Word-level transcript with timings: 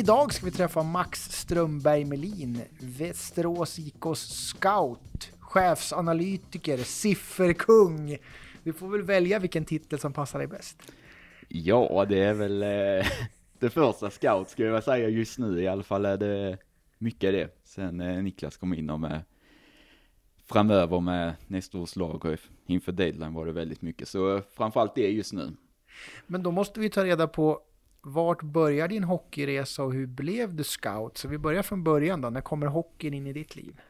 idag 0.00 0.34
ska 0.34 0.46
vi 0.46 0.52
träffa 0.52 0.82
Max 0.82 1.32
Strömberg 1.32 2.04
Melin, 2.04 2.62
Västerås 2.80 3.78
IKs 3.78 4.20
scout, 4.20 5.30
chefsanalytiker, 5.40 6.78
sifferkung. 6.78 8.18
Du 8.62 8.72
får 8.72 8.88
väl 8.88 9.02
välja 9.02 9.38
vilken 9.38 9.64
titel 9.64 9.98
som 9.98 10.12
passar 10.12 10.38
dig 10.38 10.48
bäst. 10.48 10.82
Ja, 11.48 12.06
det 12.08 12.18
är 12.18 12.34
väl 12.34 12.62
eh, 12.62 13.06
det 13.58 13.70
första 13.70 14.10
scout 14.10 14.50
skulle 14.50 14.68
jag 14.68 14.84
säga 14.84 15.08
just 15.08 15.38
nu 15.38 15.62
i 15.62 15.68
alla 15.68 15.82
fall 15.82 16.04
är 16.04 16.16
det 16.16 16.58
mycket 16.98 17.32
det. 17.32 17.60
Sen 17.64 18.00
eh, 18.00 18.22
Niklas 18.22 18.56
kom 18.56 18.74
in 18.74 18.90
och 18.90 19.00
med 19.00 19.22
framöver 20.46 21.00
med 21.00 21.34
nästa 21.46 21.78
års 21.78 21.96
lag 21.96 22.24
och 22.24 22.38
inför 22.66 22.92
deadline 22.92 23.34
var 23.34 23.46
det 23.46 23.52
väldigt 23.52 23.82
mycket. 23.82 24.08
Så 24.08 24.36
eh, 24.36 24.42
framförallt 24.56 24.94
det 24.94 25.10
just 25.10 25.32
nu. 25.32 25.52
Men 26.26 26.42
då 26.42 26.50
måste 26.50 26.80
vi 26.80 26.90
ta 26.90 27.04
reda 27.04 27.28
på 27.28 27.60
vart 28.02 28.42
börjar 28.42 28.88
din 28.88 29.04
hockeyresa 29.04 29.84
och 29.84 29.92
hur 29.92 30.06
blev 30.06 30.54
du 30.54 30.64
scout? 30.64 31.18
Så 31.18 31.28
vi 31.28 31.38
börjar 31.38 31.62
från 31.62 31.84
början 31.84 32.20
då. 32.20 32.30
När 32.30 32.40
kommer 32.40 32.66
hockeyn 32.66 33.14
in 33.14 33.26
i 33.26 33.32
ditt 33.32 33.56
liv? 33.56 33.80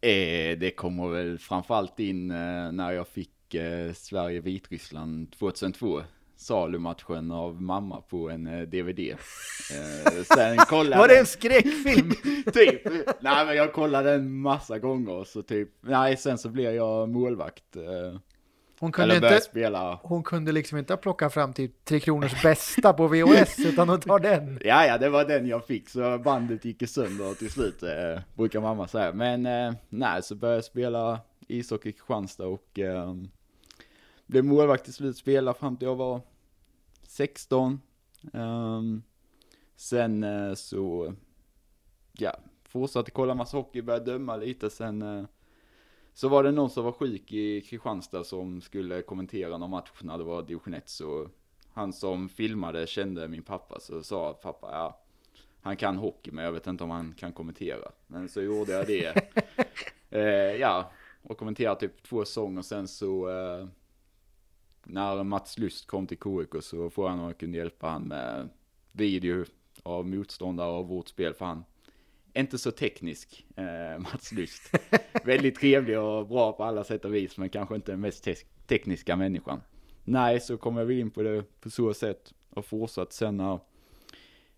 Eh, 0.00 0.58
det 0.58 0.76
kommer 0.76 1.08
väl 1.08 1.38
framförallt 1.38 2.00
in 2.00 2.30
eh, 2.30 2.72
när 2.72 2.92
jag 2.92 3.08
fick 3.08 3.54
eh, 3.54 3.92
Sverige-Vitryssland 3.92 5.32
2002 5.38 6.02
salumatchen 6.36 7.30
av 7.30 7.62
mamma 7.62 8.00
på 8.00 8.30
en 8.30 8.46
eh, 8.46 8.60
DVD. 8.60 8.98
Eh, 8.98 10.22
sen 10.22 10.56
kollade... 10.68 11.02
Var 11.02 11.08
det 11.08 11.18
en 11.18 11.26
skräckfilm? 11.26 12.10
typ. 12.52 12.84
Nej 13.20 13.46
men 13.46 13.56
jag 13.56 13.72
kollade 13.72 14.10
den 14.10 14.40
massa 14.40 14.78
gånger 14.78 15.24
så 15.24 15.42
typ, 15.42 15.68
nej 15.80 16.16
sen 16.16 16.38
så 16.38 16.48
blev 16.48 16.74
jag 16.74 17.08
målvakt. 17.08 17.76
Eh, 18.78 18.80
hon 18.80 18.92
kunde, 18.92 19.16
inte, 19.16 19.40
spela. 19.40 20.00
hon 20.02 20.22
kunde 20.22 20.52
liksom 20.52 20.78
inte 20.78 20.96
plocka 20.96 21.30
fram 21.30 21.52
till 21.52 21.70
Tre 21.84 22.00
Kronors 22.00 22.42
bästa 22.42 22.92
på 22.92 23.08
VHS 23.08 23.58
utan 23.66 23.88
hon 23.88 24.00
tar 24.00 24.18
den. 24.18 24.60
Ja, 24.64 24.86
ja, 24.86 24.98
det 24.98 25.08
var 25.08 25.24
den 25.24 25.46
jag 25.46 25.66
fick 25.66 25.88
så 25.88 26.18
bandet 26.18 26.64
gick 26.64 26.88
sönder 26.88 27.34
till 27.34 27.50
slut, 27.50 27.82
eh, 27.82 28.22
brukar 28.34 28.60
mamma 28.60 28.88
säga. 28.88 29.12
Men 29.12 29.46
eh, 29.46 29.74
nej, 29.88 30.22
så 30.22 30.34
började 30.34 30.56
jag 30.56 30.64
spela 30.64 31.20
ishockey 31.48 31.88
i 31.88 31.92
Kristianstad 31.92 32.46
och 32.46 32.78
eh, 32.78 33.14
blev 34.26 34.44
målvakt 34.44 34.84
till 34.84 34.94
slut, 34.94 35.16
spela 35.16 35.54
fram 35.54 35.76
till 35.76 35.88
jag 35.88 35.96
var 35.96 36.20
16. 37.02 37.80
Um, 38.32 38.40
ehm, 38.40 39.02
sen 39.76 40.24
uh, 40.24 40.54
så, 40.54 41.14
ja, 42.12 42.36
fortsatte 42.68 43.10
kolla 43.10 43.34
massa 43.34 43.56
hockey, 43.56 43.82
började 43.82 44.12
döma 44.12 44.36
lite, 44.36 44.70
sen 44.70 45.02
uh, 45.02 45.24
så 46.18 46.28
var 46.28 46.42
det 46.42 46.52
någon 46.52 46.70
som 46.70 46.84
var 46.84 46.92
sjuk 46.92 47.32
i 47.32 47.60
Kristianstad 47.60 48.24
som 48.24 48.60
skulle 48.60 49.02
kommentera 49.02 49.58
någon 49.58 49.70
match 49.70 49.90
när 50.00 50.18
det 50.18 50.24
var 50.24 50.42
division 50.42 50.74
1, 50.74 50.88
så 50.88 51.28
han 51.72 51.92
som 51.92 52.28
filmade 52.28 52.86
kände 52.86 53.28
min 53.28 53.42
pappa, 53.42 53.80
så 53.80 54.02
sa 54.02 54.32
pappa, 54.32 54.70
ja, 54.70 55.00
han 55.60 55.76
kan 55.76 55.96
hockey, 55.96 56.30
men 56.30 56.44
jag 56.44 56.52
vet 56.52 56.66
inte 56.66 56.84
om 56.84 56.90
han 56.90 57.14
kan 57.18 57.32
kommentera. 57.32 57.92
Men 58.06 58.28
så 58.28 58.42
gjorde 58.42 58.72
jag 58.72 58.86
det. 58.86 59.14
uh, 60.12 60.56
ja, 60.60 60.92
och 61.22 61.38
kommenterade 61.38 61.80
typ 61.80 62.02
två 62.02 62.24
säsonger, 62.24 62.62
sen 62.62 62.88
så 62.88 63.28
när 64.84 65.24
Mats 65.24 65.58
Lust 65.58 65.86
kom 65.86 66.06
till 66.06 66.18
KIK 66.18 66.62
så 66.62 66.90
frågade 66.90 67.12
han 67.12 67.20
om 67.20 67.26
jag 67.26 67.38
kunde 67.38 67.58
hjälpa 67.58 67.88
han 67.88 68.02
med 68.02 68.48
video 68.92 69.44
av 69.82 70.06
motståndare 70.06 70.70
och 70.70 70.88
vårt 70.88 71.08
spel 71.08 71.34
för 71.34 71.44
han 71.44 71.64
inte 72.40 72.58
så 72.58 72.70
teknisk, 72.70 73.46
eh, 73.56 73.98
Mats 73.98 74.32
Lust. 74.32 74.70
Väldigt 75.24 75.60
trevlig 75.60 75.98
och 75.98 76.28
bra 76.28 76.52
på 76.52 76.64
alla 76.64 76.84
sätt 76.84 77.04
och 77.04 77.14
vis, 77.14 77.36
men 77.36 77.48
kanske 77.48 77.74
inte 77.74 77.92
den 77.92 78.00
mest 78.00 78.24
te 78.24 78.34
tekniska 78.66 79.16
människan. 79.16 79.60
Nej, 80.04 80.40
så 80.40 80.56
kom 80.56 80.76
jag 80.76 80.84
väl 80.84 80.98
in 80.98 81.10
på 81.10 81.22
det 81.22 81.60
på 81.60 81.70
så 81.70 81.94
sätt 81.94 82.34
och 82.50 82.64
fortsatt 82.64 83.12
sen 83.12 83.36
när 83.36 83.60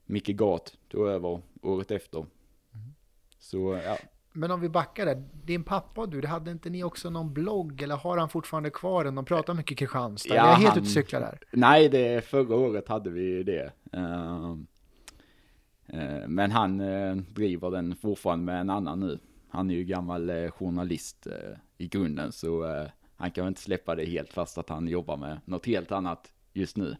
Micke 0.04 0.36
Gat 0.36 0.76
tog 0.88 1.08
över 1.08 1.40
året 1.62 1.90
efter. 1.90 2.18
Mm. 2.18 2.94
Så 3.38 3.80
ja, 3.84 3.98
men 4.32 4.50
om 4.50 4.60
vi 4.60 4.68
backar 4.68 5.06
där, 5.06 5.24
din 5.44 5.64
pappa 5.64 6.00
och 6.00 6.08
du, 6.08 6.26
hade 6.26 6.50
inte 6.50 6.70
ni 6.70 6.84
också 6.84 7.10
någon 7.10 7.34
blogg 7.34 7.82
eller 7.82 7.96
har 7.96 8.16
han 8.18 8.28
fortfarande 8.28 8.70
kvar 8.70 9.04
den? 9.04 9.14
De 9.14 9.24
pratar 9.24 9.54
mycket 9.54 9.78
Kristianstad, 9.78 10.34
ja, 10.34 10.46
jag 10.46 10.52
är 10.52 10.56
helt 10.56 10.76
ute 10.76 10.80
och 10.80 10.86
cyklar 10.86 11.20
där. 11.20 11.38
Nej, 11.52 11.88
det, 11.88 12.24
förra 12.24 12.56
året 12.56 12.88
hade 12.88 13.10
vi 13.10 13.42
det. 13.42 13.72
Uh, 13.96 14.56
men 16.26 16.50
han 16.50 16.80
uh, 16.80 17.16
driver 17.16 17.70
den 17.70 17.96
fortfarande 17.96 18.44
med 18.44 18.60
en 18.60 18.70
annan 18.70 19.00
nu. 19.00 19.18
Han 19.48 19.70
är 19.70 19.74
ju 19.74 19.84
gammal 19.84 20.30
uh, 20.30 20.50
journalist 20.50 21.26
i 21.78 21.88
grunden, 21.88 22.32
så 22.32 22.64
han 23.16 23.30
kan 23.30 23.44
väl 23.44 23.50
inte 23.50 23.60
släppa 23.60 23.94
det 23.94 24.04
helt 24.04 24.32
fast 24.32 24.58
att 24.58 24.68
han 24.68 24.88
jobbar 24.88 25.16
med 25.16 25.40
något 25.44 25.66
helt 25.66 25.92
annat 25.92 26.32
just 26.52 26.76
nu. 26.76 26.96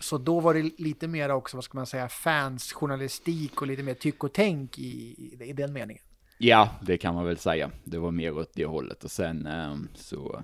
Så 0.00 0.18
då 0.18 0.40
var 0.40 0.54
det 0.54 0.78
lite 0.78 1.08
mer 1.08 1.30
också, 1.30 1.56
vad 1.56 1.64
ska 1.64 1.78
man 1.78 1.86
säga, 1.86 2.08
fansjournalistik 2.08 3.60
och 3.60 3.66
lite 3.66 3.82
mer 3.82 3.94
tyck 3.94 4.24
och 4.24 4.32
tänk 4.32 4.78
i, 4.78 5.16
i, 5.40 5.52
den 5.52 5.72
meningen? 5.72 6.02
Ja, 6.38 6.70
det 6.82 6.98
kan 6.98 7.14
man 7.14 7.24
väl 7.24 7.38
säga. 7.38 7.70
Det 7.84 7.98
var 7.98 8.10
mer 8.10 8.38
åt 8.38 8.52
det 8.54 8.64
hållet 8.64 9.04
och 9.04 9.10
sen 9.10 9.46
eh, 9.46 9.76
så 9.94 10.42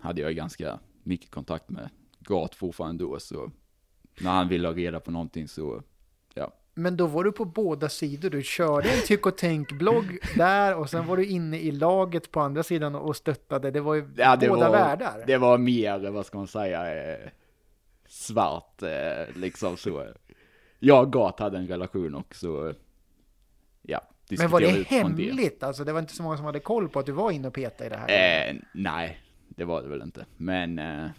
hade 0.00 0.20
jag 0.20 0.34
ganska 0.34 0.78
mycket 1.02 1.30
kontakt 1.30 1.70
med 1.70 1.88
Gat 2.18 2.54
fortfarande 2.54 3.04
då, 3.04 3.20
så 3.20 3.50
när 4.20 4.30
han 4.30 4.48
ville 4.48 4.68
ha 4.68 4.74
reda 4.74 5.00
på 5.00 5.10
någonting 5.10 5.48
så. 5.48 5.82
Men 6.80 6.96
då 6.96 7.06
var 7.06 7.24
du 7.24 7.32
på 7.32 7.44
båda 7.44 7.88
sidor. 7.88 8.30
Du 8.30 8.42
körde 8.42 8.90
en 8.90 9.02
tyck 9.06 9.26
och 9.26 9.38
tänk-blogg 9.38 10.18
där 10.36 10.74
och 10.76 10.90
sen 10.90 11.06
var 11.06 11.16
du 11.16 11.26
inne 11.26 11.58
i 11.58 11.72
laget 11.72 12.30
på 12.30 12.40
andra 12.40 12.62
sidan 12.62 12.94
och 12.94 13.16
stöttade. 13.16 13.70
Det 13.70 13.80
var 13.80 13.94
ju 13.94 14.10
ja, 14.16 14.36
det 14.36 14.48
båda 14.48 14.70
var, 14.70 14.78
världar. 14.78 15.24
Det 15.26 15.36
var 15.36 15.58
mer, 15.58 16.10
vad 16.10 16.26
ska 16.26 16.38
man 16.38 16.46
säga, 16.46 17.12
eh, 17.12 17.28
svart 18.08 18.82
eh, 18.82 19.36
liksom 19.36 19.76
så. 19.76 20.06
Jag 20.78 21.04
och 21.04 21.12
Gat 21.12 21.40
hade 21.40 21.58
en 21.58 21.68
relation 21.68 22.14
också, 22.14 22.74
ja. 23.82 24.00
Men 24.38 24.50
var 24.50 24.60
det 24.60 24.86
hemligt? 24.86 25.60
Det. 25.60 25.66
Alltså 25.66 25.84
det 25.84 25.92
var 25.92 26.00
inte 26.00 26.14
så 26.14 26.22
många 26.22 26.36
som 26.36 26.46
hade 26.46 26.60
koll 26.60 26.88
på 26.88 26.98
att 26.98 27.06
du 27.06 27.12
var 27.12 27.30
inne 27.30 27.48
och 27.48 27.54
petade 27.54 27.86
i 27.86 27.88
det 27.88 27.96
här? 27.96 28.48
Eh, 28.48 28.56
nej, 28.74 29.20
det 29.48 29.64
var 29.64 29.82
det 29.82 29.88
väl 29.88 30.02
inte. 30.02 30.26
Men, 30.36 30.78
eh, 30.78 31.10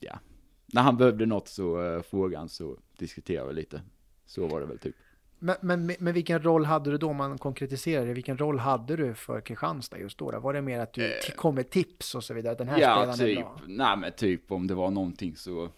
ja. 0.00 0.18
När 0.66 0.82
han 0.82 0.96
behövde 0.96 1.26
något 1.26 1.48
så 1.48 1.96
eh, 1.96 2.36
han 2.36 2.48
så 2.48 2.76
diskuterade 2.98 3.48
vi 3.48 3.54
lite. 3.54 3.80
Så 4.26 4.46
var 4.46 4.60
det 4.60 4.66
väl 4.66 4.78
typ. 4.78 4.96
Men, 5.38 5.56
men, 5.60 5.92
men 5.98 6.14
vilken 6.14 6.42
roll 6.42 6.64
hade 6.64 6.90
du 6.90 6.98
då, 6.98 7.08
om 7.08 7.16
man 7.16 7.38
konkretiserar 7.38 8.06
det, 8.06 8.12
vilken 8.12 8.38
roll 8.38 8.58
hade 8.58 8.96
du 8.96 9.14
för 9.14 9.40
Kristianstad 9.40 9.98
just 9.98 10.18
då? 10.18 10.40
Var 10.40 10.52
det 10.52 10.62
mer 10.62 10.80
att 10.80 10.92
du 10.92 11.04
eh, 11.04 11.34
kom 11.36 11.54
med 11.54 11.70
tips 11.70 12.14
och 12.14 12.24
så 12.24 12.34
vidare? 12.34 12.54
Den 12.54 12.68
här 12.68 12.80
ja, 12.80 13.14
typ, 13.14 13.38
är 13.38 13.42
bra? 13.42 13.60
Nej, 13.66 13.96
men 13.96 14.12
typ 14.12 14.52
om 14.52 14.66
det 14.66 14.74
var 14.74 14.90
någonting 14.90 15.36
så, 15.36 15.70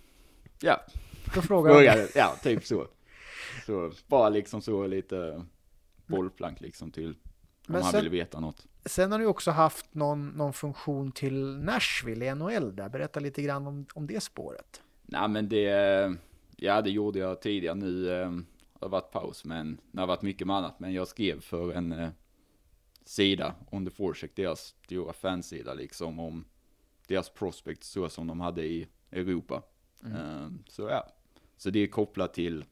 ja. 0.60 0.80
Då 1.34 1.42
frågade 1.42 1.84
jag. 1.84 2.08
Ja, 2.14 2.34
typ 2.42 2.66
så. 2.66 2.86
Så 3.66 3.92
bara 4.06 4.28
liksom 4.28 4.62
så 4.62 4.86
lite 4.86 5.44
bollplank 6.06 6.60
liksom 6.60 6.90
till 6.90 7.08
om 7.68 7.72
Men 7.72 7.82
han 7.82 7.92
sen, 7.92 8.00
ville 8.00 8.10
veta 8.10 8.40
något. 8.40 8.66
Sen 8.84 9.12
har 9.12 9.18
du 9.18 9.26
också 9.26 9.50
haft 9.50 9.94
någon, 9.94 10.28
någon 10.28 10.52
funktion 10.52 11.12
till 11.12 11.58
Nashville 11.58 12.26
i 12.26 12.34
NHL 12.34 12.76
där. 12.76 12.88
Berätta 12.88 13.20
lite 13.20 13.42
grann 13.42 13.66
om, 13.66 13.86
om 13.94 14.06
det 14.06 14.20
spåret. 14.20 14.82
Nej 15.02 15.28
men 15.28 15.48
det, 15.48 16.16
ja 16.58 16.82
det 16.82 16.90
gjorde 16.90 17.18
jag 17.18 17.40
tidigare 17.40 17.74
nu. 17.74 18.10
Eh, 18.10 18.30
det 18.78 18.84
har 18.84 18.88
varit 18.88 19.10
paus 19.10 19.44
men 19.44 19.80
det 19.92 20.00
har 20.00 20.06
varit 20.06 20.22
mycket 20.22 20.46
med 20.46 20.56
annat. 20.56 20.80
Men 20.80 20.92
jag 20.92 21.08
skrev 21.08 21.40
för 21.40 21.72
en 21.72 21.92
eh, 21.92 22.10
sida, 23.04 23.54
On 23.70 23.84
the 23.84 23.90
Forecheck, 23.90 24.36
deras 24.36 24.74
stora 24.84 25.12
fansida 25.12 25.74
liksom 25.74 26.18
om 26.18 26.44
deras 27.06 27.30
prospects 27.30 27.88
så 27.88 28.08
som 28.08 28.26
de 28.26 28.40
hade 28.40 28.64
i 28.64 28.88
Europa. 29.10 29.62
Mm. 30.04 30.16
Eh, 30.16 30.50
så 30.68 30.82
ja, 30.82 31.06
så 31.56 31.70
det 31.70 31.78
är 31.78 31.86
kopplat 31.86 32.34
till 32.34 32.64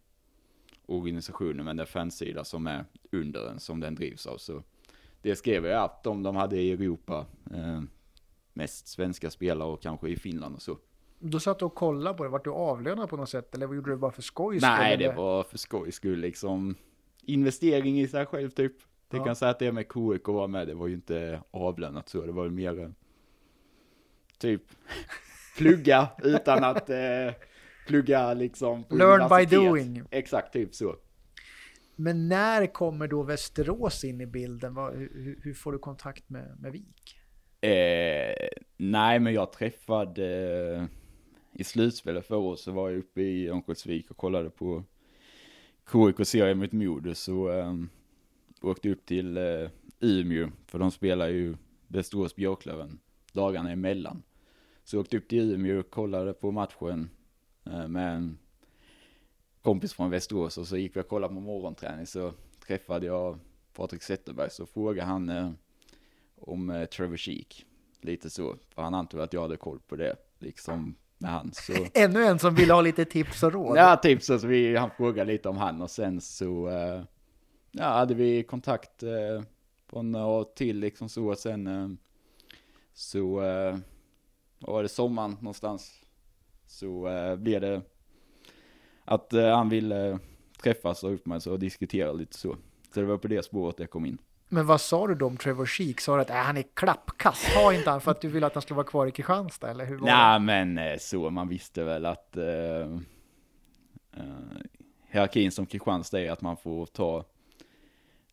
organisationen, 0.87 1.65
men 1.65 1.77
det 1.77 1.83
är 1.83 1.87
fansida 1.87 2.45
som 2.45 2.67
är 2.67 2.85
under 3.13 3.45
den, 3.45 3.61
som 3.61 3.81
den 3.81 3.95
drivs 3.95 4.27
av. 4.27 4.39
Så 4.39 4.63
det 5.23 5.37
skrev 5.37 5.67
jag 5.67 5.85
att 5.85 6.07
om 6.07 6.23
de 6.23 6.37
hade 6.37 6.61
i 6.61 6.73
Europa, 6.73 7.27
eh, 7.55 7.83
mest 8.53 8.89
svenska 8.89 9.31
spelare 9.31 9.69
och 9.69 9.83
kanske 9.83 10.09
i 10.09 10.17
Finland 10.17 10.55
och 10.55 10.63
så. 10.63 10.79
Du 11.19 11.41
satt 11.41 11.63
och 11.63 11.75
kollade 11.75 12.17
på 12.17 12.25
det, 12.25 12.31
vart 12.31 12.45
du 12.45 12.51
avlönad 12.51 13.09
på 13.09 13.17
något 13.17 13.29
sätt 13.29 13.55
eller 13.55 13.67
gjorde 13.67 13.91
du 13.91 13.91
det 13.91 13.97
bara 14.01 14.13
för 14.13 14.23
skojs 14.23 14.63
skull? 14.63 14.71
Nej, 14.71 14.97
det 14.97 15.13
var 15.13 15.43
för 15.43 15.59
skojs 15.59 15.95
skull 15.95 16.19
liksom. 16.19 16.75
Investering 17.23 18.01
i 18.01 18.09
sig 18.09 18.27
själv 18.27 18.51
typ. 18.51 18.73
Det 19.09 19.17
ja. 19.17 19.25
kan 19.25 19.37
säga 19.37 19.51
att 19.51 19.59
det 19.59 19.73
med 19.73 19.85
KIK 19.85 20.29
var 20.29 20.49
med, 20.49 20.67
det 20.67 20.75
var 20.75 20.87
ju 20.87 20.95
inte 20.95 21.43
avlönat 21.51 22.09
så, 22.09 22.27
det 22.27 22.33
var 22.33 22.49
mer 22.49 22.93
typ 24.39 24.63
plugga 25.59 26.09
utan 26.23 26.65
att 26.65 26.91
eh, 26.91 27.35
plugga 27.87 28.35
liksom 28.35 28.85
på 28.85 28.97
Learn 28.97 29.29
by 29.29 29.57
doing. 29.57 30.03
Exakt, 30.11 30.53
typ 30.53 30.75
så. 30.75 30.97
Men 31.97 32.29
när 32.29 32.67
kommer 32.67 33.09
då 33.09 33.23
Västerås 33.23 34.05
in 34.05 34.21
i 34.21 34.27
bilden? 34.27 34.77
hur, 34.77 35.39
hur, 35.43 35.55
får 35.55 35.73
du 35.73 35.79
kontakt 35.79 36.31
med, 36.31 36.57
med 36.61 36.73
Vik? 36.73 37.19
Eh, 37.61 38.49
nej, 38.77 39.21
men 39.21 39.35
jag 39.35 39.53
träffade 39.53 40.25
eh, 40.75 40.85
i 41.59 41.65
slutspelet 41.65 42.27
förra 42.27 42.39
året 42.39 42.61
så 42.61 42.73
var 42.73 42.91
jag 42.91 42.99
uppe 42.99 43.23
i 43.23 43.49
Örnsköldsvik 43.49 44.11
och 44.11 44.17
kollade 44.17 44.51
på 44.51 44.85
KIK-serien 45.93 46.59
mot 46.59 46.73
Modo. 46.73 47.15
så 47.15 47.49
um, 47.49 47.91
åkte 48.61 48.91
upp 48.91 49.07
till 49.07 49.39
uh, 49.39 49.71
Umeå, 50.01 50.51
för 50.67 50.79
de 50.79 50.91
spelar 50.91 51.29
ju 51.29 51.57
Västerås 51.89 52.37
Björklöven 52.37 52.99
dagarna 53.33 53.71
emellan. 53.71 54.23
Så 54.85 54.97
jag 54.97 55.01
åkte 55.01 55.17
upp 55.17 55.29
till 55.29 55.55
Umeå 55.55 55.81
och 55.81 55.91
kollade 55.91 56.33
på 56.33 56.51
matchen 56.51 57.11
uh, 57.67 57.89
med 57.89 58.17
en 58.17 58.39
kompis 59.63 59.95
från 59.95 60.11
Västerås 60.11 60.59
och 60.59 60.67
så 60.67 60.77
gick 60.77 60.97
vi 60.97 61.01
och 61.01 61.09
kollade 61.09 61.35
på 61.35 61.41
morgonträning 61.41 62.07
så 62.07 62.33
träffade 62.67 63.07
jag 63.07 63.39
Patrik 63.73 64.03
Zetterberg 64.03 64.51
så 64.51 64.67
frågade 64.67 65.07
han 65.07 65.31
uh, 65.31 65.51
om 66.37 66.71
uh, 66.71 66.85
Trevor 66.85 67.17
Sheek. 67.17 67.67
Lite 68.01 68.31
så, 68.31 68.57
för 68.69 68.83
han 68.83 68.95
antog 68.95 69.21
att 69.21 69.33
jag 69.33 69.43
hade 69.43 69.57
koll 69.57 69.81
på 69.81 69.97
det, 69.97 70.17
liksom 70.39 70.95
med 71.19 71.31
han. 71.31 71.53
Så... 71.53 71.73
Ännu 71.95 72.25
en 72.25 72.39
som 72.39 72.55
vill 72.55 72.71
ha 72.71 72.81
lite 72.81 73.05
tips 73.05 73.43
och 73.43 73.53
råd. 73.53 73.77
Ja, 73.77 73.97
typ 73.97 74.23
så, 74.23 74.39
så 74.39 74.47
vi, 74.47 74.77
han 74.77 74.91
frågade 74.91 75.33
lite 75.33 75.49
om 75.49 75.57
han 75.57 75.83
och 75.83 75.91
sen 75.91 76.21
så, 76.21 76.69
eh, 76.69 77.03
ja, 77.73 77.85
hade 77.85 78.15
vi 78.15 78.43
kontakt 78.43 79.03
eh, 79.03 79.43
på 79.87 80.03
några 80.03 80.45
till 80.45 80.79
liksom 80.79 81.09
så 81.09 81.29
och 81.29 81.39
sen 81.39 81.67
eh, 81.67 81.89
så, 82.95 83.35
var 84.59 84.83
det 84.83 84.89
sommaren 84.89 85.37
någonstans, 85.41 85.93
så 86.67 87.09
blev 87.39 87.61
det 87.61 87.83
att 89.05 89.33
han 89.33 89.69
ville 89.69 90.19
träffas 90.63 91.05
och 91.05 91.15
upp 91.15 91.47
och 91.47 91.59
diskutera 91.59 92.13
lite 92.13 92.39
så. 92.39 92.57
Så 92.95 93.01
det 93.01 93.07
var 93.07 93.19
på 93.19 93.29
det 93.29 93.45
spåret 93.45 93.79
jag 93.79 93.91
kom 93.91 94.07
in. 94.07 94.19
Men 94.49 94.67
vad 94.67 94.81
sa 94.81 95.07
du 95.07 95.15
då 95.15 95.27
om 95.27 95.37
Trevor 95.37 95.67
Sheek? 95.67 96.01
Sa 96.01 96.17
du 96.17 96.23
att 96.23 96.31
äh, 96.31 96.37
han 96.37 96.57
är 96.57 96.65
klappkast, 96.75 97.55
ta 97.55 97.73
inte 97.73 97.91
han 97.91 98.01
för 98.01 98.11
att 98.11 98.21
du 98.21 98.29
vill 98.29 98.45
att 98.45 98.55
han 98.55 98.63
ska 98.63 98.75
vara 98.75 98.87
kvar 98.87 99.07
i 99.07 99.11
Kristianstad, 99.11 99.71
eller 99.71 99.87
hur 99.87 99.97
var 99.97 100.07
Nej, 100.07 100.41
men 100.41 100.79
eh, 100.79 100.99
så, 100.99 101.31
man 101.31 101.49
visste 101.49 101.85
väl 101.85 102.07
att 102.07 102.37
eh, 102.37 102.45
eh, 104.13 104.59
hierarkin 105.09 105.53
som 105.53 105.67
Kristianstad 105.67 106.21
är 106.21 106.31
att 106.31 106.41
man 106.41 106.57
får 106.57 106.87
ta 106.87 107.25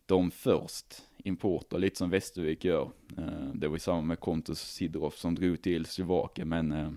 dem 0.05 0.31
först, 0.31 1.01
importer, 1.17 1.77
lite 1.77 1.97
som 1.97 2.09
Västervik 2.09 2.65
gör. 2.65 2.91
Eh, 3.17 3.23
det 3.53 3.67
var 3.67 3.75
ju 3.75 3.79
samma 3.79 4.01
med 4.01 4.19
Kontos 4.19 4.59
Sidorov 4.59 5.11
som 5.11 5.35
drog 5.35 5.61
till 5.61 5.85
Slovakien, 5.85 6.49
men 6.49 6.71
eh, 6.71 6.89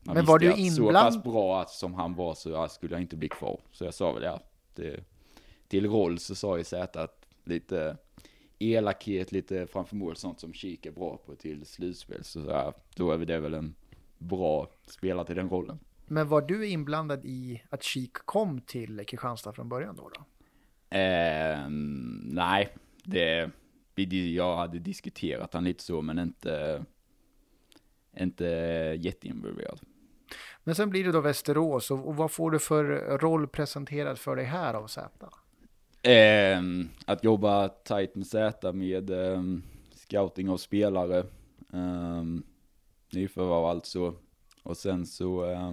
man 0.00 0.14
Men 0.14 0.24
var 0.24 0.38
du 0.38 0.52
att 0.52 0.72
så 0.72 0.92
pass 0.92 1.22
bra 1.22 1.60
att, 1.60 1.70
som 1.70 1.94
han 1.94 2.14
var 2.14 2.34
så 2.34 2.50
ja, 2.50 2.68
skulle 2.68 2.94
jag 2.94 3.00
inte 3.00 3.16
bli 3.16 3.28
kvar. 3.28 3.60
Så 3.72 3.84
jag 3.84 3.94
sa 3.94 4.12
väl 4.12 4.22
ja, 4.22 4.40
det, 4.74 5.04
till 5.68 5.86
roll 5.86 6.18
så 6.18 6.34
sa 6.34 6.58
ju 6.58 6.64
Zäta 6.64 7.02
att 7.02 7.26
lite 7.44 7.96
elakhet, 8.58 9.32
lite 9.32 9.66
framför 9.66 9.96
mål, 9.96 10.16
sånt 10.16 10.40
som 10.40 10.52
Kik 10.52 10.86
är 10.86 10.90
bra 10.90 11.16
på 11.16 11.34
till 11.34 11.66
slutspel. 11.66 12.24
Så 12.24 12.40
ja, 12.48 12.74
då 12.96 13.10
är 13.10 13.18
det 13.18 13.40
väl 13.40 13.54
en 13.54 13.74
bra 14.18 14.70
spelare 14.86 15.26
till 15.26 15.36
den 15.36 15.48
rollen. 15.48 15.78
Men 16.06 16.28
var 16.28 16.42
du 16.42 16.68
inblandad 16.68 17.24
i 17.24 17.62
att 17.70 17.84
Sheek 17.84 18.12
kom 18.12 18.60
till 18.60 19.04
Kristianstad 19.06 19.52
från 19.52 19.68
början 19.68 19.96
då? 19.96 20.10
då? 20.14 20.24
Eh, 20.96 21.68
nej, 22.24 22.68
det, 23.04 23.50
jag 24.34 24.56
hade 24.56 24.78
diskuterat 24.78 25.54
han 25.54 25.64
lite 25.64 25.82
så, 25.82 26.02
men 26.02 26.18
inte, 26.18 26.84
inte 28.16 28.44
jätteinvolverad. 28.98 29.80
Men 30.64 30.74
sen 30.74 30.90
blir 30.90 31.04
det 31.04 31.12
då 31.12 31.20
Västerås 31.20 31.90
och 31.90 32.16
vad 32.16 32.32
får 32.32 32.50
du 32.50 32.58
för 32.58 32.84
roll 33.18 33.48
presenterad 33.48 34.18
för 34.18 34.36
dig 34.36 34.44
här 34.44 34.74
av 34.74 34.86
Zäta? 34.86 35.28
Eh, 36.02 36.60
att 37.06 37.24
jobba 37.24 37.68
tight 37.68 38.14
med 38.14 38.26
Z 38.26 38.72
med 38.72 39.10
eh, 39.10 39.42
scouting 39.94 40.48
av 40.50 40.56
spelare, 40.56 41.18
eh, 41.72 42.22
nyförvärv 43.12 43.64
alltså. 43.64 44.14
Och 44.62 44.76
sen 44.76 45.06
så 45.06 45.50
eh, 45.50 45.72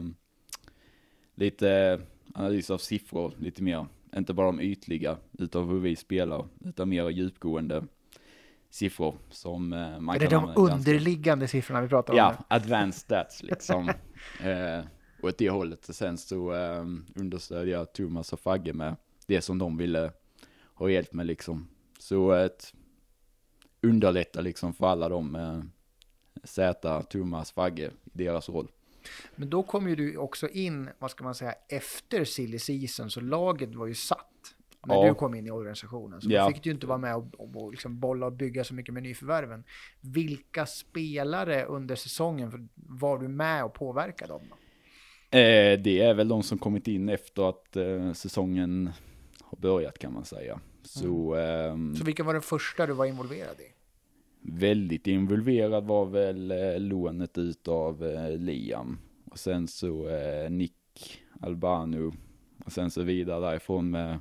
lite 1.35 1.99
analys 2.33 2.69
av 2.69 2.77
siffror, 2.77 3.33
lite 3.39 3.63
mer. 3.63 3.85
Inte 4.15 4.33
bara 4.33 4.45
de 4.47 4.59
ytliga 4.59 5.17
utav 5.31 5.69
hur 5.69 5.79
vi 5.79 5.95
spelar, 5.95 6.45
utan 6.65 6.89
mer 6.89 7.09
djupgående 7.09 7.83
siffror 8.69 9.15
som 9.29 9.73
eh, 9.73 9.99
man 9.99 10.15
är 10.15 10.19
det 10.19 10.27
de 10.27 10.35
använda 10.35 10.61
ganska- 10.61 10.75
underliggande 10.75 11.47
siffrorna 11.47 11.81
vi 11.81 11.87
pratar 11.89 12.13
om? 12.13 12.17
Ja, 12.17 12.35
nu? 12.39 12.45
advanced 12.47 13.01
stats 13.01 13.43
liksom. 13.43 13.89
eh, 14.43 14.85
och 15.21 15.29
åt 15.29 15.37
det 15.37 15.49
hållet. 15.49 15.89
Och 15.89 15.95
sen 15.95 16.17
så 16.17 16.53
eh, 16.53 16.85
understödjer 17.15 17.73
jag 17.77 17.93
Thomas 17.93 18.33
och 18.33 18.39
Fagge 18.39 18.73
med 18.73 18.95
det 19.25 19.41
som 19.41 19.57
de 19.57 19.77
ville 19.77 20.11
ha 20.73 20.89
hjälp 20.89 21.13
med 21.13 21.25
liksom. 21.25 21.67
Så 21.99 22.31
ett 22.31 22.73
underlätta 23.81 24.41
liksom 24.41 24.73
för 24.73 24.87
alla 24.87 25.09
dem, 25.09 25.35
eh, 25.35 25.59
Zäta, 26.43 27.03
Thomas, 27.03 27.51
Fagge, 27.51 27.91
i 28.03 28.09
deras 28.13 28.49
roll. 28.49 28.71
Men 29.35 29.49
då 29.49 29.63
kom 29.63 29.89
ju 29.89 29.95
du 29.95 30.17
också 30.17 30.49
in, 30.49 30.89
vad 30.99 31.11
ska 31.11 31.23
man 31.23 31.35
säga, 31.35 31.53
efter 31.69 32.23
silly 32.25 32.59
season, 32.59 33.09
så 33.11 33.21
laget 33.21 33.75
var 33.75 33.85
ju 33.87 33.93
satt 33.93 34.55
när 34.87 34.95
Ja. 34.95 35.07
du 35.07 35.13
kom 35.15 35.35
in 35.35 35.47
i 35.47 35.51
organisationen. 35.51 36.21
Så 36.21 36.29
Ja. 36.31 36.43
då 36.45 36.51
fick 36.53 36.63
du 36.63 36.69
ju 36.69 36.73
inte 36.73 36.87
vara 36.87 36.97
med 36.97 37.15
och, 37.15 37.25
och, 37.37 37.55
och 37.63 37.71
liksom 37.71 37.99
bolla 37.99 38.25
och 38.25 38.33
bygga 38.33 38.63
så 38.63 38.73
mycket 38.73 38.93
med 38.93 39.03
nyförvärven. 39.03 39.63
Vilka 40.01 40.65
spelare 40.65 41.65
under 41.65 41.95
säsongen 41.95 42.69
var 42.75 43.17
du 43.19 43.27
med 43.27 43.63
och 43.65 43.73
påverkade 43.73 44.33
dem? 44.33 44.41
Då? 44.49 44.55
Eh, 45.37 45.79
det 45.79 46.01
är 46.01 46.13
väl 46.13 46.27
de 46.27 46.43
som 46.43 46.57
kommit 46.57 46.87
in 46.87 47.09
efter 47.09 47.49
att 47.49 47.75
eh, 47.75 48.13
säsongen 48.13 48.89
har 49.55 49.61
börjat 49.61 49.99
kan 49.99 50.13
man 50.13 50.25
säga. 50.25 50.59
Så 50.83 51.35
ehm, 51.35 51.95
Så 51.95 52.03
vilka 52.03 52.23
var 52.23 52.33
den 52.33 52.41
första 52.41 52.85
du 52.87 52.93
var 52.93 53.05
involverad 53.05 53.59
i? 53.59 53.71
väldigt 54.47 55.07
involverad 55.07 55.83
var 55.83 56.05
väl 56.05 56.51
eh, 56.51 56.79
lånet 56.79 57.37
utav 57.37 58.05
eh, 58.05 58.37
Liam. 58.37 58.97
Och 59.31 59.39
sen 59.39 59.67
så 59.67 60.07
eh, 60.09 60.49
Nick 60.51 61.21
Albano. 61.41 62.13
Och 62.65 62.71
sen 62.71 62.91
så 62.91 63.01
vidare 63.01 63.39
därifrån 63.39 63.89
med 63.91 64.19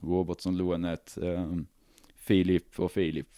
Robertson-lånet, 0.00 1.18
eh, 1.22 1.52
Filip 2.16 2.80
och 2.80 2.92
Filip. 2.92 3.28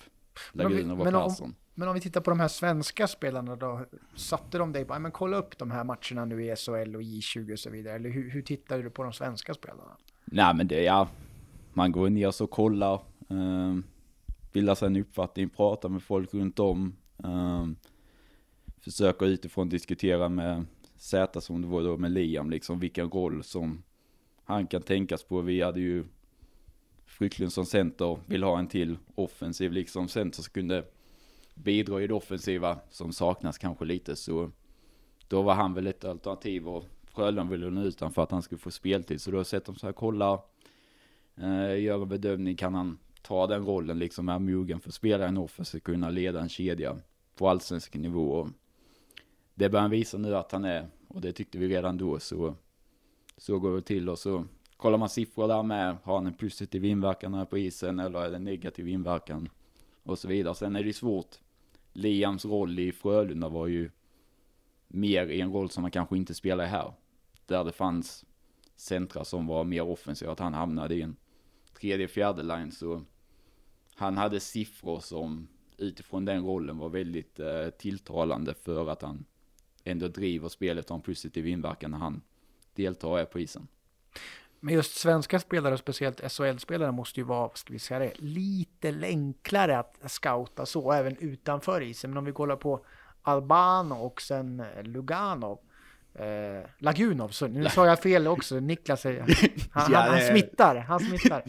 Men 0.53 0.67
om 0.67 0.73
vi- 0.73 0.83
Lagun 0.83 0.91
och 0.91 1.13
Persson. 1.29 1.55
Men 1.75 1.89
om 1.89 1.95
vi 1.95 2.01
tittar 2.01 2.21
på 2.21 2.31
de 2.31 2.41
här 2.41 2.49
svenska 2.49 3.07
spelarna 3.07 3.57
då, 3.57 3.85
satte 4.15 4.59
de 4.59 4.73
dig 4.73 4.85
på, 4.85 4.95
"Ja, 4.95 4.99
men 4.99 5.13
kolla 5.13 5.37
upp 5.37 5.59
de 5.59 5.71
här 5.71 5.85
matcherna 5.85 6.25
nu 6.25 6.45
i 6.45 6.57
SHL 6.57 6.97
och 6.97 7.03
J20 7.03 7.53
och 7.53 7.59
så 7.59 7.71
vidare, 7.71 7.95
eller 7.95 8.11
hur, 8.11 8.31
hur 8.31 8.43
tittade 8.43 8.83
du 8.83 8.91
på 8.91 9.03
de 9.03 9.13
svenska 9.13 9.55
spelarna? 9.55 9.97
Nej 10.25 10.55
men 10.55 10.69
det, 10.69 10.83
ja. 10.83 11.09
Man 11.76 11.93
går 11.93 12.11
ner 12.11 12.43
och 12.43 12.50
kollar. 12.50 12.94
Eh, 13.28 13.76
bildar 14.52 14.75
sig 14.75 14.87
en 14.87 14.96
uppfattning, 14.96 15.49
pratar 15.49 15.88
med 15.88 16.02
folk 16.02 16.34
runt 16.34 16.58
om. 16.58 16.96
Eh, 17.25 17.67
försöker 18.81 19.26
utifrån 19.26 19.69
diskutera 19.69 20.28
med 20.28 20.67
Z 20.96 21.40
som 21.40 21.62
det 21.62 21.69
var 21.69 21.82
då 21.82 21.96
med 21.96 22.11
Liam, 22.11 22.50
liksom 22.50 22.81
vilken 22.81 23.11
roll 23.11 23.44
som 23.44 23.82
han 24.44 24.67
kan 24.67 24.82
tänkas 24.82 25.23
på. 25.23 25.40
Vi 25.40 25.62
hade 25.62 25.81
ju 25.81 26.05
Frycklund 27.05 27.52
som 27.52 27.67
center, 27.67 28.19
vill 28.26 28.43
ha 28.43 28.58
en 28.58 28.69
till 28.69 28.96
offensiv 29.14 29.73
liksom 29.73 30.08
center 30.08 30.43
som 30.43 30.52
kunde 30.52 30.84
bidra 31.55 32.02
i 32.02 32.06
det 32.06 32.14
offensiva 32.14 32.78
som 32.90 33.12
saknas 33.12 33.58
kanske 33.58 33.84
lite 33.84 34.17
så 34.17 34.50
då 35.28 35.42
var 35.42 35.54
han 35.54 35.75
väl 35.75 35.87
ett 35.87 36.04
alternativ 36.04 36.68
och 36.68 36.85
Frölunda 37.04 37.50
ville 37.50 37.71
nå 37.71 37.83
ut 37.83 38.00
honom 38.00 38.12
för 38.12 38.23
att 38.23 38.30
han 38.30 38.42
skulle 38.42 38.59
få 38.59 38.71
speltid 38.71 39.21
så 39.21 39.30
då 39.30 39.45
sätter 39.45 39.73
de 39.73 39.78
sig 39.78 39.90
och 39.90 39.97
kollar 39.97 40.40
eh, 41.40 41.81
gör 41.81 42.02
en 42.02 42.09
bedömning 42.09 42.57
kan 42.57 42.75
han 42.75 42.99
ta 43.23 43.47
den 43.47 43.66
rollen 43.66 43.99
liksom 43.99 44.28
är 44.28 44.38
mogen 44.38 44.81
för 44.81 44.88
att 44.88 44.95
spela 44.95 45.26
en 45.26 45.37
offensiv 45.37 45.81
kunna 45.81 46.11
leda 46.11 46.40
en 46.40 46.49
kedja 46.49 46.97
på 47.37 47.49
allsvensk 47.49 47.95
nivå. 47.95 48.31
Och 48.31 48.49
det 49.55 49.69
börjar 49.69 49.83
han 49.83 49.90
visa 49.90 50.19
nu 50.19 50.37
att 50.37 50.52
han 50.52 50.64
är 50.64 50.88
och 51.09 51.21
det 51.21 51.33
tyckte 51.33 51.59
vi 51.59 51.69
redan 51.69 51.97
då 51.97 52.19
så 52.19 52.55
så 53.37 53.59
går 53.59 53.76
det 53.76 53.83
till. 53.83 54.09
Och 54.09 54.19
så 54.19 54.45
kollar 54.76 54.99
man 54.99 55.09
siffror 55.09 55.49
där 55.49 55.62
med 55.62 55.97
har 56.02 56.14
han 56.14 56.26
en 56.26 56.35
positiv 56.35 56.85
inverkan 56.85 57.35
här 57.35 57.45
på 57.45 57.59
isen 57.59 58.00
eller 58.00 58.21
är 58.21 58.31
det 58.31 58.37
en 58.37 58.45
negativ 58.45 58.88
inverkan? 58.88 59.49
Och 60.02 60.19
så 60.19 60.28
vidare. 60.28 60.55
Sen 60.55 60.76
är 60.76 60.85
det 60.85 60.93
svårt. 60.93 61.37
Liams 61.93 62.45
roll 62.45 62.78
i 62.78 62.93
Frölunda 62.93 63.49
var 63.49 63.66
ju 63.66 63.90
mer 64.88 65.26
i 65.26 65.40
en 65.40 65.52
roll 65.52 65.71
som 65.71 65.85
han 65.85 65.90
kanske 65.90 66.16
inte 66.16 66.35
spelar 66.35 66.64
här. 66.64 66.93
Där 67.47 67.64
det 67.64 67.73
fanns 67.73 68.25
centra 68.76 69.25
som 69.25 69.47
var 69.47 69.64
mer 69.64 69.83
offensiva, 69.83 70.33
att 70.33 70.38
han 70.38 70.55
hamnade 70.55 70.95
i 70.95 71.02
en 71.02 71.16
tredje, 71.80 72.09
fjärde 72.09 72.42
line 72.42 72.73
så 72.73 73.02
han 73.95 74.16
hade 74.16 74.40
siffror 74.40 75.00
som 75.00 75.49
utifrån 75.78 76.25
den 76.25 76.45
rollen 76.45 76.78
var 76.78 76.88
väldigt 76.88 77.40
eh, 77.40 77.68
tilltalande 77.78 78.54
för 78.54 78.90
att 78.90 79.02
han 79.02 79.25
ändå 79.85 80.09
driver 80.09 80.49
spelet 80.49 80.85
och 80.85 80.90
har 80.90 80.97
en 80.97 81.02
positiv 81.02 81.47
inverkan 81.47 81.90
när 81.90 81.99
han 81.99 82.23
deltar 82.75 83.09
och 83.09 83.21
är 83.21 83.25
på 83.25 83.40
isen. 83.40 83.68
Men 84.61 84.75
just 84.75 84.95
svenska 84.95 85.40
spelare, 85.40 85.73
och 85.73 85.78
speciellt 85.78 86.33
SHL-spelare, 86.33 86.92
måste 86.92 87.21
ju 87.21 87.25
vara, 87.25 87.50
ska 87.54 87.73
vi 87.73 87.78
säga 87.78 87.99
det, 88.00 88.12
lite 88.18 88.88
enklare 89.02 89.78
att 89.78 90.11
scouta 90.11 90.66
så, 90.66 90.92
även 90.92 91.16
utanför 91.16 91.80
isen. 91.80 92.11
Men 92.11 92.18
om 92.18 92.25
vi 92.25 92.33
kollar 92.33 92.56
på 92.56 92.85
Albano 93.23 93.95
och 93.95 94.23
sen 94.23 94.61
eh, 94.61 94.83
Lugano 94.83 95.61
eh, 96.18 96.68
Lagunov, 96.78 97.28
så 97.28 97.46
nu 97.46 97.68
sa 97.68 97.87
jag 97.87 98.02
fel 98.02 98.26
också, 98.26 98.61
Niklas 98.61 99.00
säger, 99.00 99.20
han, 99.70 99.94
han, 99.94 100.11
han 100.11 100.20
smittar, 100.20 100.76
han 100.76 101.00
smittar. 101.00 101.42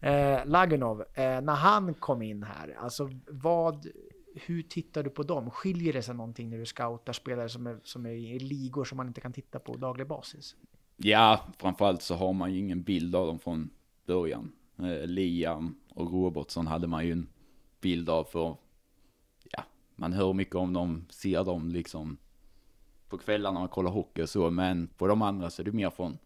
Eh, 0.00 0.46
Lagunov, 0.46 1.00
eh, 1.00 1.40
när 1.40 1.54
han 1.54 1.94
kom 1.94 2.22
in 2.22 2.42
här, 2.42 2.76
alltså 2.78 3.10
vad, 3.28 3.86
hur 4.34 4.62
tittar 4.62 5.02
du 5.02 5.10
på 5.10 5.22
dem? 5.22 5.50
Skiljer 5.50 5.92
det 5.92 6.02
sig 6.02 6.14
någonting 6.14 6.50
när 6.50 6.58
du 6.58 6.66
scoutar 6.66 7.12
spelare 7.12 7.48
som 7.48 7.66
är, 7.66 7.78
som 7.82 8.06
är 8.06 8.10
i 8.10 8.38
ligor 8.38 8.84
som 8.84 8.96
man 8.96 9.06
inte 9.06 9.20
kan 9.20 9.32
titta 9.32 9.58
på 9.58 9.76
daglig 9.76 10.06
basis? 10.06 10.56
Ja, 10.96 11.40
framförallt 11.58 12.02
så 12.02 12.14
har 12.14 12.32
man 12.32 12.52
ju 12.52 12.58
ingen 12.58 12.82
bild 12.82 13.16
av 13.16 13.26
dem 13.26 13.38
från 13.38 13.70
början. 14.06 14.52
Eh, 14.78 15.06
Liam 15.06 15.74
och 15.88 16.12
Robertson 16.12 16.66
hade 16.66 16.86
man 16.86 17.06
ju 17.06 17.12
en 17.12 17.28
bild 17.80 18.10
av 18.10 18.24
för, 18.24 18.56
ja, 19.50 19.64
man 19.96 20.12
hör 20.12 20.32
mycket 20.32 20.54
om 20.54 20.72
dem, 20.72 21.06
ser 21.10 21.44
dem 21.44 21.68
liksom 21.68 22.16
på 23.12 23.18
kvällarna 23.18 23.52
när 23.52 23.60
man 23.60 23.68
kollar 23.68 23.90
hockey 23.90 24.22
och 24.22 24.28
så, 24.28 24.50
men 24.50 24.86
på 24.86 25.06
de 25.06 25.22
andra 25.22 25.50
så 25.50 25.62
är 25.62 25.64
det 25.64 25.72
mer 25.72 25.90
från 25.90 26.18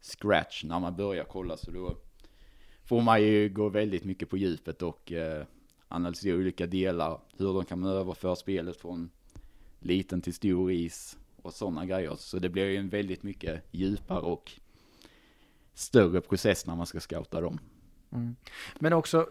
scratch 0.00 0.64
när 0.64 0.80
man 0.80 0.96
börjar 0.96 1.24
kolla 1.24 1.56
så 1.56 1.70
då 1.70 1.96
får 2.84 3.00
man 3.00 3.22
ju 3.22 3.48
gå 3.48 3.68
väldigt 3.68 4.04
mycket 4.04 4.30
på 4.30 4.36
djupet 4.36 4.82
och 4.82 5.12
eh, 5.12 5.44
analysera 5.88 6.36
olika 6.36 6.66
delar, 6.66 7.20
hur 7.36 7.54
de 7.54 7.64
kan 7.64 7.84
överföra 7.84 8.36
spelet 8.36 8.76
från 8.76 9.10
liten 9.78 10.20
till 10.20 10.34
stor 10.34 10.72
is 10.72 11.18
och 11.42 11.54
sådana 11.54 11.86
grejer. 11.86 12.14
Så 12.16 12.38
det 12.38 12.48
blir 12.48 12.64
ju 12.64 12.76
en 12.76 12.88
väldigt 12.88 13.22
mycket 13.22 13.62
djupare 13.70 14.20
och 14.20 14.52
större 15.74 16.20
process 16.20 16.66
när 16.66 16.76
man 16.76 16.86
ska 16.86 17.00
scouta 17.00 17.40
dem. 17.40 17.58
Mm. 18.12 18.36
Men 18.78 18.92
också, 18.92 19.28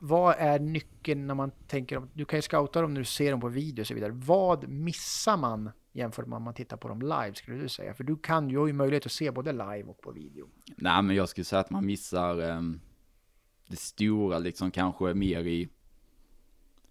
vad 0.00 0.34
är 0.38 0.58
nyckeln 0.58 1.26
när 1.26 1.34
man 1.34 1.50
tänker, 1.66 2.02
du 2.12 2.24
kan 2.24 2.38
ju 2.38 2.42
scouta 2.42 2.80
dem 2.80 2.94
när 2.94 3.00
du 3.00 3.04
ser 3.04 3.30
dem 3.30 3.40
på 3.40 3.48
video 3.48 3.82
och 3.82 3.86
så 3.86 3.94
vidare. 3.94 4.12
Vad 4.12 4.68
missar 4.68 5.36
man 5.36 5.70
jämfört 5.92 6.26
med 6.26 6.36
om 6.36 6.42
man 6.42 6.54
tittar 6.54 6.76
på 6.76 6.88
dem 6.88 7.02
live 7.02 7.34
skulle 7.34 7.56
du 7.56 7.68
säga? 7.68 7.94
För 7.94 8.04
du 8.04 8.16
kan 8.16 8.50
ju, 8.50 8.58
har 8.58 8.66
ju 8.66 8.72
möjlighet 8.72 9.06
att 9.06 9.12
se 9.12 9.30
både 9.30 9.52
live 9.52 9.82
och 9.82 10.00
på 10.00 10.10
video. 10.12 10.48
Nej 10.76 11.02
men 11.02 11.16
jag 11.16 11.28
skulle 11.28 11.44
säga 11.44 11.60
att 11.60 11.70
man 11.70 11.86
missar 11.86 12.40
um, 12.40 12.80
det 13.66 13.76
stora 13.76 14.38
liksom 14.38 14.70
kanske 14.70 15.14
mer 15.14 15.40
i 15.46 15.68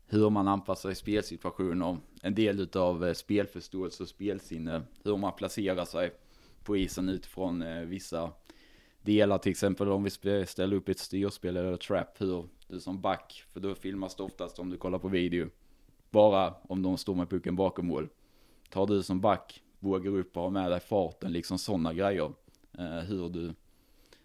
hur 0.05 0.29
man 0.29 0.48
anpassar 0.48 0.89
i 0.89 0.96
spelsituationer, 0.96 1.98
en 2.22 2.36
del 2.36 2.70
av 2.74 3.05
eh, 3.05 3.13
spelförståelse 3.13 4.03
och 4.03 4.10
spelsinne, 4.10 4.81
hur 5.03 5.17
man 5.17 5.34
placerar 5.36 5.86
sig 5.86 6.12
på 6.63 6.77
isen 6.77 7.10
utifrån 7.10 7.62
eh, 7.62 7.81
vissa 7.81 8.31
delar, 9.01 9.38
till 9.38 9.50
exempel 9.50 9.89
om 9.89 10.03
vi 10.03 10.10
ställer 10.46 10.74
upp 10.74 10.89
ett 10.89 11.00
styrspel 11.00 11.58
eller 11.58 11.77
trap, 11.77 12.22
hur 12.22 12.48
du 12.67 12.79
som 12.79 13.01
back, 13.01 13.43
för 13.50 13.60
då 13.60 13.75
filmas 13.75 14.15
det 14.15 14.24
oftast 14.24 14.60
om 14.60 14.70
du 14.70 14.77
kollar 14.77 15.00
på 15.00 15.08
video, 15.08 15.50
bara 16.10 16.53
om 16.63 16.81
de 16.81 16.98
står 16.98 17.15
med 17.15 17.29
pucken 17.29 17.55
bakom 17.55 17.88
mål. 17.88 18.10
Tar 18.71 18.87
du 18.87 19.03
som 19.03 19.21
back, 19.21 19.63
vågar 19.79 20.11
upp 20.11 20.37
och 20.37 20.43
har 20.43 20.49
med 20.49 20.71
dig 20.71 20.79
farten, 20.79 21.31
liksom 21.31 21.57
sådana 21.57 21.93
grejer. 21.93 22.33
Eh, 22.77 22.99
hur 22.99 23.29
du 23.29 23.53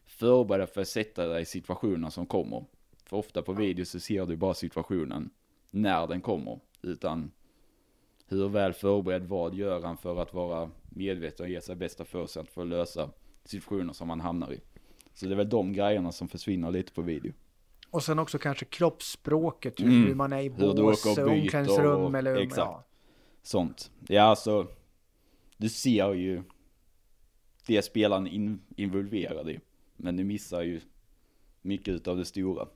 förbereder 0.07 0.67
för 0.67 0.81
att 0.81 0.89
sätta 0.89 1.27
dig 1.27 1.43
i 1.43 1.45
situationer 1.45 2.11
som 2.11 2.27
kommer. 2.27 2.65
För 3.05 3.17
ofta 3.17 3.43
på 3.43 3.53
video 3.53 3.85
så 3.85 4.01
ser 4.01 4.27
du 4.27 4.37
bara 4.37 4.55
situationen 4.55 5.31
när 5.71 6.07
den 6.07 6.21
kommer, 6.21 6.61
utan 6.83 7.31
hur 8.29 8.49
väl 8.49 8.73
förberedd, 8.73 9.25
vad 9.25 9.55
gör 9.55 9.83
han 9.83 9.97
för 9.97 10.23
att 10.23 10.35
vara 10.35 10.71
medveten 10.89 11.47
och 11.47 11.51
ge 11.51 11.61
sig 11.61 11.77
bästa 11.77 12.05
förutsättningar 12.05 12.53
för 12.53 12.63
att 12.63 12.69
lösa 12.69 13.11
situationer 13.45 13.93
som 13.93 14.09
man 14.09 14.21
hamnar 14.21 14.53
i. 14.53 14.61
Så 15.15 15.27
det 15.27 15.35
är 15.35 15.37
väl 15.37 15.49
de 15.49 15.73
grejerna 15.73 16.13
som 16.13 16.29
försvinner 16.29 16.71
lite 16.71 16.93
på 16.93 17.03
video. 17.03 17.33
Och 17.91 18.03
sen 18.03 18.19
också 18.19 18.39
kanske 18.39 18.65
kroppsspråket, 18.65 19.81
hur 19.81 20.05
mm. 20.05 20.19
man 20.19 20.33
är 20.33 20.41
i 20.41 20.51
bås, 20.51 21.07
omklädningsrum 21.07 22.15
eller... 22.15 22.37
Exakt. 22.37 22.59
Ja. 22.59 22.85
Sånt. 23.47 23.91
Ja, 24.09 24.23
alltså, 24.23 24.67
du 25.57 25.69
ser 25.69 26.15
ju 26.15 26.43
det 27.67 27.83
spelaren 27.83 28.27
in, 28.27 28.61
involverad 28.77 29.51
i. 29.51 29.61
Men 29.97 30.17
du 30.17 30.25
missar 30.25 30.63
ju 30.63 30.81
mycket 31.63 32.09
av 32.09 32.17
det 32.17 32.25
stora. 32.25 32.69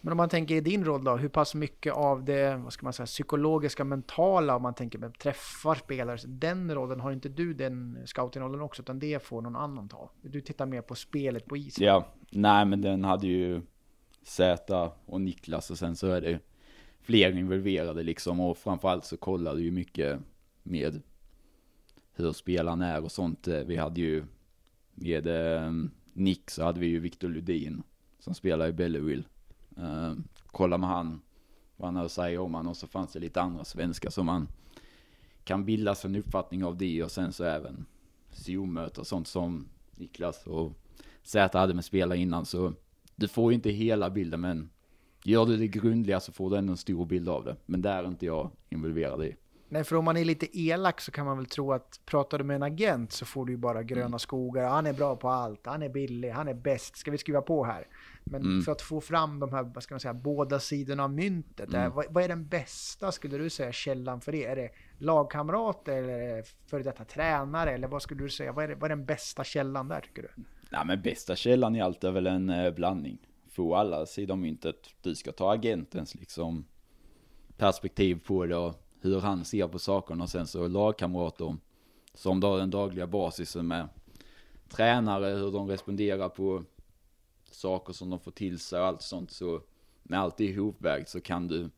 Men 0.00 0.12
om 0.12 0.16
man 0.16 0.28
tänker 0.28 0.54
i 0.54 0.60
din 0.60 0.84
roll 0.84 1.04
då, 1.04 1.16
hur 1.16 1.28
pass 1.28 1.54
mycket 1.54 1.92
av 1.92 2.24
det, 2.24 2.56
vad 2.56 2.72
ska 2.72 2.86
man 2.86 2.92
säga, 2.92 3.06
psykologiska, 3.06 3.84
mentala, 3.84 4.56
om 4.56 4.62
man 4.62 4.74
tänker 4.74 4.98
med 4.98 5.18
träffar 5.18 5.74
spelare, 5.74 6.18
den 6.26 6.74
rollen, 6.74 7.00
har 7.00 7.12
inte 7.12 7.28
du 7.28 7.54
den 7.54 7.98
scouting-rollen 8.06 8.60
också, 8.60 8.82
utan 8.82 8.98
det 8.98 9.22
får 9.22 9.42
någon 9.42 9.56
annan 9.56 9.88
ta? 9.88 10.10
Du 10.22 10.40
tittar 10.40 10.66
mer 10.66 10.82
på 10.82 10.94
spelet 10.94 11.46
på 11.46 11.56
isen. 11.56 11.86
Ja, 11.86 12.06
nej 12.30 12.64
men 12.64 12.80
den 12.80 13.04
hade 13.04 13.26
ju 13.26 13.62
Zäta 14.22 14.92
och 15.06 15.20
Niklas 15.20 15.70
och 15.70 15.78
sen 15.78 15.96
så 15.96 16.06
är 16.06 16.20
det 16.20 16.40
fler 17.02 17.36
involverade 17.36 18.02
liksom 18.02 18.40
och 18.40 18.58
framförallt 18.58 19.04
så 19.04 19.16
kollar 19.16 19.54
du 19.54 19.62
ju 19.62 19.70
mycket 19.70 20.20
med 20.62 21.02
hur 22.12 22.32
spelaren 22.32 22.82
är 22.82 23.04
och 23.04 23.12
sånt. 23.12 23.48
Eh, 23.48 23.60
vi 23.60 23.76
hade 23.76 24.00
ju 24.00 24.24
med 24.94 25.26
eh, 25.26 25.72
Nick 26.12 26.50
så 26.50 26.64
hade 26.64 26.80
vi 26.80 26.86
ju 26.86 27.00
Victor 27.00 27.28
Ludin 27.28 27.82
som 28.18 28.34
spelar 28.34 28.68
i 28.68 28.72
Belleville 28.72 29.24
eh, 29.76 29.82
Uh, 29.82 30.14
kolla 30.46 30.78
med 30.78 30.88
han, 30.88 31.20
vad 31.76 31.88
han 31.88 31.96
har 31.96 32.04
att 32.04 32.12
säga 32.12 32.42
om 32.42 32.54
han 32.54 32.66
och 32.66 32.76
så 32.76 32.86
fanns 32.86 33.12
det 33.12 33.18
lite 33.18 33.40
andra 33.40 33.64
svenskar 33.64 34.10
som 34.10 34.26
man 34.26 34.48
kan 35.44 35.64
bilda 35.64 35.94
sig 35.94 36.10
en 36.10 36.16
uppfattning 36.16 36.64
av 36.64 36.76
det 36.76 37.02
och 37.02 37.10
sen 37.10 37.32
så 37.32 37.44
även 37.44 37.86
Zoom-möten 38.30 39.00
och 39.00 39.06
sånt 39.06 39.28
som 39.28 39.68
Niklas 39.90 40.46
och 40.46 40.72
Zäta 41.22 41.58
hade 41.58 41.74
med 41.74 41.84
spelare 41.84 42.18
innan 42.18 42.46
så 42.46 42.72
du 43.16 43.28
får 43.28 43.52
ju 43.52 43.54
inte 43.54 43.70
hela 43.70 44.10
bilden 44.10 44.40
men 44.40 44.70
gör 45.24 45.46
du 45.46 45.56
det 45.56 45.68
grundliga 45.68 46.20
så 46.20 46.32
får 46.32 46.50
du 46.50 46.56
ändå 46.56 46.72
en 46.72 46.76
stor 46.76 47.06
bild 47.06 47.28
av 47.28 47.44
det. 47.44 47.56
Men 47.66 47.82
där 47.82 48.02
är 48.02 48.08
inte 48.08 48.26
jag 48.26 48.50
involverad 48.70 49.24
i. 49.24 49.36
Nej, 49.72 49.84
för 49.84 49.96
om 49.96 50.04
man 50.04 50.16
är 50.16 50.24
lite 50.24 50.58
elak 50.58 51.00
så 51.00 51.10
kan 51.10 51.26
man 51.26 51.36
väl 51.36 51.46
tro 51.46 51.72
att 51.72 52.00
pratar 52.06 52.38
du 52.38 52.44
med 52.44 52.56
en 52.56 52.62
agent 52.62 53.12
så 53.12 53.26
får 53.26 53.46
du 53.46 53.52
ju 53.52 53.56
bara 53.56 53.82
gröna 53.82 54.06
mm. 54.06 54.18
skogar. 54.18 54.68
Han 54.68 54.86
är 54.86 54.92
bra 54.92 55.16
på 55.16 55.28
allt, 55.28 55.66
han 55.66 55.82
är 55.82 55.88
billig, 55.88 56.30
han 56.30 56.48
är 56.48 56.54
bäst, 56.54 56.96
ska 56.96 57.10
vi 57.10 57.18
skriva 57.18 57.42
på 57.42 57.64
här? 57.64 57.86
Men 58.24 58.42
mm. 58.42 58.62
för 58.62 58.72
att 58.72 58.82
få 58.82 59.00
fram 59.00 59.40
de 59.40 59.52
här, 59.52 59.62
vad 59.62 59.82
ska 59.82 59.94
man 59.94 60.00
säga, 60.00 60.14
båda 60.14 60.60
sidorna 60.60 61.04
av 61.04 61.12
myntet. 61.12 61.68
Mm. 61.68 61.80
Där, 61.80 61.88
vad, 61.88 62.06
vad, 62.10 62.24
är 62.24 62.28
den 62.28 62.48
bästa, 62.48 63.12
skulle 63.12 63.38
du 63.38 63.50
säga, 63.50 63.72
källan 63.72 64.20
för 64.20 64.32
det? 64.32 64.44
Är 64.44 64.56
det 64.56 64.70
lagkamrater 64.98 66.02
eller 66.02 66.44
före 66.66 66.82
detta 66.82 67.04
tränare? 67.04 67.70
Eller 67.70 67.88
vad 67.88 68.02
skulle 68.02 68.22
du 68.22 68.28
säga, 68.28 68.52
vad 68.52 68.64
är, 68.64 68.68
det, 68.68 68.74
vad 68.74 68.90
är 68.90 68.96
den 68.96 69.04
bästa 69.04 69.44
källan 69.44 69.88
där 69.88 70.00
tycker 70.00 70.22
du? 70.22 70.42
Nej 70.70 70.82
men 70.86 71.02
bästa 71.02 71.36
källan 71.36 71.76
i 71.76 71.80
allt 71.80 72.04
är 72.04 72.10
väl 72.10 72.26
en 72.26 72.50
eh, 72.50 72.74
blandning. 72.74 73.18
Få 73.50 73.74
alla 73.74 74.06
sidor 74.06 74.32
av 74.32 74.38
myntet. 74.38 74.94
Du 75.02 75.14
ska 75.14 75.32
ta 75.32 75.52
agentens 75.52 76.14
liksom 76.14 76.64
perspektiv 77.56 78.20
på 78.26 78.46
det 78.46 78.56
och 78.56 78.74
hur 79.00 79.20
han 79.20 79.44
ser 79.44 79.68
på 79.68 79.78
sakerna. 79.78 80.24
Och 80.24 80.30
sen 80.30 80.46
så 80.46 80.68
lagkamrater 80.68 81.56
som 82.14 82.40
då 82.40 82.56
den 82.56 82.70
dagliga 82.70 83.06
basisen 83.06 83.66
med 83.66 83.88
tränare, 84.68 85.26
hur 85.26 85.52
de 85.52 85.68
responderar 85.68 86.28
på 86.28 86.64
saker 87.50 87.92
som 87.92 88.10
de 88.10 88.20
får 88.20 88.30
till 88.30 88.58
sig 88.58 88.80
och 88.80 88.86
allt 88.86 89.02
sånt. 89.02 89.30
Så 89.30 89.62
med 90.02 90.20
allt 90.20 90.36
det 90.36 90.44
ihopvägt 90.44 91.08
så 91.08 91.20
kan 91.20 91.48
du 91.48 91.70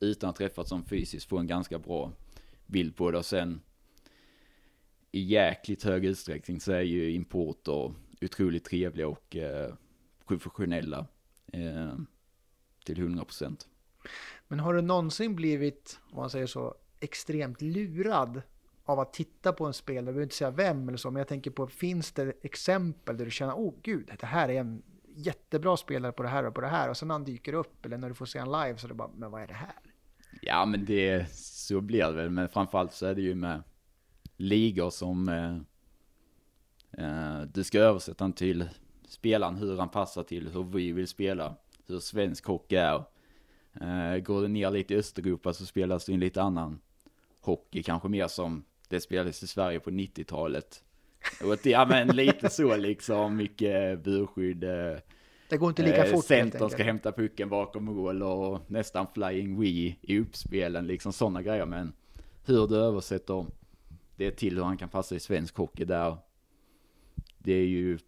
utan 0.00 0.30
att 0.30 0.36
träffas 0.36 0.68
som 0.68 0.84
fysiskt 0.84 1.28
få 1.28 1.38
en 1.38 1.46
ganska 1.46 1.78
bra 1.78 2.12
bild 2.66 2.96
på 2.96 3.10
det. 3.10 3.18
Och 3.18 3.26
sen 3.26 3.60
i 5.12 5.20
jäkligt 5.20 5.82
hög 5.82 6.04
utsträckning 6.04 6.60
så 6.60 6.72
är 6.72 6.82
ju 6.82 7.10
importer 7.12 7.94
otroligt 8.20 8.64
trevliga 8.64 9.08
och 9.08 9.36
eh, 9.36 9.74
professionella 10.26 11.06
eh, 11.52 11.94
till 12.84 12.96
100%. 12.96 13.66
Men 14.48 14.60
har 14.60 14.74
du 14.74 14.82
någonsin 14.82 15.36
blivit, 15.36 16.00
om 16.10 16.16
man 16.16 16.30
säger 16.30 16.46
så, 16.46 16.74
extremt 17.00 17.62
lurad 17.62 18.42
av 18.84 19.00
att 19.00 19.12
titta 19.12 19.52
på 19.52 19.66
en 19.66 19.72
spelare? 19.72 19.98
Jag 19.98 20.14
behöver 20.14 20.22
inte 20.22 20.34
säga 20.34 20.50
vem 20.50 20.88
eller 20.88 20.98
så, 20.98 21.10
men 21.10 21.20
jag 21.20 21.28
tänker 21.28 21.50
på, 21.50 21.66
finns 21.66 22.12
det 22.12 22.32
exempel 22.42 23.16
där 23.16 23.24
du 23.24 23.30
känner, 23.30 23.54
oh 23.54 23.74
gud, 23.82 24.10
det 24.20 24.26
här 24.26 24.48
är 24.48 24.60
en 24.60 24.82
jättebra 25.14 25.76
spelare 25.76 26.12
på 26.12 26.22
det 26.22 26.28
här 26.28 26.44
och 26.44 26.54
på 26.54 26.60
det 26.60 26.68
här 26.68 26.88
och 26.90 26.96
sen 26.96 27.08
när 27.08 27.14
han 27.14 27.24
dyker 27.24 27.52
upp 27.52 27.86
eller 27.86 27.98
när 27.98 28.08
du 28.08 28.14
får 28.14 28.26
se 28.26 28.38
han 28.38 28.52
live 28.52 28.78
så 28.78 28.86
är 28.86 28.88
det 28.88 28.94
bara, 28.94 29.10
men 29.16 29.30
vad 29.30 29.42
är 29.42 29.46
det 29.46 29.54
här? 29.54 29.74
Ja 30.42 30.66
men 30.66 30.84
det, 30.84 31.32
så 31.32 31.80
blir 31.80 32.06
det 32.06 32.12
väl, 32.12 32.30
men 32.30 32.48
framförallt 32.48 32.92
så 32.92 33.06
är 33.06 33.14
det 33.14 33.22
ju 33.22 33.34
med 33.34 33.62
ligor 34.36 34.90
som 34.90 35.28
eh, 35.28 35.56
eh, 37.04 37.42
du 37.42 37.64
ska 37.64 37.78
översätta 37.78 38.24
den 38.24 38.32
till 38.32 38.68
spelaren, 39.12 39.56
hur 39.56 39.78
han 39.78 39.88
passar 39.88 40.22
till 40.22 40.48
hur 40.48 40.62
vi 40.64 40.92
vill 40.92 41.08
spela, 41.08 41.54
hur 41.86 41.98
svensk 41.98 42.46
hockey 42.46 42.76
är. 42.76 43.04
Eh, 43.80 44.18
går 44.18 44.42
det 44.42 44.48
ner 44.48 44.70
lite 44.70 44.94
i 44.94 44.96
Östeuropa 44.96 45.52
så 45.52 45.66
spelas 45.66 46.04
det 46.04 46.12
en 46.12 46.20
lite 46.20 46.42
annan 46.42 46.80
hockey, 47.40 47.82
kanske 47.82 48.08
mer 48.08 48.28
som 48.28 48.64
det 48.88 49.00
spelades 49.00 49.42
i 49.42 49.46
Sverige 49.46 49.80
på 49.80 49.90
90-talet. 49.90 50.84
Ja 51.62 51.86
men 51.86 52.08
lite 52.08 52.50
så 52.50 52.76
liksom, 52.76 53.36
mycket 53.36 54.04
burskydd. 54.04 54.64
Eh, 54.64 54.96
det 55.48 55.56
går 55.56 55.68
inte 55.68 55.82
lika 55.82 56.06
eh, 56.06 56.12
fort 56.12 56.24
Centern 56.24 56.70
ska 56.70 56.82
hämta 56.82 57.12
pucken 57.12 57.48
bakom 57.48 57.84
mål 57.84 58.22
och 58.22 58.70
nästan 58.70 59.06
flying 59.14 59.60
we 59.60 59.94
i 60.00 60.18
uppspelen, 60.18 60.86
liksom 60.86 61.12
sådana 61.12 61.42
grejer. 61.42 61.66
Men 61.66 61.92
hur 62.44 62.66
du 62.66 62.76
översätter 62.76 63.46
det 64.16 64.30
till 64.30 64.56
hur 64.56 64.64
han 64.64 64.76
kan 64.76 64.88
passa 64.88 65.14
i 65.14 65.20
svensk 65.20 65.56
hockey 65.56 65.84
där. 65.84 66.16
Det 67.38 67.52
är 67.52 67.66
ju, 67.66 67.98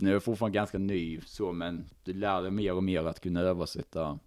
nu 0.00 0.08
är 0.08 0.12
jag 0.12 0.22
fortfarande 0.22 0.56
ganska 0.56 0.78
ny 0.78 1.20
så, 1.20 1.52
men 1.52 1.84
du 2.04 2.12
lär 2.12 2.42
dig 2.42 2.50
mer 2.50 2.74
och 2.74 2.84
mer 2.84 3.04
att 3.04 3.20
kunna 3.20 3.40
översätta 3.40 4.18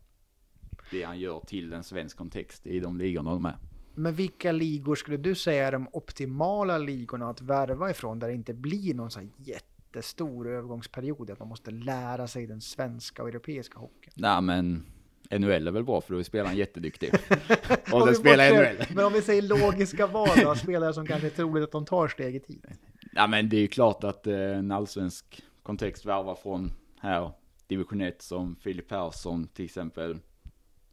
det 0.92 1.04
han 1.04 1.20
gör 1.20 1.40
till 1.40 1.74
en 1.74 1.84
svensk 1.84 2.18
kontext 2.18 2.68
i 2.68 2.80
de 2.80 2.98
ligorna 2.98 3.32
de 3.32 3.46
är. 3.46 3.58
Men 3.96 4.14
vilka 4.14 4.52
ligor 4.52 4.96
skulle 4.96 5.18
du 5.18 5.36
säga 5.36 5.68
är 5.68 5.72
de 5.72 5.88
optimala 5.92 6.78
ligorna 6.78 7.30
att 7.30 7.42
värva 7.42 7.92
ifrån 7.92 8.20
där 8.20 8.28
det 8.28 8.34
inte 8.34 8.54
blir 8.54 8.94
någon 8.94 9.12
sån 9.12 9.32
jättestor 9.38 10.48
övergångsperiod 10.48 11.32
att 11.32 11.40
man 11.40 11.48
måste 11.48 11.72
lära 11.72 12.28
sig 12.28 12.48
den 12.48 12.62
svenska 12.62 13.22
och 13.22 13.30
europeiska 13.30 13.80
hockeyn? 13.80 14.14
Nej 14.16 14.42
men 14.42 14.86
NHL 15.32 15.68
är 15.68 15.72
väl 15.72 15.84
bra 15.84 16.02
för 16.02 16.14
då 16.14 16.20
är 16.20 16.24
spelaren 16.24 16.58
jätteduktig. 16.58 17.10
om 17.92 18.06
den 18.06 18.16
spelar 18.16 18.52
NHL. 18.52 18.96
Men 18.96 19.06
om 19.06 19.14
vi 19.14 19.22
säger 19.22 19.42
logiska 19.42 20.08
val 20.08 20.30
då, 20.44 20.56
spelare 20.56 20.94
som 20.94 21.06
kanske 21.06 21.28
är 21.28 21.32
troligt 21.32 21.64
att 21.64 21.72
de 21.72 21.86
tar 21.86 22.08
steget 22.08 22.48
hit? 22.48 22.66
Ja 23.14 23.28
men 23.28 23.50
det 23.50 23.58
är 23.58 23.62
ju 23.62 23.68
klart 23.68 24.04
att 24.04 24.28
eh, 24.28 24.58
en 24.58 24.72
allsvensk 24.72 25.44
kontext 25.68 26.06
värvar 26.06 26.36
från 26.36 26.72
här, 27.00 27.32
division 27.68 28.02
1 28.02 28.22
som 28.22 28.56
Filip 28.56 28.88
Persson 28.88 29.48
till 29.48 29.66
exempel. 29.66 30.20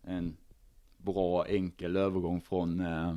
En 0.03 0.37
bra 0.97 1.47
enkel 1.47 1.97
övergång 1.97 2.41
från 2.41 2.81
eh, 2.81 3.17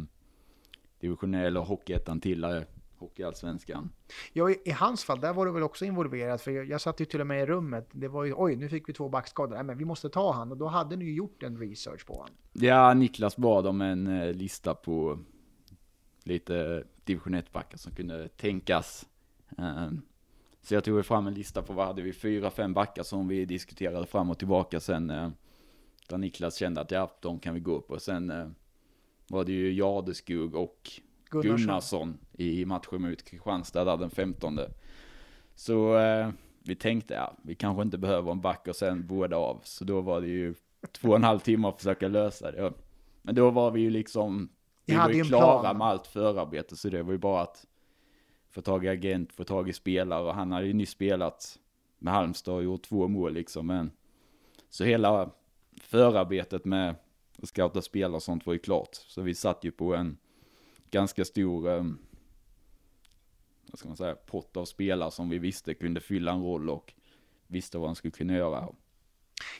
divisionell 0.99 1.57
och 1.57 1.65
hockeyettan 1.65 2.21
till 2.21 2.43
eh, 2.43 2.61
Hockeyallsvenskan. 2.97 3.89
Ja, 4.33 4.49
i, 4.49 4.61
i 4.65 4.71
hans 4.71 5.03
fall, 5.03 5.19
där 5.19 5.33
var 5.33 5.45
du 5.45 5.51
väl 5.51 5.63
också 5.63 5.85
involverad, 5.85 6.41
för 6.41 6.51
jag, 6.51 6.65
jag 6.65 6.81
satt 6.81 7.01
ju 7.01 7.05
till 7.05 7.21
och 7.21 7.27
med 7.27 7.43
i 7.43 7.45
rummet. 7.45 7.89
Det 7.91 8.07
var 8.07 8.23
ju, 8.25 8.33
oj, 8.37 8.55
nu 8.55 8.69
fick 8.69 8.89
vi 8.89 8.93
två 8.93 9.09
backskador, 9.09 9.55
nej 9.55 9.63
men 9.63 9.77
vi 9.77 9.85
måste 9.85 10.09
ta 10.09 10.33
han, 10.33 10.51
och 10.51 10.57
då 10.57 10.67
hade 10.67 10.95
ni 10.95 11.05
ju 11.05 11.13
gjort 11.13 11.43
en 11.43 11.57
research 11.57 12.05
på 12.05 12.21
han. 12.21 12.31
Ja, 12.53 12.93
Niklas 12.93 13.37
bad 13.37 13.67
om 13.67 13.81
en 13.81 14.07
eh, 14.07 14.33
lista 14.33 14.75
på 14.75 15.19
lite 16.23 16.83
division 17.03 17.35
1-backar 17.35 17.77
som 17.77 17.91
kunde 17.91 18.27
tänkas. 18.27 19.05
Eh, 19.57 19.89
så 20.67 20.73
jag 20.73 20.83
tog 20.83 21.05
fram 21.05 21.27
en 21.27 21.33
lista 21.33 21.61
på 21.61 21.73
vad 21.73 21.87
hade 21.87 22.01
vi, 22.01 22.13
fyra, 22.13 22.49
fem 22.49 22.73
backar 22.73 23.03
som 23.03 23.27
vi 23.27 23.45
diskuterade 23.45 24.05
fram 24.05 24.29
och 24.29 24.37
tillbaka 24.37 24.79
sen. 24.79 25.09
Eh, 25.09 25.29
där 26.09 26.17
Niklas 26.17 26.55
kände 26.55 26.81
att 26.81 26.91
ja, 26.91 27.17
de 27.21 27.39
kan 27.39 27.53
vi 27.53 27.59
gå 27.59 27.81
på. 27.81 27.99
Sen 27.99 28.29
eh, 28.29 28.47
var 29.27 29.43
det 29.43 29.51
ju 29.51 29.73
Jadeskog 29.73 30.55
och 30.55 30.91
Gunnarsson. 31.29 31.57
Gunnarsson 31.57 32.17
i 32.33 32.65
matchen 32.65 33.01
mot 33.01 33.23
Kristianstad 33.23 33.83
där 33.85 33.97
den 33.97 34.09
15. 34.09 34.59
Så 35.55 35.97
eh, 35.97 36.29
vi 36.63 36.75
tänkte, 36.75 37.13
ja, 37.13 37.33
vi 37.41 37.55
kanske 37.55 37.81
inte 37.81 37.97
behöver 37.97 38.31
en 38.31 38.41
back 38.41 38.67
och 38.67 38.75
sen 38.75 39.07
båda 39.07 39.37
av. 39.37 39.61
Så 39.63 39.83
då 39.83 40.01
var 40.01 40.21
det 40.21 40.27
ju 40.27 40.53
två 40.91 41.09
och 41.09 41.15
en 41.15 41.23
halv 41.23 41.39
timme 41.39 41.67
att 41.67 41.77
försöka 41.77 42.07
lösa 42.07 42.51
det. 42.51 42.73
Men 43.21 43.35
då 43.35 43.49
var 43.49 43.71
vi 43.71 43.81
ju 43.81 43.89
liksom, 43.89 44.49
vi 44.85 44.95
var 44.95 45.09
ju 45.09 45.23
klara 45.23 45.59
plan. 45.59 45.77
med 45.77 45.87
allt 45.87 46.07
förarbete. 46.07 46.75
Så 46.75 46.89
det 46.89 47.03
var 47.03 47.11
ju 47.11 47.17
bara 47.17 47.41
att 47.41 47.67
få 48.57 48.61
tag 48.61 48.85
i 48.85 48.87
agent, 48.87 49.33
få 49.33 49.43
tag 49.43 49.69
i 49.69 49.73
spelare. 49.73 50.23
Och 50.23 50.33
han 50.33 50.51
hade 50.51 50.67
ju 50.67 50.73
nyss 50.73 50.89
spelat 50.89 51.59
med 51.97 52.13
Halmstad 52.13 52.55
och 52.55 52.63
gjort 52.63 52.81
två 52.81 53.07
mål 53.07 53.33
liksom. 53.33 53.67
Men 53.67 53.91
så 54.69 54.83
hela 54.83 55.31
förarbetet 55.81 56.65
med 56.65 56.95
att 57.41 57.47
scouta 57.47 57.81
spelare 57.81 58.15
och 58.15 58.23
sånt 58.23 58.45
var 58.45 58.53
ju 58.53 58.59
klart. 58.59 58.95
Så 58.95 59.21
vi 59.21 59.35
satt 59.35 59.63
ju 59.63 59.71
på 59.71 59.95
en 59.95 60.17
ganska 60.91 61.25
stor, 61.25 61.69
ehm, 61.69 61.97
vad 63.67 63.79
ska 63.79 63.87
man 63.87 63.97
säga, 63.97 64.15
pott 64.15 64.57
av 64.57 64.65
spelare 64.65 65.11
som 65.11 65.29
vi 65.29 65.39
visste 65.39 65.73
kunde 65.73 65.99
fylla 65.99 66.31
en 66.31 66.43
roll 66.43 66.69
och 66.69 66.93
visste 67.47 67.77
vad 67.77 67.87
han 67.87 67.95
skulle 67.95 68.11
kunna 68.11 68.33
göra. 68.33 68.67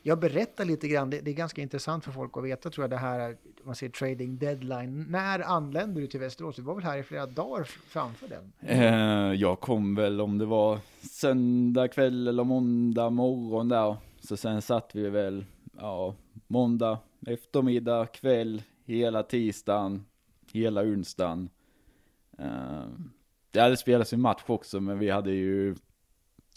Jag 0.03 0.19
berättar 0.19 0.65
lite 0.65 0.87
grann, 0.87 1.09
det, 1.09 1.21
det 1.21 1.31
är 1.31 1.35
ganska 1.35 1.61
intressant 1.61 2.03
för 2.05 2.11
folk 2.11 2.37
att 2.37 2.43
veta 2.43 2.69
tror 2.69 2.83
jag 2.83 2.89
det 2.89 2.97
här, 2.97 3.37
man 3.63 3.75
ser 3.75 3.89
trading 3.89 4.37
deadline. 4.37 5.05
När 5.09 5.39
anlände 5.39 6.01
du 6.01 6.07
till 6.07 6.19
Västerås? 6.19 6.55
Du 6.55 6.61
var 6.61 6.75
väl 6.75 6.83
här 6.83 6.97
i 6.97 7.03
flera 7.03 7.25
dagar 7.25 7.63
framför 7.63 8.27
den? 8.27 8.51
Eh, 8.59 9.33
jag 9.33 9.59
kom 9.59 9.95
väl 9.95 10.21
om 10.21 10.37
det 10.37 10.45
var 10.45 10.79
söndag 11.01 11.87
kväll 11.87 12.27
eller 12.27 12.43
måndag 12.43 13.09
morgon 13.09 13.69
där. 13.69 13.97
Så 14.19 14.37
sen 14.37 14.61
satt 14.61 14.95
vi 14.95 15.09
väl, 15.09 15.45
ja, 15.77 16.15
måndag 16.47 16.99
eftermiddag, 17.27 18.05
kväll, 18.05 18.63
hela 18.85 19.23
tisdagen, 19.23 20.05
hela 20.51 20.81
onsdagen. 20.81 21.49
Eh, 22.37 22.85
det 23.51 23.59
hade 23.59 23.77
spelats 23.77 24.13
en 24.13 24.21
match 24.21 24.43
också, 24.45 24.79
men 24.79 24.99
vi 24.99 25.09
hade 25.09 25.31
ju 25.31 25.75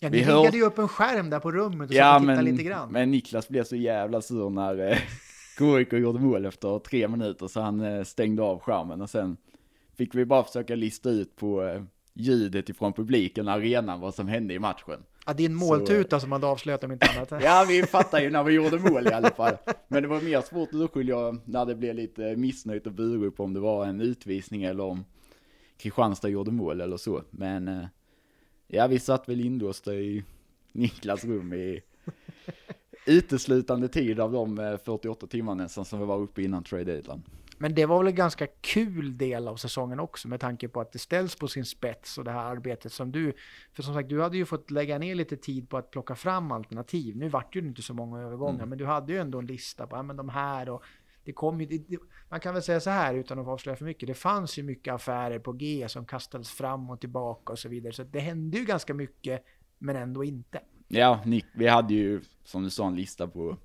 Ja, 0.00 0.09
ni 0.11 0.16
Vi 0.19 0.23
hör- 0.25 0.38
riggade 0.40 0.57
ju 0.57 0.62
upp 0.64 0.78
en 0.78 0.88
skärm 0.88 1.30
där 1.30 1.40
på 1.40 1.52
rummet 1.52 1.88
och 1.90 1.95
Ja, 1.97 2.14
och 2.16 2.21
tittade 2.23 2.42
lite 2.42 2.62
grann. 2.62 2.88
men 2.92 3.11
Niklas 3.11 3.49
blev 3.49 3.64
så 3.64 3.76
jävla 3.76 4.21
sur 4.23 4.50
när 4.50 4.90
eh, 4.90 4.99
KIK 5.59 5.92
gjorde 5.92 6.19
mål 6.19 6.47
efter 6.47 6.78
tre 6.78 7.09
minuter 7.09 7.47
så 7.49 7.61
han 7.61 7.80
eh, 7.80 8.04
stängde 8.04 8.42
av 8.42 8.59
skärmen 8.61 9.00
och 9.00 9.11
sen 9.11 9.37
fick 9.97 10.14
vi 10.14 10.25
bara 10.25 10.45
försöka 10.45 10.75
lista 10.75 11.11
ut 11.11 11.37
på 11.37 11.62
eh, 11.64 11.83
ljudet 12.14 12.69
ifrån 12.69 12.92
publiken, 12.92 13.49
arenan, 13.49 14.00
vad 14.00 14.14
som 14.14 14.28
hände 14.28 14.54
i 14.54 14.59
matchen. 14.59 15.02
Ja, 15.26 15.33
det 15.33 15.42
är 15.42 15.49
en 15.49 15.54
måltuta 15.54 16.21
som 16.21 16.33
hade 16.33 16.47
avslöjat 16.47 16.85
om 16.85 16.92
inte 16.92 17.07
annat. 17.16 17.33
Ja, 17.45 17.64
vi 17.69 17.83
fattar 17.83 18.21
ju 18.21 18.30
när 18.30 18.42
vi 18.42 18.52
gjorde 18.52 18.78
mål 18.78 19.07
i 19.07 19.12
alla 19.12 19.30
fall. 19.30 19.54
Men 19.88 20.02
det 20.02 20.09
var 20.09 20.21
mer 20.21 20.40
svårt 20.40 20.69
att 20.69 20.75
urskilja 20.75 21.16
när 21.45 21.66
det 21.66 21.75
blev 21.75 21.95
lite 21.95 22.37
missnöjt 22.37 22.87
och 22.87 22.92
burup 22.92 23.40
om 23.40 23.54
det 23.54 23.61
var 23.61 23.87
en 23.87 24.00
utvisning 24.00 24.62
eller 24.62 24.85
om 24.85 25.04
Kristianstad 25.78 26.28
gjorde 26.28 26.50
mål 26.50 26.80
eller 26.80 26.96
så. 26.96 27.22
Men 27.31 27.68
eh, 27.68 27.85
ja, 28.70 28.87
vi 28.87 28.98
satt 28.98 29.28
väl 29.28 29.40
inlåsta 29.40 29.94
i 29.94 30.24
Niklas 30.72 31.24
rum 31.24 31.52
i 31.52 31.80
uteslutande 33.06 33.88
tid 33.88 34.20
av 34.20 34.33
de 34.33 34.59
eh, 34.59 34.76
48 34.85 35.26
timmar 35.26 35.54
nästan 35.54 35.85
som 35.85 36.00
vi 36.00 36.06
var 36.06 36.18
uppe 36.18 36.42
innan 36.42 36.64
trade 36.64 36.85
deadline. 36.85 37.22
Men 37.59 37.74
det 37.74 37.87
var 37.87 37.98
väl 37.98 38.06
en 38.06 38.14
ganska 38.14 38.46
kul 38.46 39.18
del 39.18 39.48
av 39.48 39.56
säsongen 39.56 40.00
också 40.00 40.28
med 40.28 40.40
tanke 40.40 40.68
på 40.68 40.80
att 40.80 40.92
det 40.92 40.98
ställs 40.98 41.37
på 41.37 41.48
sin 41.48 41.64
spets 41.64 42.18
och 42.18 42.24
det 42.24 42.30
här 42.30 42.44
arbetet 42.44 42.92
som 42.92 43.12
du, 43.12 43.33
för 43.72 43.83
som 43.83 43.94
sagt 43.94 44.09
du 44.09 44.22
hade 44.22 44.37
ju 44.37 44.44
fått 44.44 44.70
lägga 44.70 44.98
ner 44.98 45.14
lite 45.14 45.37
tid 45.37 45.68
på 45.68 45.76
att 45.76 45.90
plocka 45.90 46.14
fram 46.14 46.52
alternativ. 46.52 47.16
Nu 47.16 47.28
vart 47.28 47.52
det 47.52 47.59
ju 47.59 47.66
inte 47.66 47.83
så 47.83 47.94
många 47.94 48.20
övergångar 48.20 48.54
Mm. 48.54 48.68
men 48.68 48.78
du 48.78 48.87
hade 48.87 49.12
ju 49.12 49.18
ändå 49.18 49.38
en 49.38 49.46
lista 49.46 49.87
på, 49.87 49.96
ja 49.96 50.02
men 50.02 50.16
de 50.16 50.28
här 50.28 50.68
och 50.68 50.83
det 51.31 51.35
kom 51.35 51.61
ju, 51.61 51.66
det, 51.66 51.99
man 52.29 52.40
kan 52.40 52.55
väl 52.55 52.62
säga 52.62 52.81
så 52.81 52.90
här 52.90 53.14
utan 53.14 53.38
att 53.38 53.47
avslöja 53.47 53.77
för 53.77 53.85
mycket, 53.85 54.07
det 54.07 54.14
fanns 54.14 54.59
ju 54.59 54.62
mycket 54.62 54.95
affärer 54.95 55.38
på 55.38 55.53
G 55.53 55.88
som 55.88 56.07
kastades 56.07 56.51
fram 56.51 56.90
och 56.90 57.01
tillbaka 57.01 57.53
och 57.53 57.59
så 57.59 57.69
vidare 57.69 57.93
så 57.93 58.03
det 58.03 58.21
hände 58.21 58.59
ju 58.59 58.64
ganska 58.64 58.95
mycket 58.95 59.45
men 59.79 59.97
ändå 59.97 60.25
inte. 60.25 60.61
Ja, 60.88 61.23
Nick, 61.27 61.45
vi 61.53 61.66
hade 61.66 61.95
ju 61.95 62.21
som 62.45 62.62
du 62.62 62.71
sa 62.71 62.87
en 62.87 62.97
lista 62.97 63.29
på 63.29 63.57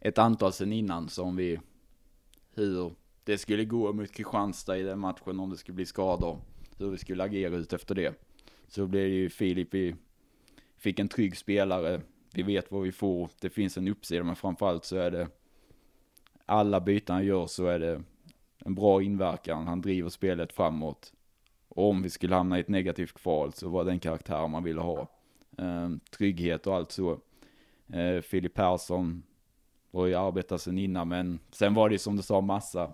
ett 0.00 0.18
antal 0.18 0.52
sen 0.52 0.72
innan 0.72 1.08
som 1.08 1.36
vi, 1.36 1.60
hur 2.54 2.92
det 3.24 3.38
skulle 3.38 3.64
gå 3.64 3.92
mot 3.92 4.12
Kristianstad 4.12 4.78
i 4.78 4.82
den 4.82 4.98
matchen 4.98 5.40
om 5.40 5.50
det 5.50 5.56
skulle 5.56 5.76
bli 5.76 5.86
skador, 5.86 6.40
hur 6.78 6.90
vi 6.90 6.98
skulle 6.98 7.24
agera 7.24 7.56
ut 7.56 7.72
efter 7.72 7.94
det. 7.94 8.14
Så 8.68 8.86
blev 8.86 9.02
det 9.02 9.14
ju 9.14 9.30
Filip, 9.30 9.74
vi 9.74 9.94
fick 10.76 10.98
en 10.98 11.08
trygg 11.08 11.36
spelare, 11.36 12.00
vi 12.34 12.42
vet 12.42 12.70
vad 12.70 12.82
vi 12.82 12.92
får, 12.92 13.30
det 13.40 13.50
finns 13.50 13.76
en 13.76 13.88
uppsida 13.88 14.24
men 14.24 14.36
framförallt 14.36 14.84
så 14.84 14.96
är 14.96 15.10
det 15.10 15.28
alla 16.46 16.80
byten 16.80 17.14
han 17.14 17.24
gör 17.24 17.46
så 17.46 17.66
är 17.66 17.78
det 17.78 18.02
en 18.64 18.74
bra 18.74 19.02
inverkan, 19.02 19.66
han 19.66 19.80
driver 19.80 20.08
spelet 20.08 20.52
framåt. 20.52 21.12
Och 21.68 21.90
om 21.90 22.02
vi 22.02 22.10
skulle 22.10 22.34
hamna 22.34 22.56
i 22.56 22.60
ett 22.60 22.68
negativt 22.68 23.12
kval 23.12 23.52
så 23.52 23.68
var 23.68 23.84
det 23.84 23.90
den 23.90 24.00
karaktär 24.00 24.48
man 24.48 24.64
ville 24.64 24.80
ha 24.80 25.00
eh, 25.58 25.90
trygghet 26.16 26.66
och 26.66 26.74
allt 26.74 26.92
så. 26.92 27.18
Eh, 27.92 28.20
Filip 28.20 28.54
Persson 28.54 29.22
var 29.90 30.06
ju 30.06 30.14
arbetat 30.14 30.60
sen 30.60 30.78
innan, 30.78 31.08
men 31.08 31.38
sen 31.50 31.74
var 31.74 31.88
det 31.88 31.98
som 31.98 32.16
du 32.16 32.22
sa 32.22 32.40
massa 32.40 32.92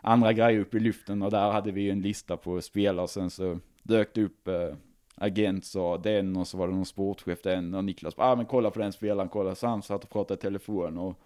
andra 0.00 0.32
grejer 0.32 0.60
upp 0.60 0.74
i 0.74 0.80
luften 0.80 1.22
och 1.22 1.30
där 1.30 1.50
hade 1.50 1.72
vi 1.72 1.80
ju 1.80 1.90
en 1.90 2.02
lista 2.02 2.36
på 2.36 2.60
spelare 2.60 3.02
och 3.02 3.10
sen 3.10 3.30
så 3.30 3.58
dök 3.82 4.14
det 4.14 4.22
upp 4.22 4.48
eh, 4.48 4.74
agent 5.14 5.64
sa 5.64 5.98
den 5.98 6.36
och 6.36 6.46
så 6.46 6.58
var 6.58 6.68
det 6.68 6.74
någon 6.74 6.86
sportchef 6.86 7.42
den 7.42 7.74
och 7.74 7.84
Niklas 7.84 8.14
ah 8.16 8.36
men 8.36 8.46
kolla 8.46 8.70
på 8.70 8.78
den 8.78 8.92
spelaren, 8.92 9.28
kolla 9.28 9.54
så 9.54 9.66
han 9.66 9.82
satt 9.82 10.04
och 10.04 10.10
pratade 10.10 10.38
i 10.38 10.40
telefon 10.40 10.98
och 10.98 11.20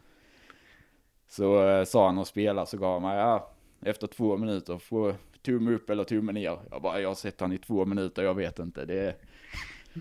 så 1.28 1.68
eh, 1.68 1.84
sa 1.84 2.06
han 2.06 2.18
och 2.18 2.26
spela 2.26 2.66
så 2.66 2.76
gav 2.76 2.92
han 2.92 3.02
mig, 3.02 3.18
ja 3.18 3.52
efter 3.80 4.06
två 4.06 4.36
minuter, 4.36 4.78
få 4.78 5.14
tumme 5.42 5.74
upp 5.74 5.90
eller 5.90 6.04
tumme 6.04 6.32
ner. 6.32 6.58
Jag 6.70 6.82
bara, 6.82 7.00
jag 7.00 7.08
har 7.08 7.14
sett 7.14 7.40
han 7.40 7.52
i 7.52 7.58
två 7.58 7.84
minuter, 7.84 8.22
jag 8.22 8.34
vet 8.34 8.58
inte. 8.58 8.84
Det 8.84 9.16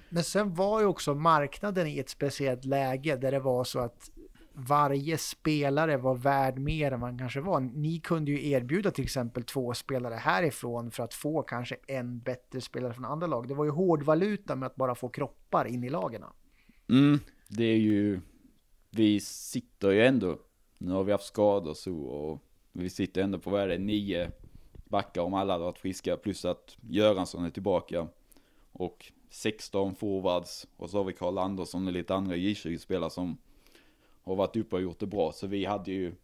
Men 0.09 0.23
sen 0.23 0.53
var 0.53 0.79
ju 0.79 0.85
också 0.85 1.13
marknaden 1.13 1.87
i 1.87 1.99
ett 1.99 2.09
speciellt 2.09 2.65
läge 2.65 3.15
där 3.15 3.31
det 3.31 3.39
var 3.39 3.63
så 3.63 3.79
att 3.79 4.11
varje 4.53 5.17
spelare 5.17 5.97
var 5.97 6.15
värd 6.15 6.59
mer 6.59 6.91
än 6.91 6.99
man 6.99 7.17
kanske 7.17 7.41
var. 7.41 7.59
Ni 7.59 7.99
kunde 7.99 8.31
ju 8.31 8.49
erbjuda 8.49 8.91
till 8.91 9.03
exempel 9.03 9.43
två 9.43 9.73
spelare 9.73 10.15
härifrån 10.15 10.91
för 10.91 11.03
att 11.03 11.13
få 11.13 11.41
kanske 11.41 11.77
en 11.87 12.19
bättre 12.19 12.61
spelare 12.61 12.93
från 12.93 13.05
andra 13.05 13.27
lag. 13.27 13.47
Det 13.47 13.53
var 13.53 13.65
ju 13.65 13.71
hårdvaluta 13.71 14.55
med 14.55 14.67
att 14.67 14.75
bara 14.75 14.95
få 14.95 15.09
kroppar 15.09 15.65
in 15.65 15.83
i 15.83 15.89
lagen. 15.89 16.23
Mm, 16.89 17.19
det 17.47 17.63
är 17.63 17.77
ju, 17.77 18.21
vi 18.89 19.19
sitter 19.19 19.91
ju 19.91 20.05
ändå, 20.05 20.37
nu 20.77 20.91
har 20.91 21.03
vi 21.03 21.11
haft 21.11 21.25
skador 21.25 21.73
så 21.73 21.95
och 21.95 22.41
vi 22.71 22.89
sitter 22.89 23.21
ändå 23.21 23.39
på 23.39 23.49
vad 23.49 23.61
är 23.61 23.67
det, 23.67 23.77
nio 23.77 24.31
backar 24.85 25.21
om 25.21 25.33
alla 25.33 25.53
hade 25.53 25.65
varit 25.65 25.77
friska. 25.77 26.17
Plus 26.17 26.45
att 26.45 26.77
Göransson 26.89 27.45
är 27.45 27.49
tillbaka. 27.49 28.07
Och 28.71 29.11
16 29.29 29.95
forwards. 29.95 30.67
Och 30.77 30.89
så 30.89 30.97
har 30.97 31.03
vi 31.03 31.13
Karl 31.13 31.37
Andersson 31.37 31.87
och 31.87 31.93
lite 31.93 32.15
andra 32.15 32.35
J20-spelare 32.35 33.09
som 33.09 33.37
har 34.23 34.35
varit 34.35 34.55
uppe 34.55 34.75
och 34.75 34.81
gjort 34.81 34.99
det 34.99 35.05
bra. 35.05 35.31
Så 35.31 35.47
vi 35.47 35.65
hade 35.65 35.91
ju 35.91 36.15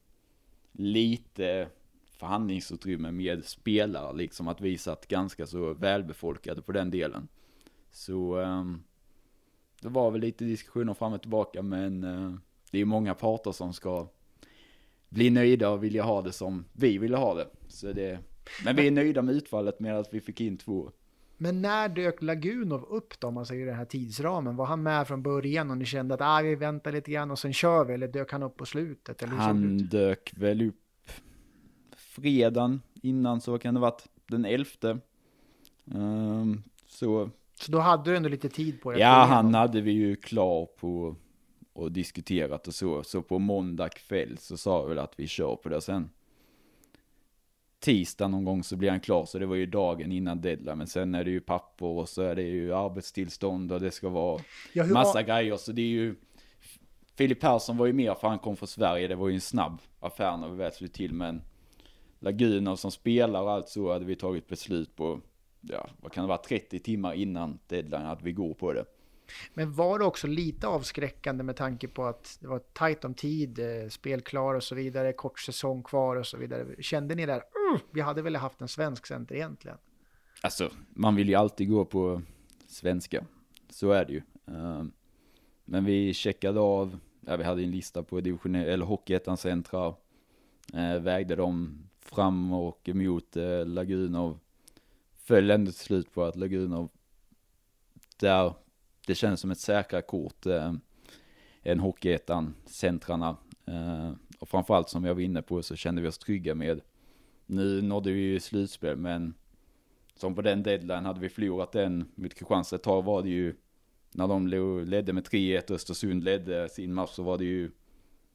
lite 0.71 1.67
förhandlingsutrymme 2.11 3.11
med 3.11 3.45
spelare 3.45 4.13
liksom 4.13 4.47
att 4.47 4.61
vi 4.61 4.77
satt 4.77 5.07
ganska 5.07 5.47
så 5.47 5.73
välbefolkade 5.73 6.61
på 6.61 6.71
den 6.71 6.91
delen. 6.91 7.27
Så 7.91 8.35
ehm, 8.35 8.83
det 9.81 9.89
var 9.89 10.11
väl 10.11 10.21
lite 10.21 10.45
diskussioner 10.45 10.93
fram 10.93 11.13
och 11.13 11.21
tillbaka 11.21 11.61
men 11.61 12.03
eh, 12.03 12.33
det 12.71 12.79
är 12.79 12.85
många 12.85 13.15
parter 13.15 13.51
som 13.51 13.73
ska 13.73 14.07
bli 15.11 15.29
nöjda 15.29 15.69
och 15.69 15.83
vilja 15.83 16.03
ha 16.03 16.21
det 16.21 16.31
som 16.31 16.65
vi 16.73 16.97
ville 16.97 17.17
ha 17.17 17.33
det. 17.33 17.47
Så 17.67 17.93
det 17.93 18.19
men 18.65 18.75
vi 18.75 18.87
är 18.87 18.91
nöjda 18.91 19.21
med 19.21 19.35
utfallet 19.35 19.79
med 19.79 19.99
att 19.99 20.13
vi 20.13 20.21
fick 20.21 20.41
in 20.41 20.57
två. 20.57 20.91
Men 21.37 21.61
när 21.61 21.89
dök 21.89 22.21
Lagunov 22.21 22.83
upp 22.83 23.19
då, 23.19 23.27
om 23.27 23.33
man 23.33 23.45
säger 23.45 23.65
den 23.65 23.75
här 23.75 23.85
tidsramen? 23.85 24.55
Var 24.55 24.65
han 24.65 24.83
med 24.83 25.07
från 25.07 25.23
början 25.23 25.71
och 25.71 25.77
ni 25.77 25.85
kände 25.85 26.13
att 26.13 26.21
ah, 26.21 26.41
vi 26.41 26.55
väntar 26.55 26.91
lite 26.91 27.11
grann 27.11 27.31
och 27.31 27.39
sen 27.39 27.53
kör 27.53 27.85
vi? 27.85 27.93
Eller 27.93 28.07
dök 28.07 28.31
han 28.31 28.43
upp 28.43 28.57
på 28.57 28.65
slutet? 28.65 29.23
Eller 29.23 29.33
Han 29.33 29.77
dök 29.77 30.33
väl 30.37 30.61
upp 30.67 31.11
fredagen 31.95 32.81
innan 33.01 33.41
så 33.41 33.57
kan 33.59 33.73
det 33.73 33.79
varit 33.79 34.03
den 34.27 34.45
elfte. 34.45 34.99
Ehm, 35.95 36.63
så 36.87 37.29
Så 37.55 37.71
då 37.71 37.79
hade 37.79 38.11
du 38.11 38.17
ändå 38.17 38.29
lite 38.29 38.49
tid 38.49 38.81
på 38.81 38.91
dig? 38.91 39.01
ja, 39.01 39.25
han 39.29 39.53
hade 39.53 39.81
vi 39.81 39.91
ju 39.91 40.15
klar 40.15 40.65
på 40.65 41.15
och 41.73 41.91
diskuterat 41.91 42.67
och 42.67 42.73
så. 42.73 43.03
Så 43.03 43.21
på 43.21 43.39
måndag 43.39 43.89
kväll 43.89 44.37
så 44.37 44.57
sa 44.57 44.81
vi 44.81 44.89
väl 44.89 44.99
att 44.99 45.19
vi 45.19 45.27
kör 45.27 45.55
på 45.55 45.69
det 45.69 45.81
sen. 45.81 46.09
tisdag 47.79 48.27
någon 48.27 48.45
gång 48.45 48.63
så 48.63 48.75
blir 48.75 48.89
han 48.89 48.99
klar, 48.99 49.25
så 49.25 49.39
det 49.39 49.45
var 49.45 49.55
ju 49.55 49.65
dagen 49.65 50.11
innan 50.11 50.41
deadline. 50.41 50.77
Men 50.77 50.87
sen 50.87 51.15
är 51.15 51.23
det 51.23 51.31
ju 51.31 51.39
papper 51.41 51.85
och 51.85 52.09
så 52.09 52.21
är 52.21 52.35
det 52.35 52.41
ju 52.41 52.73
arbetstillstånd 52.73 53.71
och 53.71 53.79
det 53.79 53.91
ska 53.91 54.09
vara 54.09 54.41
Ja, 54.73 54.85
massa 54.85 55.13
var- 55.13 55.21
grejer. 55.23 55.57
Så 55.57 55.71
det 55.71 55.81
är 55.81 55.87
ju, 55.87 56.15
Filip 57.15 57.39
Persson 57.39 57.77
var 57.77 57.85
ju 57.85 57.93
mer 57.93 58.13
för 58.15 58.27
han 58.27 58.39
kom 58.39 58.55
från 58.55 58.67
Sverige, 58.67 59.07
det 59.07 59.15
var 59.15 59.27
ju 59.29 59.35
en 59.35 59.41
snabb 59.41 59.81
affär 59.99 60.37
när 60.37 60.49
vi 60.49 60.55
väl 60.55 60.71
slog 60.71 60.93
till. 60.93 61.13
Men 61.13 61.41
Laguna 62.19 62.77
som 62.77 62.91
spelar 62.91 63.41
och 63.41 63.51
allt 63.51 63.69
så 63.69 63.91
hade 63.93 64.05
vi 64.05 64.15
tagit 64.15 64.47
beslut 64.47 64.95
på, 64.95 65.19
ja, 65.61 65.87
vad 66.01 66.11
kan 66.11 66.23
det 66.23 66.27
vara, 66.27 66.37
30 66.37 66.79
timmar 66.79 67.13
innan 67.13 67.59
deadline 67.67 68.05
att 68.05 68.21
vi 68.23 68.31
går 68.31 68.53
på 68.53 68.73
det. 68.73 68.85
Men 69.53 69.73
var 69.73 69.99
det 69.99 70.05
också 70.05 70.27
lite 70.27 70.67
avskräckande 70.67 71.43
med 71.43 71.55
tanke 71.55 71.87
på 71.87 72.05
att 72.05 72.37
det 72.41 72.47
var 72.47 72.59
tajt 72.59 73.05
om 73.05 73.13
tid, 73.13 73.59
eh, 73.59 73.89
spel 73.89 74.21
klar 74.21 74.55
och 74.55 74.63
så 74.63 74.75
vidare, 74.75 75.13
kort 75.13 75.39
säsong 75.39 75.83
kvar 75.83 76.15
och 76.15 76.27
så 76.27 76.37
vidare. 76.37 76.65
Kände 76.79 77.15
ni 77.15 77.25
där, 77.25 77.37
"Uh, 77.37 77.79
vi 77.91 78.01
hade 78.01 78.21
väl 78.21 78.35
haft 78.35 78.61
en 78.61 78.67
svensk 78.67 79.05
center 79.07 79.35
egentligen? 79.35 79.77
Alltså, 80.41 80.69
man 80.89 81.15
vill 81.15 81.29
ju 81.29 81.35
alltid 81.35 81.69
gå 81.69 81.85
på 81.85 82.21
svenska. 82.67 83.25
Så 83.69 83.91
är 83.91 84.05
det 84.05 84.13
ju. 84.13 84.21
Ehm, 84.47 84.91
men 85.65 85.85
vi 85.85 86.13
checkade 86.13 86.59
av, 86.59 86.99
ja, 87.21 87.37
vi 87.37 87.43
hade 87.43 87.63
en 87.63 87.71
lista 87.71 88.03
på 88.03 88.21
division 88.21 88.55
eller 88.55 88.85
Hockeyettans 88.85 89.41
centrar. 89.41 89.95
Eh, 90.73 90.99
vägde 90.99 91.35
dem 91.35 91.83
fram 91.99 92.53
och 92.53 92.89
emot 92.89 93.37
eh, 93.37 93.65
Lagunov. 93.65 94.39
Föll 95.15 95.51
ändå 95.51 95.71
till 95.71 95.79
slut 95.79 96.13
på 96.13 96.23
att 96.23 96.35
Lagunov, 96.35 96.89
där 98.19 98.53
det 99.07 99.15
känns 99.15 99.39
som 99.39 99.51
ett 99.51 99.59
säkrare 99.59 100.01
kort 100.01 100.45
eh, 100.45 100.73
än 101.63 101.79
Hockeyettan, 101.79 102.53
centrarna. 102.65 103.37
Eh, 103.65 104.11
och 104.39 104.49
framförallt 104.49 104.89
som 104.89 105.05
jag 105.05 105.15
var 105.15 105.21
inne 105.21 105.41
på 105.41 105.63
så 105.63 105.75
kände 105.75 106.01
vi 106.01 106.07
oss 106.07 106.17
trygga 106.17 106.55
med. 106.55 106.81
Nu 107.45 107.81
nådde 107.81 108.11
vi 108.11 108.19
ju 108.19 108.39
slutspel 108.39 108.97
men 108.97 109.33
som 110.15 110.35
på 110.35 110.41
den 110.41 110.63
deadline 110.63 111.05
hade 111.05 111.19
vi 111.19 111.29
förlorat 111.29 111.71
den 111.71 112.11
mot 112.15 112.33
Kristianstad 112.33 112.75
ett 112.75 112.83
tag 112.83 113.03
var 113.03 113.21
det 113.21 113.29
ju 113.29 113.55
när 114.11 114.27
de 114.27 114.47
ledde 114.87 115.13
med 115.13 115.27
3-1 115.27 115.73
Östersund 115.73 116.23
ledde 116.23 116.69
sin 116.69 116.93
match 116.93 117.09
så 117.09 117.23
var 117.23 117.37
det 117.37 117.45
ju 117.45 117.71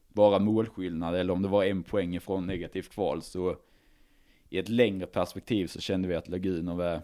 bara 0.08 0.38
målskillnad 0.38 1.14
eller 1.14 1.32
om 1.32 1.42
det 1.42 1.48
var 1.48 1.64
en 1.64 1.82
poäng 1.82 2.14
ifrån 2.14 2.46
negativt 2.46 2.90
kval 2.90 3.22
så 3.22 3.56
i 4.48 4.58
ett 4.58 4.68
längre 4.68 5.06
perspektiv 5.06 5.66
så 5.66 5.80
kände 5.80 6.08
vi 6.08 6.14
att 6.14 6.28
Lagunov 6.28 6.80
är 6.80 7.02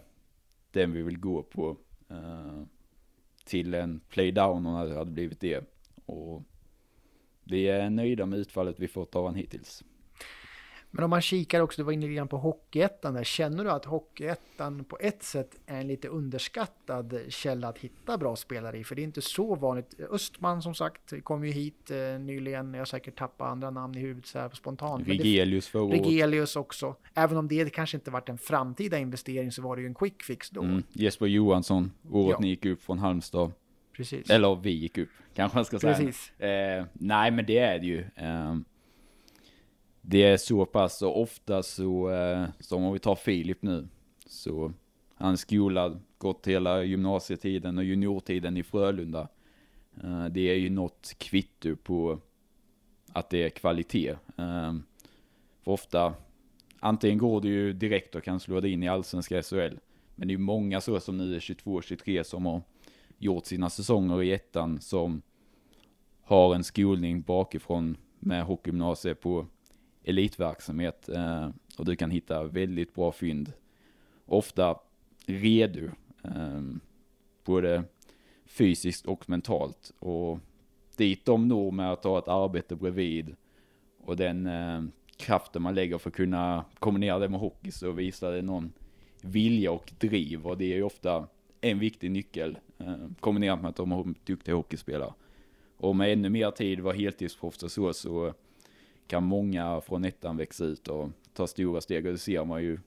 den 0.71 0.91
vi 0.91 1.01
vill 1.01 1.19
gå 1.19 1.43
på 1.43 1.77
eh, 2.09 2.63
till 3.43 3.73
en 3.73 3.99
playdown 4.09 4.65
och 4.65 4.89
det 4.89 4.95
hade 4.95 5.11
blivit 5.11 5.39
det 5.39 5.63
och 6.05 6.43
vi 7.43 7.67
är 7.67 7.89
nöjda 7.89 8.25
med 8.25 8.39
utfallet 8.39 8.79
vi 8.79 8.87
fått 8.87 9.15
av 9.15 9.25
han 9.25 9.35
hittills. 9.35 9.83
Men 10.95 11.03
om 11.03 11.09
man 11.09 11.21
kikar 11.21 11.59
också, 11.61 11.81
du 11.81 11.85
var 11.85 11.91
inne 11.91 12.05
lite 12.05 12.15
grann 12.15 12.27
på 12.27 12.37
Hockeyettan 12.37 13.13
där. 13.13 13.23
Känner 13.23 13.63
du 13.63 13.71
att 13.71 13.85
Hockeyettan 13.85 14.83
på 14.83 14.97
ett 15.01 15.23
sätt 15.23 15.55
är 15.65 15.79
en 15.79 15.87
lite 15.87 16.07
underskattad 16.07 17.19
källa 17.29 17.67
att 17.67 17.77
hitta 17.77 18.17
bra 18.17 18.35
spelare 18.35 18.77
i? 18.77 18.83
För 18.83 18.95
det 18.95 19.01
är 19.01 19.03
inte 19.03 19.21
så 19.21 19.55
vanligt. 19.55 19.99
Östman 20.11 20.61
som 20.61 20.75
sagt 20.75 21.13
kom 21.23 21.45
ju 21.45 21.51
hit 21.51 21.91
eh, 21.91 22.19
nyligen. 22.19 22.73
Jag 22.73 22.81
har 22.81 22.85
säkert 22.85 23.15
tappat 23.17 23.47
andra 23.47 23.69
namn 23.69 23.95
i 23.97 23.99
huvudet 23.99 24.25
så 24.25 24.39
här 24.39 24.49
spontant. 24.49 25.05
Förra 25.05 25.83
året. 25.83 26.05
Regelius 26.05 26.55
också. 26.55 26.95
Även 27.13 27.37
om 27.37 27.47
det 27.47 27.73
kanske 27.73 27.97
inte 27.97 28.11
varit 28.11 28.29
en 28.29 28.37
framtida 28.37 28.97
investering 28.97 29.51
så 29.51 29.61
var 29.61 29.75
det 29.75 29.81
ju 29.81 29.87
en 29.87 29.95
quick 29.95 30.23
fix 30.23 30.49
då. 30.49 30.61
Mm. 30.61 30.83
Jesper 30.91 31.25
Johansson, 31.25 31.91
året 32.11 32.31
Ja. 32.31 32.39
ni 32.39 32.47
gick 32.47 32.65
upp 32.65 32.83
från 32.83 32.99
Halmstad. 32.99 33.51
Precis. 33.97 34.29
Eller 34.29 34.55
vi 34.55 34.71
gick 34.71 34.97
upp, 34.97 35.09
kanske 35.33 35.57
man 35.57 35.65
ska 35.65 35.79
säga. 35.79 35.95
Precis. 35.95 36.39
Eh, 36.39 36.85
nej, 36.93 37.31
men 37.31 37.45
det 37.45 37.57
är 37.57 37.79
det 37.79 37.85
ju. 37.85 37.99
Eh, 38.15 38.55
det 40.05 40.23
är 40.23 40.37
så 40.37 40.65
pass, 40.65 41.01
och 41.01 41.21
ofta 41.21 41.63
så, 41.63 42.09
eh, 42.09 42.45
som 42.59 42.83
om 42.83 42.93
vi 42.93 42.99
tar 42.99 43.15
Filip 43.15 43.61
nu, 43.61 43.87
så 44.25 44.73
han 45.15 45.31
är 45.31 45.35
skolad, 45.35 45.99
gått 46.17 46.47
hela 46.47 46.83
gymnasietiden 46.83 47.77
och 47.77 47.83
juniortiden 47.83 48.57
i 48.57 48.63
Frölunda. 48.63 49.27
Eh, 50.03 50.25
det 50.25 50.49
är 50.49 50.55
ju 50.55 50.69
något 50.69 51.15
kvitto 51.17 51.75
på 51.75 52.19
att 53.13 53.29
det 53.29 53.43
är 53.43 53.49
kvalitet. 53.49 54.09
Eh, 54.37 54.73
för 55.63 55.71
ofta, 55.71 56.13
antingen 56.79 57.17
går 57.17 57.41
du 57.41 57.49
ju 57.49 57.73
direkt 57.73 58.15
och 58.15 58.23
kan 58.23 58.39
slå 58.39 58.59
dig 58.59 58.71
in 58.71 58.83
i 58.83 58.87
allsvenska 58.87 59.43
SHL, 59.43 59.77
men 60.15 60.27
det 60.27 60.31
är 60.31 60.37
ju 60.37 60.37
många 60.37 60.81
så 60.81 60.99
som 60.99 61.17
nu 61.17 61.35
är 61.35 61.39
22-23 61.39 62.23
som 62.23 62.45
har 62.45 62.61
gjort 63.17 63.45
sina 63.45 63.69
säsonger 63.69 64.23
i 64.23 64.31
ettan 64.31 64.81
som 64.81 65.21
har 66.23 66.55
en 66.55 66.63
skolning 66.63 67.21
bakifrån 67.21 67.97
med 68.19 68.43
hockeygymnasiet 68.43 69.21
på 69.21 69.47
elitverksamhet 70.03 71.09
eh, 71.09 71.49
och 71.77 71.85
du 71.85 71.95
kan 71.95 72.11
hitta 72.11 72.43
väldigt 72.43 72.95
bra 72.95 73.11
fynd. 73.11 73.53
Ofta 74.25 74.79
redo, 75.25 75.89
eh, 76.23 76.61
både 77.43 77.83
fysiskt 78.45 79.05
och 79.05 79.29
mentalt 79.29 79.93
och 79.99 80.39
dit 80.97 81.25
de 81.25 81.47
når 81.47 81.71
med 81.71 81.91
att 81.91 82.03
ha 82.03 82.19
ett 82.19 82.27
arbete 82.27 82.75
bredvid 82.75 83.35
och 83.99 84.15
den 84.15 84.47
eh, 84.47 84.83
kraften 85.17 85.61
man 85.61 85.75
lägger 85.75 85.97
för 85.97 86.09
att 86.09 86.15
kunna 86.15 86.65
kombinera 86.79 87.19
det 87.19 87.29
med 87.29 87.39
hockey 87.39 87.71
så 87.71 87.91
visar 87.91 88.31
det 88.31 88.41
någon 88.41 88.73
vilja 89.21 89.71
och 89.71 89.93
driv 89.99 90.47
och 90.47 90.57
det 90.57 90.73
är 90.73 90.75
ju 90.75 90.83
ofta 90.83 91.27
en 91.61 91.79
viktig 91.79 92.11
nyckel 92.11 92.57
eh, 92.77 92.95
kombinerat 93.19 93.61
med 93.61 93.69
att 93.69 93.75
de 93.75 93.91
har 93.91 94.13
duktiga 94.23 94.55
hockeyspelare. 94.55 95.13
Och 95.77 95.95
med 95.95 96.13
ännu 96.13 96.29
mer 96.29 96.51
tid 96.51 96.79
var 96.79 96.93
heltidsproffs 96.93 97.63
och 97.63 97.71
så, 97.71 97.93
så 97.93 98.33
kan 99.07 99.23
många 99.23 99.81
från 99.81 100.05
ettan 100.05 100.37
växa 100.37 100.65
ut 100.65 100.87
och 100.87 101.09
ta 101.33 101.47
stora 101.47 101.81
steg 101.81 102.05
och 102.05 102.11
det 102.11 102.17
ser 102.17 102.45
man 102.45 102.63
ju. 102.63 102.79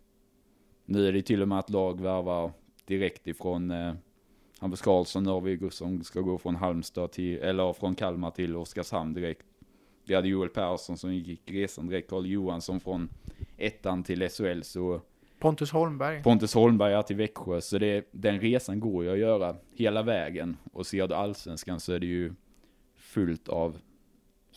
Nu 0.85 1.09
är 1.09 1.13
det 1.13 1.23
till 1.23 1.43
och 1.43 1.49
med 1.49 1.59
att 1.59 1.71
lag 1.71 2.01
värvar 2.01 2.53
direkt 2.85 3.27
ifrån 3.27 3.71
eh, 3.71 3.95
Hampus 4.59 4.83
Karlsson, 4.83 5.23
Norrvig 5.23 5.73
som 5.73 6.05
ska 6.05 6.21
gå 6.21 6.39
från 6.39 6.57
Halmstad 6.57 7.13
till, 7.13 7.39
eller 7.39 7.73
från 7.73 7.95
Kalmar 7.95 8.31
till 8.31 8.57
Oskarshamn 8.57 9.15
direkt. 9.15 9.47
Vi 10.05 10.15
hade 10.15 10.29
Joel 10.29 10.49
Persson 10.49 10.97
som 10.97 11.15
gick 11.15 11.51
resan 11.51 11.87
direkt, 11.87 12.11
Carl 12.11 12.27
Johansson 12.27 12.81
från 12.81 13.09
ettan 13.57 14.05
till 14.05 14.29
SHL 14.29 14.63
så 14.63 15.01
Pontus 15.39 15.71
Holmberg. 15.71 16.23
Pontus 16.23 16.55
Holmberg 16.55 16.93
är 16.93 17.03
till 17.03 17.17
Växjö, 17.17 17.61
så 17.61 17.79
det, 17.79 18.09
den 18.11 18.41
resan 18.41 18.81
går 18.81 19.05
ju 19.05 19.11
att 19.11 19.19
göra 19.19 19.57
hela 19.75 20.03
vägen. 20.03 20.57
Och 20.73 20.87
ser 20.87 21.09
du 21.09 21.15
allsvenskan 21.15 21.81
så 21.81 21.93
är 21.93 21.99
det 21.99 22.07
ju 22.07 22.35
fullt 22.95 23.49
av 23.49 23.77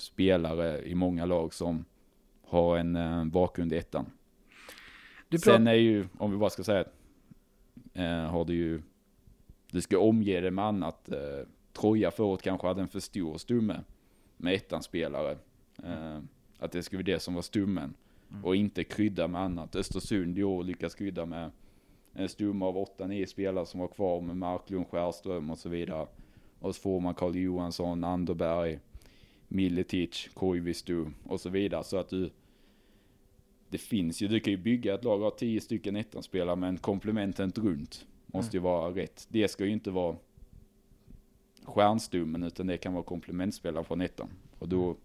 spelare 0.01 0.81
i 0.81 0.95
många 0.95 1.25
lag 1.25 1.53
som 1.53 1.85
har 2.47 2.77
en 2.77 2.95
eh, 2.95 3.25
bakgrund 3.25 3.73
i 3.73 3.77
ettan. 3.77 4.05
Sen 5.43 5.67
är 5.67 5.73
ju, 5.73 6.07
om 6.17 6.31
vi 6.31 6.37
bara 6.37 6.49
ska 6.49 6.63
säga, 6.63 6.85
eh, 7.93 8.05
har 8.05 8.45
du 8.45 8.53
ju, 8.53 8.81
du 9.71 9.81
ska 9.81 9.99
omge 9.99 10.41
det 10.41 10.51
med 10.51 10.65
annat. 10.65 11.11
Eh, 11.11 11.47
Troja 11.73 12.11
förut 12.11 12.41
kanske 12.41 12.67
hade 12.67 12.81
en 12.81 12.87
för 12.87 12.99
stor 12.99 13.37
stumme 13.37 13.83
med 14.37 14.53
ettan-spelare. 14.53 15.37
Eh, 15.83 16.19
att 16.59 16.71
det 16.71 16.83
skulle 16.83 17.03
vara 17.03 17.15
det 17.15 17.19
som 17.19 17.33
var 17.33 17.41
stummen. 17.41 17.93
Och 18.43 18.55
inte 18.55 18.83
krydda 18.83 19.27
med 19.27 19.41
annat. 19.41 19.75
Östersund 19.75 20.37
i 20.37 20.43
år 20.43 20.63
lyckas 20.63 20.95
krydda 20.95 21.25
med 21.25 21.51
en 22.13 22.29
stumme 22.29 22.65
av 22.65 22.77
8-9 22.77 23.25
spelare 23.25 23.65
som 23.65 23.79
var 23.79 23.87
kvar 23.87 24.21
med 24.21 24.37
Marklund, 24.37 24.87
Skärström 24.87 25.49
och 25.49 25.57
så 25.57 25.69
vidare. 25.69 26.07
Och 26.59 26.75
så 26.75 26.81
får 26.81 26.99
man 26.99 27.13
Carl 27.13 27.35
Johansson, 27.35 28.03
Anderberg, 28.03 28.79
Miletic, 29.49 30.29
Koivisto 30.33 31.11
och 31.23 31.41
så 31.41 31.49
vidare. 31.49 31.83
Så 31.83 31.97
att 31.97 32.09
du, 32.09 32.29
det 33.69 33.77
finns 33.77 34.21
ju, 34.21 34.27
du 34.27 34.39
kan 34.39 34.51
ju 34.51 34.57
bygga 34.57 34.95
ett 34.95 35.03
lag 35.03 35.23
av 35.23 35.31
tio 35.31 35.61
stycken 35.61 35.95
ettanspelare 35.95 36.55
men 36.55 36.77
komplementet 36.77 37.57
runt 37.57 38.05
måste 38.25 38.57
ju 38.57 38.61
vara 38.61 38.95
rätt. 38.95 39.27
Det 39.29 39.47
ska 39.47 39.65
ju 39.65 39.71
inte 39.71 39.91
vara 39.91 40.15
stjärnstummen 41.63 42.43
utan 42.43 42.67
det 42.67 42.77
kan 42.77 42.93
vara 42.93 43.03
komplementspelare 43.03 43.83
från 43.83 44.01
ettan. 44.01 44.29
Och 44.59 44.69
då, 44.69 44.95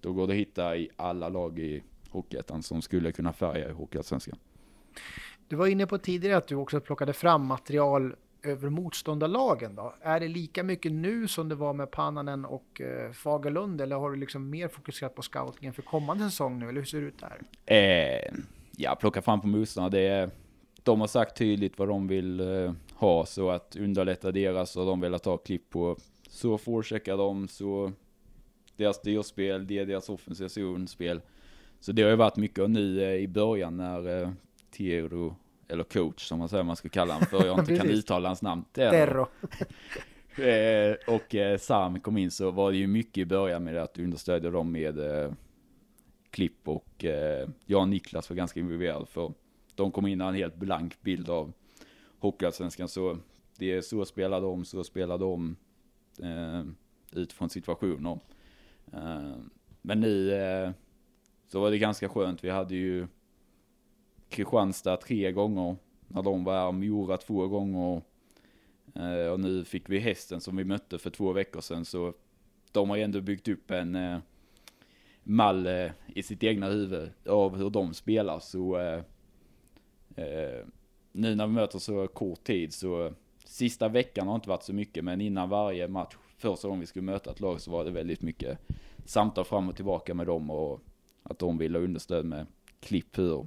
då 0.00 0.12
går 0.12 0.26
det 0.26 0.32
att 0.32 0.38
hitta 0.38 0.76
i 0.76 0.88
alla 0.96 1.28
lag 1.28 1.58
i 1.58 1.82
Hockeyettan 2.10 2.62
som 2.62 2.82
skulle 2.82 3.12
kunna 3.12 3.32
färga 3.32 3.68
i 3.68 3.72
Hockeyallsvenskan. 3.72 4.38
du 5.48 5.56
var 5.56 5.66
inne 5.66 5.86
på 5.86 5.98
tidigare 5.98 6.36
att 6.36 6.46
du 6.46 6.54
också 6.54 6.80
plockade 6.80 7.12
fram 7.12 7.46
material 7.46 8.16
över 8.48 8.68
motståndarlagen 8.68 9.74
då. 9.74 9.94
Är 10.00 10.20
det 10.20 10.28
lika 10.28 10.62
mycket 10.62 10.92
nu 10.92 11.28
som 11.28 11.48
det 11.48 11.54
var 11.54 11.72
med 11.72 11.90
Pannanen 11.90 12.44
och 12.44 12.80
eh, 12.80 13.12
Fagerlund 13.12 13.80
eller 13.80 13.96
har 13.96 14.10
du 14.10 14.16
liksom 14.16 14.50
mer 14.50 14.68
fokuserat 14.68 15.14
på 15.14 15.22
scoutingen 15.22 15.74
för 15.74 15.82
kommande 15.82 16.30
säsong 16.30 16.58
nu 16.58 16.68
eller 16.68 16.80
hur 16.80 16.86
ser 16.86 17.00
det 17.00 17.06
ut 17.06 17.20
där? 17.20 17.42
Eh, 17.66 18.38
ja, 18.76 18.96
plocka 19.00 19.22
fram 19.22 19.40
på 19.40 19.46
motståndarna. 19.46 19.90
Det 19.90 20.06
är, 20.06 20.30
de 20.82 21.00
har 21.00 21.08
sagt 21.08 21.36
tydligt 21.36 21.78
vad 21.78 21.88
de 21.88 22.08
vill 22.08 22.40
eh, 22.40 22.72
ha 22.94 23.26
så 23.26 23.50
att 23.50 23.76
underlätta 23.76 24.32
deras 24.32 24.76
och 24.76 24.86
de 24.86 25.00
vill 25.00 25.18
ta 25.18 25.36
klipp 25.36 25.70
på. 25.70 25.96
Så 26.28 26.58
forecheckar 26.58 27.16
de, 27.16 27.48
så 27.48 27.92
deras 28.76 28.96
styrspel, 28.96 29.66
det 29.66 29.78
är 29.78 29.86
deras 29.86 30.08
offensiva 30.08 30.48
zonspel. 30.48 31.20
Så 31.80 31.92
det 31.92 32.02
har 32.02 32.10
ju 32.10 32.16
varit 32.16 32.36
mycket 32.36 32.70
nu 32.70 33.02
eh, 33.02 33.14
i 33.14 33.28
början 33.28 33.76
när 33.76 34.22
eh, 34.22 34.30
Tero, 34.76 35.36
eller 35.68 35.84
coach 35.84 36.28
som 36.28 36.38
man 36.38 36.48
säger 36.48 36.64
man 36.64 36.76
ska 36.76 36.88
kalla 36.88 37.14
honom 37.14 37.26
för 37.26 37.46
jag 37.46 37.58
inte 37.58 37.76
kan 37.76 37.90
uttala 37.90 38.28
hans 38.28 38.42
namn. 38.42 38.64
Terro. 38.72 39.26
Eh, 40.38 40.96
och 41.06 41.34
eh, 41.34 41.58
Sam 41.58 42.00
kom 42.00 42.16
in 42.16 42.30
så 42.30 42.50
var 42.50 42.72
det 42.72 42.78
ju 42.78 42.86
mycket 42.86 43.18
i 43.18 43.24
början 43.24 43.64
med 43.64 43.76
att 43.76 43.98
understödja 43.98 44.50
dem 44.50 44.72
med 44.72 44.98
eh, 44.98 45.32
Klipp 46.30 46.68
och 46.68 47.04
eh, 47.04 47.48
jag 47.66 47.80
och 47.80 47.88
Niklas 47.88 48.30
var 48.30 48.36
ganska 48.36 48.60
involverade 48.60 49.06
för 49.06 49.32
de 49.74 49.92
kom 49.92 50.06
in 50.06 50.18
med 50.18 50.28
en 50.28 50.34
helt 50.34 50.56
blank 50.56 51.02
bild 51.02 51.30
av 51.30 51.52
Hockeyallsvenskan. 52.18 52.88
Så 52.88 53.18
det 53.58 53.72
är 53.72 53.80
så 53.80 54.04
spelar 54.04 54.40
de, 54.40 54.64
så 54.64 54.84
spelar 54.84 55.18
de 55.18 55.56
eh, 56.22 56.64
utifrån 57.12 57.50
situationer. 57.50 58.18
Eh, 58.92 59.36
men 59.82 60.00
nu 60.00 60.32
eh, 60.32 60.70
så 61.48 61.60
var 61.60 61.70
det 61.70 61.78
ganska 61.78 62.08
skönt. 62.08 62.44
Vi 62.44 62.50
hade 62.50 62.74
ju 62.74 63.06
Kristianstad 64.28 64.96
tre 64.96 65.32
gånger 65.32 65.76
när 66.08 66.22
de 66.22 66.44
var 66.44 66.52
här, 66.52 66.72
Mora 66.72 67.16
två 67.16 67.48
gånger. 67.48 68.02
Eh, 68.94 69.32
och 69.32 69.40
nu 69.40 69.64
fick 69.64 69.90
vi 69.90 69.98
hästen 69.98 70.40
som 70.40 70.56
vi 70.56 70.64
mötte 70.64 70.98
för 70.98 71.10
två 71.10 71.32
veckor 71.32 71.60
sedan. 71.60 71.84
Så 71.84 72.14
de 72.72 72.90
har 72.90 72.96
ju 72.96 73.02
ändå 73.02 73.20
byggt 73.20 73.48
upp 73.48 73.70
en 73.70 73.96
eh, 73.96 74.18
mall 75.22 75.66
eh, 75.66 75.90
i 76.06 76.22
sitt 76.22 76.42
egna 76.42 76.66
huvud 76.66 77.10
av 77.26 77.56
hur 77.56 77.70
de 77.70 77.94
spelar. 77.94 78.38
Så 78.38 78.78
eh, 78.78 79.02
eh, 80.16 80.64
nu 81.12 81.34
när 81.34 81.46
vi 81.46 81.52
möter 81.52 81.78
så 81.78 82.08
kort 82.08 82.44
tid 82.44 82.74
så 82.74 83.12
sista 83.44 83.88
veckan 83.88 84.28
har 84.28 84.34
inte 84.34 84.48
varit 84.48 84.62
så 84.62 84.72
mycket. 84.72 85.04
Men 85.04 85.20
innan 85.20 85.48
varje 85.48 85.88
match, 85.88 86.16
första 86.36 86.68
gången 86.68 86.80
vi 86.80 86.86
skulle 86.86 87.04
möta 87.04 87.30
ett 87.30 87.40
lag 87.40 87.60
så 87.60 87.70
var 87.70 87.84
det 87.84 87.90
väldigt 87.90 88.22
mycket 88.22 88.58
samtal 89.04 89.44
fram 89.44 89.68
och 89.68 89.76
tillbaka 89.76 90.14
med 90.14 90.26
dem 90.26 90.50
och 90.50 90.80
att 91.22 91.38
de 91.38 91.58
ville 91.58 91.78
ha 91.78 91.84
understöd 91.84 92.24
med 92.24 92.46
klipp 92.80 93.18
hur 93.18 93.46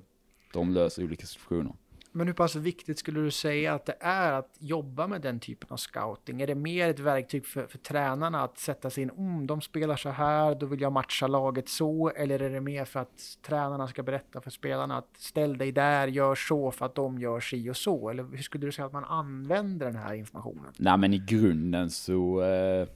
de 0.54 0.74
löser 0.74 1.04
olika 1.04 1.26
situationer. 1.26 1.74
Men 2.14 2.28
hur 2.28 2.34
pass 2.34 2.56
viktigt 2.56 3.00
skulle 3.00 3.20
du 3.20 3.32
säga 3.32 3.74
att 3.74 3.86
det 3.86 3.96
är 4.00 4.34
att 4.34 4.58
jobba 4.60 5.08
med 5.08 5.22
den 5.22 5.40
typen 5.40 5.70
av 5.72 5.78
scouting? 5.78 6.42
Är 6.42 6.48
det 6.48 6.56
mer 6.56 6.90
ett 6.90 7.00
verktyg 7.00 7.46
för, 7.46 7.68
för 7.68 7.78
tränarna 7.78 8.44
att 8.44 8.58
sätta 8.58 8.90
sig 8.90 9.04
in, 9.04 9.10
om 9.10 9.48
de 9.48 9.62
spelar 9.62 9.96
så 9.96 10.10
här, 10.10 10.56
då 10.56 10.66
vill 10.66 10.82
jag 10.82 10.92
matcha 10.92 11.28
laget 11.28 11.70
så, 11.70 12.10
eller 12.10 12.42
är 12.42 12.50
det 12.50 12.62
mer 12.62 12.86
för 12.86 13.00
att 13.00 13.38
tränarna 13.42 13.88
ska 13.88 14.04
berätta 14.04 14.42
för 14.42 14.50
spelarna 14.50 14.98
att 14.98 15.18
ställ 15.18 15.58
dig 15.58 15.72
där, 15.72 16.08
gör 16.08 16.36
så 16.36 16.72
för 16.72 16.86
att 16.86 16.96
de 16.96 17.20
gör 17.20 17.40
si 17.40 17.70
och 17.70 17.78
så? 17.78 18.10
Eller 18.10 18.24
hur 18.24 18.38
skulle 18.38 18.66
du 18.66 18.72
säga 18.72 18.86
att 18.86 18.94
man 18.94 19.06
använder 19.06 19.86
den 19.86 19.96
här 19.96 20.14
informationen? 20.14 20.74
Nej 20.78 20.98
men 20.98 21.14
i 21.14 21.18
grunden 21.18 21.90
så 21.90 22.42
eh, 22.42 22.88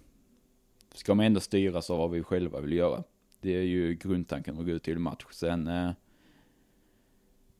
ska 0.93 1.15
man 1.15 1.25
ändå 1.25 1.39
styras 1.39 1.89
av 1.89 1.97
vad 1.97 2.11
vi 2.11 2.23
själva 2.23 2.59
vill 2.59 2.73
göra. 2.73 3.03
Det 3.41 3.55
är 3.55 3.63
ju 3.63 3.93
grundtanken 3.93 4.59
att 4.59 4.65
gå 4.65 4.71
ut 4.71 4.83
till 4.83 4.99
match. 4.99 5.25
Sen 5.31 5.67
eh, 5.67 5.91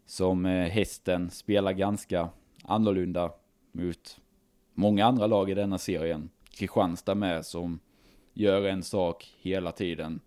som 0.06 0.46
eh, 0.46 0.70
hästen 0.70 1.30
spelar 1.30 1.72
ganska 1.72 2.30
annorlunda 2.64 3.32
mot 3.72 4.20
många 4.74 5.06
andra 5.06 5.28
lag 5.28 5.50
i 5.50 5.54
denna 5.54 5.78
serien. 5.78 6.30
Kristianstad 6.50 7.16
med 7.16 7.46
som 7.46 7.80
gör 8.34 8.68
en 8.68 8.84
sak 8.84 9.34
hela 9.42 9.72
tiden. 9.72 10.20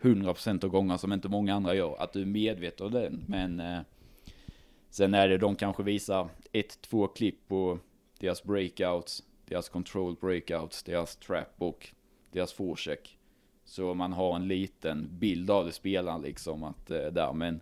100% 0.00 0.64
av 0.64 0.70
gånger 0.70 0.96
som 0.96 1.12
inte 1.12 1.28
många 1.28 1.54
andra 1.54 1.74
gör. 1.74 2.02
Att 2.02 2.12
du 2.12 2.22
är 2.22 2.26
medveten 2.26 2.86
om 2.86 2.92
den. 2.92 3.24
Men 3.28 3.60
eh, 3.60 3.80
sen 4.90 5.14
är 5.14 5.28
det 5.28 5.38
de 5.38 5.56
kanske 5.56 5.82
visar 5.82 6.28
ett, 6.52 6.80
två 6.80 7.06
klipp 7.06 7.48
på 7.48 7.78
deras 8.18 8.42
breakouts, 8.42 9.24
deras 9.44 9.68
control 9.68 10.16
breakouts, 10.20 10.82
deras 10.82 11.16
trap 11.16 11.54
och 11.58 11.88
deras 12.32 12.52
forecheck. 12.52 13.18
Så 13.64 13.94
man 13.94 14.12
har 14.12 14.36
en 14.36 14.48
liten 14.48 15.08
bild 15.18 15.50
av 15.50 15.66
det 15.66 15.72
spelaren 15.72 16.22
liksom 16.22 16.64
att 16.64 16.90
eh, 16.90 17.06
där. 17.06 17.32
Men 17.32 17.60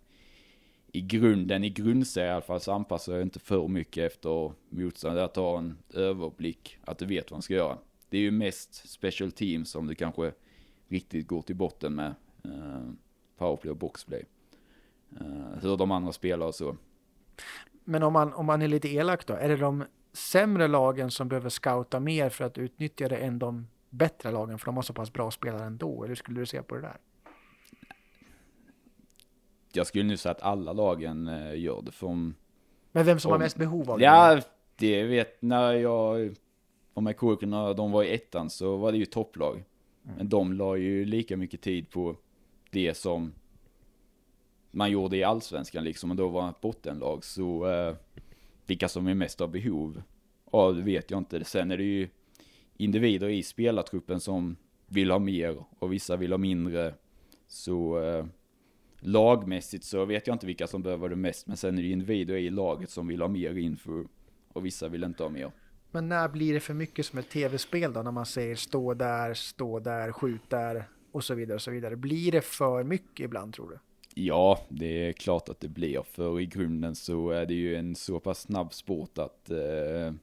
i 0.96 1.00
grunden, 1.00 1.64
i 1.64 1.70
grundserien 1.70 2.30
i 2.30 2.32
alla 2.32 2.42
fall, 2.42 2.61
så 2.61 2.72
anpassar 2.72 3.12
jag 3.12 3.22
inte 3.22 3.38
för 3.38 3.68
mycket 3.68 4.12
efter 4.12 4.52
motståndare. 4.68 5.24
Att 5.24 5.37
ha 5.37 5.59
en 5.59 5.78
överblick, 5.94 6.78
att 6.85 6.98
du 6.98 7.06
vet 7.06 7.30
vad 7.30 7.37
man 7.37 7.42
ska 7.42 7.54
göra. 7.54 7.78
Det 8.09 8.16
är 8.16 8.20
ju 8.20 8.30
mest 8.30 8.88
special 8.88 9.32
teams 9.32 9.70
som 9.70 9.87
du 9.87 9.94
kanske 9.94 10.32
riktigt 10.88 11.26
går 11.26 11.42
till 11.42 11.56
botten 11.56 11.94
med. 11.94 12.14
Uh, 12.46 12.90
powerplay 13.38 13.70
och 13.70 13.76
boxplay. 13.76 14.24
Uh, 15.20 15.59
hur 15.62 15.76
de 15.76 15.90
andra 15.90 16.12
spelar 16.12 16.46
och 16.46 16.54
så. 16.54 16.76
Men 17.85 18.02
om 18.02 18.12
man, 18.12 18.32
om 18.32 18.46
man 18.46 18.62
är 18.62 18.68
lite 18.68 18.88
elak 18.88 19.26
då, 19.26 19.35
är 19.35 19.48
det 19.48 19.56
de 19.56 19.85
sämre 20.12 20.68
lagen 20.68 21.11
som 21.11 21.28
behöver 21.28 21.48
scouta 21.48 22.00
mer 22.00 22.28
för 22.28 22.44
att 22.44 22.59
utnyttja 22.59 23.09
det 23.09 23.16
än 23.16 23.38
de 23.38 23.66
bättre 23.90 24.30
lagen 24.30 24.59
för 24.59 24.66
de 24.66 24.76
har 24.76 24.82
så 24.82 24.92
pass 24.92 25.12
bra 25.12 25.30
spelare 25.30 25.64
ändå? 25.64 26.02
Eller 26.02 26.09
hur 26.09 26.14
skulle 26.14 26.40
du 26.40 26.46
se 26.46 26.62
på 26.62 26.74
det 26.74 26.80
där? 26.80 26.96
Jag 29.76 29.86
skulle 29.86 30.04
nu 30.04 30.16
säga 30.16 30.32
att 30.32 30.42
alla 30.42 30.72
lagen 30.72 31.28
eh, 31.28 31.60
gör 31.60 31.82
det. 31.82 31.92
För 31.92 32.06
Men 32.06 32.34
vem 32.92 33.20
som 33.20 33.28
om, 33.28 33.32
har 33.32 33.38
mest 33.38 33.56
behov 33.56 33.90
av 33.90 33.98
det? 33.98 34.04
Ja, 34.04 34.40
det 34.76 35.02
vet 35.02 35.42
när 35.42 35.72
jag 35.72 36.36
var 36.94 37.02
med 37.02 37.48
när 37.48 37.74
de 37.74 37.92
var 37.92 38.02
i 38.02 38.14
ettan 38.14 38.50
så 38.50 38.76
var 38.76 38.92
det 38.92 38.98
ju 38.98 39.06
topplag. 39.06 39.64
Mm. 40.04 40.16
Men 40.16 40.28
de 40.28 40.52
la 40.52 40.76
ju 40.76 41.04
lika 41.04 41.36
mycket 41.36 41.60
tid 41.60 41.90
på 41.90 42.16
det 42.70 42.94
som 42.94 43.32
man 44.70 44.90
gjorde 44.90 45.16
i 45.16 45.24
allsvenskan 45.24 45.84
liksom 45.84 46.10
och 46.10 46.16
då 46.16 46.28
var 46.28 46.48
ett 46.50 46.60
bottenlag. 46.60 47.24
Så 47.24 47.66
eh, 47.70 47.94
vilka 48.66 48.88
som 48.88 49.06
är 49.06 49.14
mest 49.14 49.40
av 49.40 49.50
behov, 49.50 50.02
ja 50.52 50.72
det 50.72 50.82
vet 50.82 51.10
jag 51.10 51.18
inte. 51.18 51.44
Sen 51.44 51.70
är 51.70 51.76
det 51.76 51.84
ju 51.84 52.08
individer 52.76 53.28
i 53.28 53.42
spelartruppen 53.42 54.20
som 54.20 54.56
vill 54.86 55.10
ha 55.10 55.18
mer 55.18 55.64
och 55.78 55.92
vissa 55.92 56.16
vill 56.16 56.32
ha 56.32 56.38
mindre. 56.38 56.94
Så 57.48 58.02
eh, 58.02 58.26
lagmässigt 59.00 59.85
så 59.85 60.04
vet 60.04 60.26
jag 60.26 60.35
inte 60.35 60.46
vilka 60.46 60.66
som 60.66 60.82
behöver 60.82 61.09
det 61.09 61.16
mest, 61.16 61.46
men 61.46 61.56
sen 61.56 61.78
är 61.78 61.82
det 61.82 61.88
individer 61.88 62.35
i 62.35 62.50
laget 62.50 62.90
som 62.90 63.06
vill 63.06 63.20
ha 63.20 63.28
mer 63.28 63.59
info 63.59 64.04
och 64.52 64.66
vissa 64.66 64.88
vill 64.88 65.04
inte 65.04 65.22
ha 65.22 65.30
mer. 65.30 65.50
Men 65.90 66.09
när 66.09 66.28
blir 66.28 66.54
det 66.54 66.61
för 66.61 66.74
mycket 66.74 67.06
som 67.06 67.18
ett 67.18 67.30
tv-spel 67.30 67.92
då, 67.92 68.02
när 68.02 68.11
man 68.11 68.26
säger 68.26 68.54
stå 68.54 68.94
där, 68.94 69.35
stå 69.35 69.78
där, 69.78 70.12
skjut 70.12 70.50
där 70.50 70.85
och 71.12 71.24
så 71.24 71.35
vidare 71.35 71.54
och 71.54 71.62
så 71.62 71.70
vidare. 71.70 71.96
Blir 71.96 72.32
det 72.32 72.40
för 72.40 72.85
mycket 72.85 73.24
ibland 73.24 73.54
tror 73.54 73.70
du? 73.70 73.78
Ja, 74.14 74.59
det 74.68 75.09
är 75.09 75.12
klart 75.12 75.48
att 75.48 75.61
det 75.61 75.68
blir, 75.68 76.02
för 76.02 76.40
i 76.40 76.46
grunden 76.46 76.94
så 76.94 77.30
är 77.30 77.46
det 77.46 77.54
ju 77.54 77.76
en 77.76 77.94
så 77.94 78.20
pass 78.20 78.40
snabb 78.40 78.74
sport 78.74 79.18
att 79.18 79.50
eh, 79.50 80.14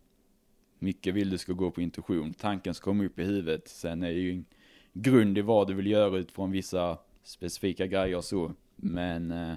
mycket 0.79 1.13
vill 1.13 1.29
du 1.29 1.37
ska 1.37 1.53
gå 1.53 1.71
på 1.71 1.81
intuition. 1.81 2.33
Tanken 2.33 2.73
ska 2.73 2.83
komma 2.83 3.05
upp 3.05 3.19
i 3.19 3.23
huvudet, 3.23 3.67
sen 3.67 4.03
är 4.03 4.13
det 4.13 4.19
ju 4.19 4.31
en 4.31 4.45
grund 4.93 5.37
i 5.37 5.41
vad 5.41 5.67
du 5.67 5.73
vill 5.73 5.87
göra 5.87 6.17
utifrån 6.17 6.51
vissa 6.51 6.97
specifika 7.23 7.87
grejer 7.87 8.17
och 8.17 8.23
så. 8.23 8.51
Men 8.83 9.31
eh, 9.31 9.53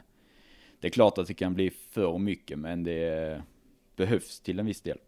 det 0.81 0.87
är 0.87 0.91
klart 0.91 1.19
att 1.19 1.27
det 1.27 1.35
kan 1.35 1.55
bli 1.55 1.71
för 1.71 2.19
mycket, 2.19 2.59
men 2.59 2.85
det 2.85 3.43
behövs 3.97 4.41
till 4.41 4.59
en 4.59 4.67
viss 4.67 4.81
del. 4.81 4.99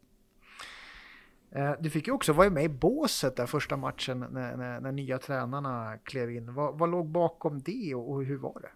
Eh, 1.50 1.72
du 1.80 1.90
fick 1.90 2.06
ju 2.06 2.12
också 2.12 2.32
vara 2.32 2.50
med 2.50 2.64
i 2.64 2.68
båset 2.68 3.36
där 3.36 3.46
första 3.46 3.76
matchen 3.76 4.26
när, 4.30 4.56
när, 4.56 4.80
när 4.80 4.92
nya 4.92 5.18
tränarna 5.18 5.98
klev 6.04 6.30
in. 6.30 6.54
Vad, 6.54 6.78
vad 6.78 6.90
låg 6.90 7.06
bakom 7.06 7.62
det 7.62 7.94
och, 7.94 8.12
och 8.12 8.24
hur 8.24 8.36
var 8.36 8.60
det? 8.60 8.70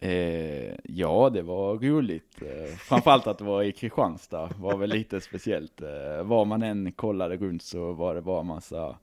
Eh, 0.00 0.74
ja, 0.84 1.30
det 1.30 1.42
var 1.42 1.78
roligt. 1.78 2.42
Eh, 2.42 2.74
framförallt 2.76 3.26
att 3.26 3.38
det 3.38 3.44
var 3.44 3.62
i 3.62 3.72
Kristianstad 3.72 4.50
var 4.58 4.76
väl 4.76 4.90
lite 4.90 5.20
speciellt. 5.20 5.82
Eh, 5.82 6.22
var 6.22 6.44
man 6.44 6.62
än 6.62 6.92
kollade 6.92 7.36
runt 7.36 7.62
så 7.62 7.92
var 7.92 8.14
det 8.14 8.22
bara 8.22 8.42
massa 8.42 8.96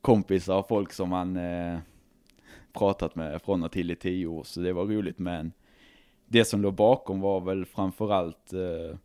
kompisar 0.00 0.58
och 0.58 0.68
folk 0.68 0.92
som 0.92 1.08
man 1.08 1.36
eh, 1.36 1.78
pratat 2.72 3.14
med 3.14 3.42
från 3.42 3.62
och 3.62 3.72
till 3.72 3.90
i 3.90 3.96
tio 3.96 4.26
år, 4.26 4.44
så 4.44 4.60
det 4.60 4.72
var 4.72 4.84
roligt. 4.84 5.18
Men 5.18 5.52
det 6.26 6.44
som 6.44 6.62
låg 6.62 6.74
bakom 6.74 7.20
var 7.20 7.40
väl 7.40 7.64
framförallt, 7.64 8.52
eh, 8.52 8.96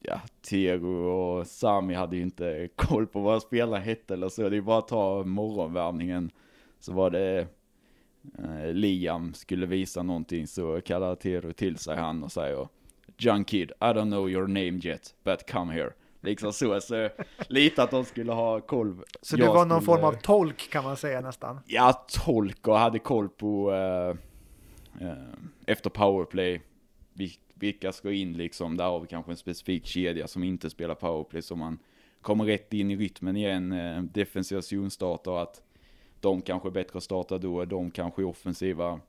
ja, 0.00 0.20
Tero 0.50 1.08
och 1.08 1.46
Sami 1.46 1.94
hade 1.94 2.16
ju 2.16 2.22
inte 2.22 2.68
koll 2.76 3.06
på 3.06 3.20
vad 3.20 3.42
spelarna 3.42 3.78
hette 3.78 4.14
eller 4.14 4.28
så. 4.28 4.48
Det 4.48 4.56
är 4.56 4.60
bara 4.60 4.78
att 4.78 4.88
ta 4.88 5.24
morgonvärmningen. 5.24 6.30
Så 6.80 6.92
var 6.92 7.10
det 7.10 7.46
eh, 8.38 8.72
Liam 8.72 9.34
skulle 9.34 9.66
visa 9.66 10.02
någonting 10.02 10.46
så 10.46 10.80
kallar 10.80 11.14
Tero 11.14 11.52
till 11.52 11.78
sig 11.78 11.96
han 11.96 12.22
och 12.22 12.32
säger 12.32 12.68
John 13.18 13.44
Kid, 13.44 13.72
I 13.80 13.84
don't 13.84 14.10
know 14.10 14.30
your 14.30 14.46
name 14.46 14.80
yet, 14.84 15.14
but 15.24 15.50
come 15.50 15.72
here. 15.72 15.92
Liksom 16.24 16.52
så, 16.52 16.80
så 16.80 17.08
lite 17.48 17.82
att 17.82 17.90
de 17.90 18.04
skulle 18.04 18.32
ha 18.32 18.60
koll. 18.60 18.96
Så 19.22 19.36
du 19.36 19.46
var 19.46 19.66
någon 19.66 19.82
skulle... 19.82 19.96
form 19.96 20.04
av 20.04 20.12
tolk 20.12 20.70
kan 20.70 20.84
man 20.84 20.96
säga 20.96 21.20
nästan? 21.20 21.60
Ja, 21.66 22.06
tolk 22.24 22.68
och 22.68 22.78
hade 22.78 22.98
koll 22.98 23.28
på 23.28 23.70
uh, 23.70 24.16
uh, 25.06 25.34
efter 25.66 25.90
powerplay, 25.90 26.60
vilka 27.54 27.92
ska 27.92 28.12
in 28.12 28.32
liksom, 28.32 28.76
där 28.76 28.84
har 28.84 29.00
vi 29.00 29.06
kanske 29.06 29.32
en 29.32 29.36
specifik 29.36 29.86
kedja 29.86 30.28
som 30.28 30.44
inte 30.44 30.70
spelar 30.70 30.94
powerplay 30.94 31.42
så 31.42 31.56
man 31.56 31.78
kommer 32.20 32.44
rätt 32.44 32.72
in 32.72 32.90
i 32.90 32.96
rytmen 32.96 33.36
igen, 33.36 33.72
uh, 33.72 34.02
defensiva 34.02 34.62
zonstarter 34.62 35.42
att 35.42 35.62
de 36.20 36.42
kanske 36.42 36.68
är 36.68 36.72
bättre 36.72 36.96
att 36.96 37.02
starta 37.04 37.38
då, 37.38 37.64
de 37.64 37.90
kanske 37.90 38.22
är 38.22 38.26
offensiva. 38.26 39.00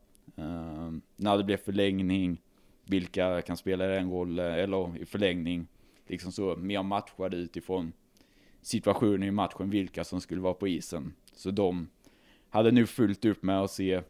När 1.15 1.38
det 1.38 1.43
blir 1.43 1.58
förlängning, 1.58 2.41
vilka 2.86 3.41
kan 3.41 3.58
spela 3.58 3.86
den 3.86 4.12
rollen, 4.12 4.54
eller 4.54 4.97
i 4.97 5.06
förlängning, 5.06 5.67
liksom 6.08 6.32
så 6.32 6.56
mer 6.56 6.84
matchade 6.84 7.38
utifrån 7.38 7.94
situationen 8.62 9.24
i 9.24 9.32
matchen, 9.32 9.70
vilka 9.70 10.04
som 10.04 10.22
skulle 10.22 10.41
vara 10.41 10.54
på 10.54 10.68
isen. 10.68 11.13
Så 11.36 11.52
de 11.52 11.88
hade 12.50 12.72
nu 12.72 12.86
fullt 12.86 13.26
upp 13.26 13.44
med 13.44 13.62
att 13.62 13.72
se 13.72 14.02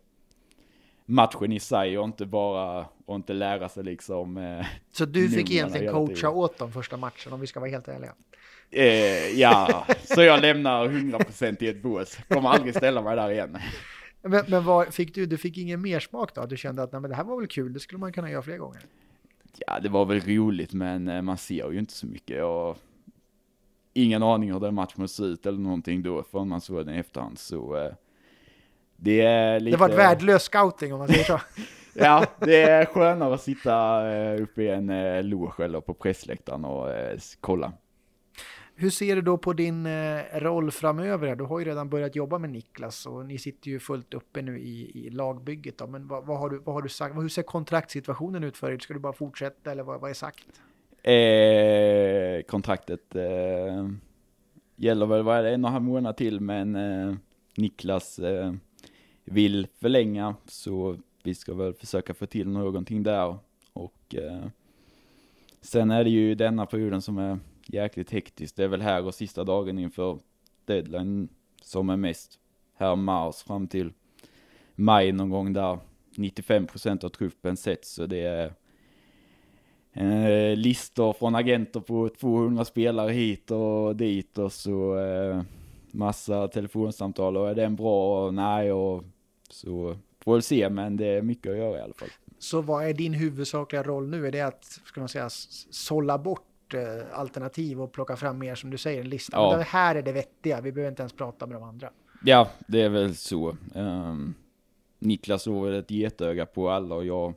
matchen 1.06 1.52
i 1.52 1.60
sig 1.60 1.98
och 1.98 2.06
inte 2.06 2.26
bara, 2.26 2.86
och 3.06 3.16
inte 3.16 3.34
lära 3.34 3.70
sig 3.70 3.84
liksom. 3.84 4.38
Eh, 4.38 4.66
så 4.92 5.06
du 5.06 5.30
fick 5.30 5.52
egentligen 5.52 5.94
coacha 5.94 6.30
åt 6.30 6.58
dem 6.58 6.72
första 6.72 6.98
matchen 6.98 7.34
om 7.34 7.40
vi 7.40 7.48
ska 7.48 7.60
vara 7.60 7.70
helt 7.70 7.88
ärliga? 7.88 8.14
Eh, 8.72 9.40
ja, 9.40 9.86
så 10.04 10.22
jag 10.22 10.42
lämnar 10.42 10.88
100% 10.88 11.64
i 11.64 11.68
ett 11.68 11.82
bås. 11.82 12.18
Kommer 12.28 12.50
aldrig 12.50 12.76
ställa 12.76 13.02
mig 13.02 13.16
där 13.16 13.32
igen. 13.32 13.58
Men, 14.22 14.46
men 14.48 14.66
vad 14.66 14.94
fick 14.94 15.16
du? 15.16 15.26
Du 15.26 15.38
fick 15.38 15.58
ingen 15.58 15.82
mer 15.82 16.00
smak 16.00 16.36
då? 16.36 16.46
Du 16.46 16.58
kände 16.58 16.84
att 16.84 16.92
nej, 16.92 17.02
men 17.02 17.10
det 17.10 17.16
här 17.16 17.24
var 17.24 17.40
väl 17.40 17.48
kul, 17.48 17.74
det 17.74 17.80
skulle 17.80 18.00
man 18.00 18.14
kunna 18.14 18.32
göra 18.32 18.42
fler 18.42 18.58
gånger? 18.58 18.82
Ja, 19.68 19.80
det 19.80 19.90
var 19.90 20.06
väl 20.06 20.20
roligt, 20.22 20.74
men 20.74 21.08
eh, 21.08 21.22
man 21.22 21.38
ser 21.38 21.72
ju 21.72 21.80
inte 21.80 21.94
så 21.94 22.08
mycket. 22.08 22.44
Och 22.44 22.78
ingen 23.94 24.24
aning 24.24 24.54
hur 24.54 24.60
den 24.60 24.76
matchen 24.76 25.08
ser 25.08 25.26
ut 25.26 25.46
eller 25.46 25.60
någonting 25.60 26.04
då, 26.04 26.24
förrän 26.24 26.48
man 26.48 26.62
såg 26.62 26.86
den 26.86 26.96
i 26.96 26.98
efterhand. 26.98 27.40
Så 27.40 27.78
eh, 27.78 27.92
det 28.96 29.22
är 29.22 29.60
lite... 29.60 29.78
Det 29.78 29.80
var 29.80 29.90
ett 29.90 29.98
värdelös 29.98 30.44
scouting 30.44 30.94
om 30.94 31.00
man 31.00 31.08
säger 31.08 31.24
så. 31.24 31.40
ja, 31.94 32.26
det 32.40 32.62
är 32.62 32.86
skönare 32.86 33.34
att 33.34 33.42
sitta 33.42 34.08
eh, 34.14 34.42
uppe 34.42 34.64
i 34.64 34.70
en 34.70 34.88
loge 35.30 35.64
eller 35.66 35.82
på 35.82 35.94
pressläktaren 35.94 36.66
och 36.66 36.90
kolla. 37.40 37.74
Hur 38.78 38.90
ser 38.90 39.16
du 39.16 39.22
då 39.22 39.38
på 39.38 39.54
din 39.54 39.86
eh, 39.86 40.22
roll 40.34 40.72
framöver? 40.72 41.36
Du 41.36 41.44
har 41.44 41.60
ju 41.60 41.66
redan 41.66 41.90
börjat 41.90 42.16
jobba 42.16 42.38
med 42.38 42.50
Niklas 42.50 43.06
och 43.06 43.26
ni 43.26 43.38
sitter 43.38 43.70
ju 43.70 43.80
fullt 43.80 44.14
uppe 44.14 44.42
nu 44.42 44.60
i, 44.60 45.06
i 45.06 45.10
lagbygget. 45.10 45.78
Då. 45.78 45.88
Men 45.88 46.08
vad, 46.08 46.26
vad, 46.26 46.40
har 46.40 46.50
du, 46.50 46.58
vad 46.58 46.76
har 46.76 46.82
du 46.82 46.90
sagt? 46.90 47.16
Hur 47.16 47.30
ser 47.30 47.44
kontraktssituationen 47.44 48.44
ut 48.44 48.58
för 48.58 48.72
er? 48.72 48.80
Ska 48.80 48.94
du 48.94 49.00
bara 49.00 49.14
fortsätta 49.14 49.72
eller 49.72 49.84
vad, 49.84 50.02
vad 50.02 50.10
är 50.10 50.14
sagt? 50.14 50.62
Eh, 51.04 52.46
kontraktet 52.48 53.16
eh, 53.16 53.90
gäller 54.76 55.06
väl, 55.06 55.24
vad 55.24 55.38
är 55.38 55.44
det, 55.44 55.54
en 55.54 55.66
och 55.66 55.70
en 55.70 55.74
halv 55.74 55.86
månad 55.86 56.18
till, 56.18 56.40
men 56.40 56.76
eh, 56.76 57.16
Niklas 57.58 58.20
eh, 58.20 58.54
vill 59.24 59.68
förlänga, 59.80 60.36
så 60.46 60.98
vi 61.24 61.36
ska 61.36 61.54
väl 61.54 61.74
försöka 61.74 62.14
få 62.14 62.26
till 62.26 62.48
någonting 62.50 63.04
där. 63.04 63.38
Och 63.74 64.16
eh, 64.16 64.46
sen 65.62 65.92
är 65.92 66.04
det 66.04 66.10
ju 66.10 66.36
denna 66.36 66.66
perioden 66.66 67.02
som 67.02 67.18
är 67.18 67.40
jäkligt 67.66 68.12
hektiskt. 68.12 68.56
Det 68.56 68.64
är 68.64 68.68
väl 68.68 68.82
här 68.82 69.06
och 69.06 69.16
sista 69.16 69.44
dagen 69.44 69.80
inför 69.80 70.20
deadline 70.66 71.30
som 71.62 71.90
är 71.90 71.98
mest. 71.98 72.40
Här 72.74 72.96
mars 72.96 73.44
fram 73.44 73.68
till 73.68 73.94
maj 74.76 75.12
någon 75.12 75.30
gång 75.30 75.54
där 75.54 75.80
95% 76.16 77.06
av 77.06 77.10
truppen 77.10 77.58
sätts, 77.58 77.94
så 77.94 78.06
det 78.06 78.22
är 78.22 78.54
eh, 79.94 80.58
listor 80.58 81.14
från 81.14 81.36
agenter 81.36 81.80
på 81.80 82.10
200 82.10 82.66
spelare 82.66 83.12
hit 83.12 83.52
och 83.52 83.96
dit 83.96 84.38
och 84.38 84.52
så 84.54 84.98
eh, 84.98 85.42
massa 85.92 86.48
telefonsamtal 86.48 87.38
och 87.38 87.50
är 87.50 87.56
den 87.56 87.76
bra 87.76 88.26
och 88.26 88.34
nej 88.34 88.72
och 88.72 89.04
så 89.50 89.98
får 90.20 90.34
väl 90.34 90.42
se 90.42 90.70
men 90.70 90.98
det 90.98 91.06
är 91.06 91.22
mycket 91.22 91.52
att 91.52 91.58
göra 91.58 91.78
i 91.78 91.82
alla 91.82 91.94
fall. 91.94 92.10
Så 92.40 92.62
vad 92.62 92.86
är 92.86 92.94
din 92.94 93.14
huvudsakliga 93.14 93.84
roll 93.84 94.08
nu? 94.08 94.28
Är 94.28 94.32
det 94.32 94.42
att, 94.42 94.64
ska 94.64 95.00
man 95.00 95.10
säga, 95.10 95.30
sålla 95.30 96.18
bort 96.18 96.48
alternativ 97.14 97.82
och 97.82 97.92
plocka 97.92 98.16
fram 98.16 98.40
mer 98.40 98.56
som 98.56 98.70
du 98.70 98.78
säger, 98.78 99.02
en 99.02 99.10
lista? 99.10 99.38
Ja. 99.38 99.58
Det 99.58 99.64
här 99.64 99.96
är 99.96 100.02
det 100.02 100.12
vettiga, 100.12 100.62
vi 100.62 100.72
behöver 100.72 100.90
inte 100.90 101.02
ens 101.02 101.14
prata 101.14 101.48
med 101.48 101.56
de 101.56 101.64
andra. 101.64 101.90
Ja, 102.24 102.50
det 102.68 102.82
är 102.82 102.90
väl 102.90 103.16
så. 103.16 103.58
Um, 103.74 104.34
Niklas 105.00 105.48
var 105.48 105.66
väl 105.66 105.80
ett 105.80 105.92
getöga 105.92 106.46
på 106.46 106.70
alla 106.70 106.96
och 106.96 107.06
jag 107.06 107.34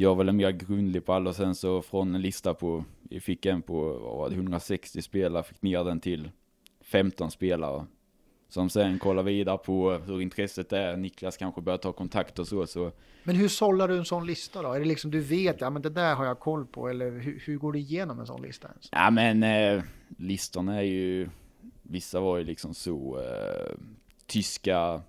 jag 0.00 0.14
var 0.14 0.24
väl 0.24 0.34
mer 0.34 0.50
grundlig 0.50 1.04
på 1.04 1.12
alla 1.12 1.30
och 1.30 1.36
sen 1.36 1.54
så 1.54 1.82
från 1.82 2.14
en 2.14 2.22
lista 2.22 2.54
på, 2.54 2.84
vi 3.02 3.20
fick 3.20 3.46
en 3.46 3.62
på 3.62 3.98
vad 3.98 4.32
160 4.32 5.02
spelare, 5.02 5.42
fick 5.42 5.62
ner 5.62 5.84
den 5.84 6.00
till 6.00 6.30
15 6.80 7.30
spelare. 7.30 7.86
Som 8.48 8.70
sen 8.70 8.98
kollar 8.98 9.22
vidare 9.22 9.58
på 9.58 9.92
hur 9.92 10.20
intresset 10.20 10.72
är, 10.72 10.96
Niklas 10.96 11.36
kanske 11.36 11.60
börjar 11.60 11.78
ta 11.78 11.92
kontakt 11.92 12.38
och 12.38 12.48
så. 12.48 12.66
så. 12.66 12.92
Men 13.24 13.36
hur 13.36 13.48
sållar 13.48 13.88
du 13.88 13.98
en 13.98 14.04
sån 14.04 14.26
lista 14.26 14.62
då? 14.62 14.72
Är 14.72 14.80
det 14.80 14.86
liksom 14.86 15.10
du 15.10 15.20
vet, 15.20 15.60
ja 15.60 15.70
men 15.70 15.82
det 15.82 15.90
där 15.90 16.14
har 16.14 16.24
jag 16.24 16.38
koll 16.38 16.66
på, 16.66 16.88
eller 16.88 17.10
hur, 17.10 17.42
hur 17.44 17.56
går 17.56 17.72
du 17.72 17.78
igenom 17.78 18.20
en 18.20 18.26
sån 18.26 18.42
lista 18.42 18.68
ens? 18.68 18.88
Ja 18.92 19.10
men 19.10 19.42
eh, 19.42 19.82
listorna 20.18 20.76
är 20.76 20.82
ju, 20.82 21.28
vissa 21.82 22.20
var 22.20 22.38
ju 22.38 22.44
liksom 22.44 22.74
så, 22.74 23.20
eh, 23.20 23.74
tyska, 24.26 25.02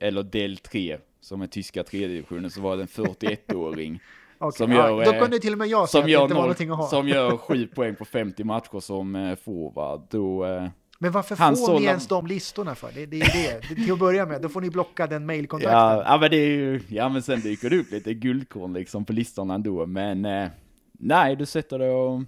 eller 0.00 0.22
del 0.22 0.56
3 0.56 0.98
som 1.20 1.42
är 1.42 1.46
tyska 1.46 1.84
tredje 1.84 2.08
divisionen 2.08 2.50
så 2.50 2.60
var 2.60 2.76
det 2.76 2.82
en 2.82 2.88
41-åring. 2.88 4.00
okay, 4.38 4.56
som 4.56 4.72
gör, 4.72 5.02
ja, 5.02 5.12
då 5.12 5.20
kunde 5.20 5.38
till 5.38 5.52
och 5.52 5.58
med 5.58 5.68
jag 5.68 5.88
säga 5.88 6.00
att 6.00 6.06
det 6.06 6.12
inte 6.12 6.34
var 6.34 6.42
någonting 6.42 6.70
att 6.70 6.76
ha. 6.76 6.88
Som 6.88 7.08
gör 7.08 7.36
7 7.36 7.66
poäng 7.66 7.96
på 7.96 8.04
50 8.04 8.44
matcher 8.44 8.80
som 8.80 9.16
eh, 9.16 9.36
forward. 9.36 10.00
Då, 10.10 10.44
eh, 10.44 10.68
men 10.98 11.12
varför 11.12 11.36
får 11.36 11.80
ni 11.80 11.86
ens 11.86 12.06
de 12.06 12.26
listorna 12.26 12.74
för? 12.74 12.92
Det, 12.94 13.06
det 13.06 13.20
är 13.20 13.32
det. 13.32 13.68
det. 13.68 13.74
Till 13.74 13.92
att 13.92 13.98
börja 13.98 14.26
med, 14.26 14.42
då 14.42 14.48
får 14.48 14.60
ni 14.60 14.70
blocka 14.70 15.06
den 15.06 15.26
mailkontakten. 15.26 15.78
Ja, 15.78 16.02
ja, 16.04 16.18
men 16.18 16.30
det 16.30 16.36
är 16.36 16.50
ju, 16.50 16.80
ja 16.88 17.08
men 17.08 17.22
sen 17.22 17.40
dyker 17.40 17.70
det 17.70 17.78
upp 17.78 17.90
lite 17.90 18.14
guldkorn 18.14 18.72
liksom 18.72 19.04
på 19.04 19.12
listorna 19.12 19.54
ändå. 19.54 19.86
Men 19.86 20.24
eh, 20.24 20.48
nej, 20.92 21.36
du 21.36 21.46
sätter 21.46 21.78
dig 21.78 21.90
och 21.90 22.22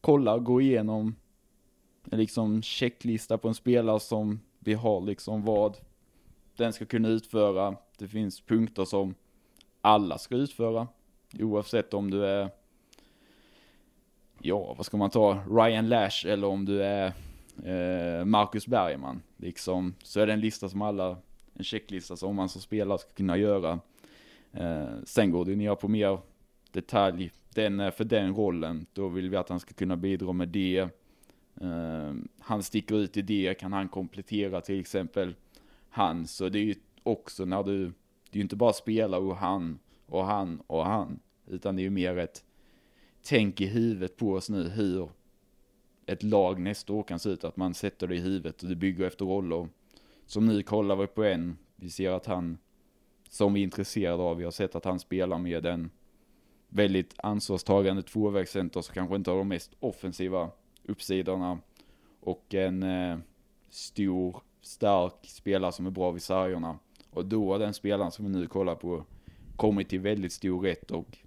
kollar, 0.00 0.38
går 0.38 0.62
igenom 0.62 1.14
en 2.10 2.18
liksom 2.18 2.62
checklista 2.62 3.38
på 3.38 3.48
en 3.48 3.54
spelare 3.54 4.00
som 4.00 4.40
vi 4.58 4.74
har 4.74 5.00
liksom 5.00 5.44
vad 5.44 5.76
den 6.56 6.72
ska 6.72 6.84
kunna 6.84 7.08
utföra. 7.08 7.76
Det 7.98 8.08
finns 8.08 8.40
punkter 8.40 8.84
som 8.84 9.14
alla 9.80 10.18
ska 10.18 10.34
utföra. 10.34 10.88
Oavsett 11.38 11.94
om 11.94 12.10
du 12.10 12.26
är, 12.26 12.50
ja 14.38 14.74
vad 14.76 14.86
ska 14.86 14.96
man 14.96 15.10
ta, 15.10 15.38
Ryan 15.50 15.88
Lash 15.88 16.26
eller 16.26 16.46
om 16.46 16.64
du 16.64 16.82
är 16.82 17.12
Eh, 17.64 18.24
Marcus 18.24 18.66
Bergman. 18.66 19.22
Liksom, 19.36 19.94
så 20.02 20.20
är 20.20 20.26
det 20.26 20.32
en 20.32 20.40
lista 20.40 20.68
som 20.68 20.82
alla, 20.82 21.16
en 21.54 21.64
checklista 21.64 22.16
som 22.16 22.36
man 22.36 22.48
som 22.48 22.60
spelare 22.60 22.98
ska 22.98 23.10
kunna 23.10 23.36
göra. 23.36 23.80
Eh, 24.52 24.88
sen 25.04 25.30
går 25.30 25.44
det 25.44 25.56
ner 25.56 25.74
på 25.74 25.88
mer 25.88 26.18
detalj. 26.70 27.30
Den 27.54 27.80
är 27.80 27.90
för 27.90 28.04
den 28.04 28.34
rollen, 28.34 28.86
då 28.92 29.08
vill 29.08 29.30
vi 29.30 29.36
att 29.36 29.48
han 29.48 29.60
ska 29.60 29.74
kunna 29.74 29.96
bidra 29.96 30.32
med 30.32 30.48
det. 30.48 30.88
Han 32.38 32.62
sticker 32.62 32.94
ut 32.94 33.16
i 33.16 33.22
det, 33.22 33.58
kan 33.58 33.72
han 33.72 33.88
komplettera 33.88 34.60
till 34.60 34.80
exempel 34.80 35.34
han, 35.92 36.26
så 36.26 36.48
det 36.48 36.58
är 36.58 36.64
ju 36.64 36.74
också 37.02 37.44
när 37.44 37.62
du, 37.62 37.84
det 37.86 37.92
är 38.32 38.36
ju 38.36 38.42
inte 38.42 38.56
bara 38.56 38.72
spela 38.72 39.18
och 39.18 39.36
han 39.36 39.78
och 40.06 40.24
han 40.24 40.62
och 40.66 40.86
han, 40.86 41.20
utan 41.46 41.76
det 41.76 41.82
är 41.82 41.84
ju 41.84 41.90
mer 41.90 42.18
ett 42.18 42.44
tänk 43.22 43.60
i 43.60 43.66
huvudet 43.66 44.16
på 44.16 44.32
oss 44.32 44.50
nu 44.50 44.68
hur 44.68 45.08
ett 46.12 46.22
lag 46.22 46.60
nästa 46.60 46.92
år 46.92 47.02
kan 47.02 47.18
se 47.18 47.28
ut, 47.30 47.44
att 47.44 47.56
man 47.56 47.74
sätter 47.74 48.06
det 48.06 48.14
i 48.14 48.20
huvudet 48.20 48.62
och 48.62 48.68
det 48.68 48.76
bygger 48.76 49.06
efter 49.06 49.24
roller. 49.24 49.68
Som 50.26 50.46
nu 50.46 50.62
kollar 50.62 50.96
vi 50.96 51.06
på 51.06 51.24
en, 51.24 51.58
vi 51.76 51.90
ser 51.90 52.10
att 52.10 52.26
han, 52.26 52.58
som 53.28 53.54
vi 53.54 53.60
är 53.60 53.64
intresserade 53.64 54.22
av, 54.22 54.36
vi 54.36 54.44
har 54.44 54.50
sett 54.50 54.74
att 54.74 54.84
han 54.84 55.00
spelar 55.00 55.38
med 55.38 55.66
en 55.66 55.90
väldigt 56.68 57.14
ansvarstagande 57.18 58.02
tvåvägscenter 58.02 58.80
som 58.80 58.94
kanske 58.94 59.16
inte 59.16 59.30
har 59.30 59.38
de 59.38 59.48
mest 59.48 59.72
offensiva 59.80 60.50
uppsidorna 60.84 61.58
och 62.20 62.54
en 62.54 62.82
eh, 62.82 63.18
stor 63.70 64.36
stark 64.60 65.14
spelare 65.22 65.72
som 65.72 65.86
är 65.86 65.90
bra 65.90 66.10
vid 66.10 66.22
sargerna. 66.22 66.78
Och 67.10 67.24
då 67.24 67.52
har 67.52 67.58
den 67.58 67.74
spelaren 67.74 68.10
som 68.10 68.24
vi 68.24 68.30
nu 68.30 68.46
kollar 68.46 68.74
på 68.74 69.04
kommit 69.56 69.88
till 69.88 70.00
väldigt 70.00 70.32
stor 70.32 70.62
rätt 70.62 70.90
och 70.90 71.18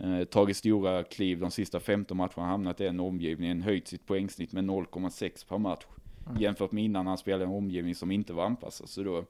eh, 0.00 0.24
tagit 0.24 0.56
stora 0.56 1.04
kliv 1.04 1.40
de 1.40 1.50
sista 1.50 1.80
15 1.80 2.16
matcherna, 2.16 2.46
hamnat 2.46 2.80
i 2.80 2.86
en 2.86 3.00
omgivning, 3.00 3.60
höjt 3.60 3.88
sitt 3.88 4.06
poängsnitt 4.06 4.52
med 4.52 4.64
0,6 4.64 5.48
per 5.48 5.58
match. 5.58 5.84
Mm. 6.26 6.42
Jämfört 6.42 6.72
med 6.72 6.84
innan 6.84 7.06
han 7.06 7.18
spelade 7.18 7.44
en 7.44 7.50
omgivning 7.50 7.94
som 7.94 8.10
inte 8.10 8.32
var 8.32 8.44
anpassad. 8.44 8.88
Så 8.88 9.02
då 9.02 9.24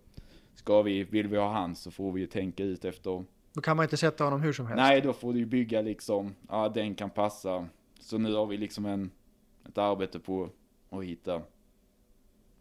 ska 0.54 0.82
vi, 0.82 1.04
vill 1.04 1.28
vi 1.28 1.36
ha 1.36 1.52
han 1.52 1.74
så 1.74 1.90
får 1.90 2.12
vi 2.12 2.20
ju 2.20 2.26
tänka 2.26 2.64
ut 2.64 2.84
efter. 2.84 3.24
Då 3.52 3.60
kan 3.60 3.76
man 3.76 3.84
inte 3.84 3.96
sätta 3.96 4.24
honom 4.24 4.42
hur 4.42 4.52
som 4.52 4.66
helst. 4.66 4.76
Nej, 4.76 5.00
då 5.00 5.12
får 5.12 5.32
du 5.32 5.38
ju 5.38 5.46
bygga 5.46 5.80
liksom, 5.80 6.34
ja 6.48 6.68
den 6.68 6.94
kan 6.94 7.10
passa. 7.10 7.68
Så 8.00 8.18
nu 8.18 8.34
har 8.34 8.46
vi 8.46 8.56
liksom 8.56 8.86
en, 8.86 9.10
ett 9.68 9.78
arbete 9.78 10.18
på 10.18 10.50
att 10.90 11.04
hitta 11.04 11.42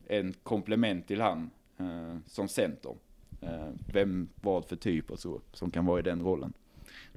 en 0.08 0.34
komplement 0.44 1.08
till 1.08 1.22
han 1.22 1.50
eh, 1.78 2.18
som 2.28 2.48
center. 2.48 2.96
Eh, 3.42 3.70
vem, 3.94 4.30
vad 4.42 4.66
för 4.66 4.76
typ 4.76 5.12
och 5.12 5.20
så, 5.20 5.42
som 5.54 5.72
kan 5.72 5.86
vara 5.86 6.00
i 6.00 6.04
den 6.04 6.22
rollen. 6.22 6.54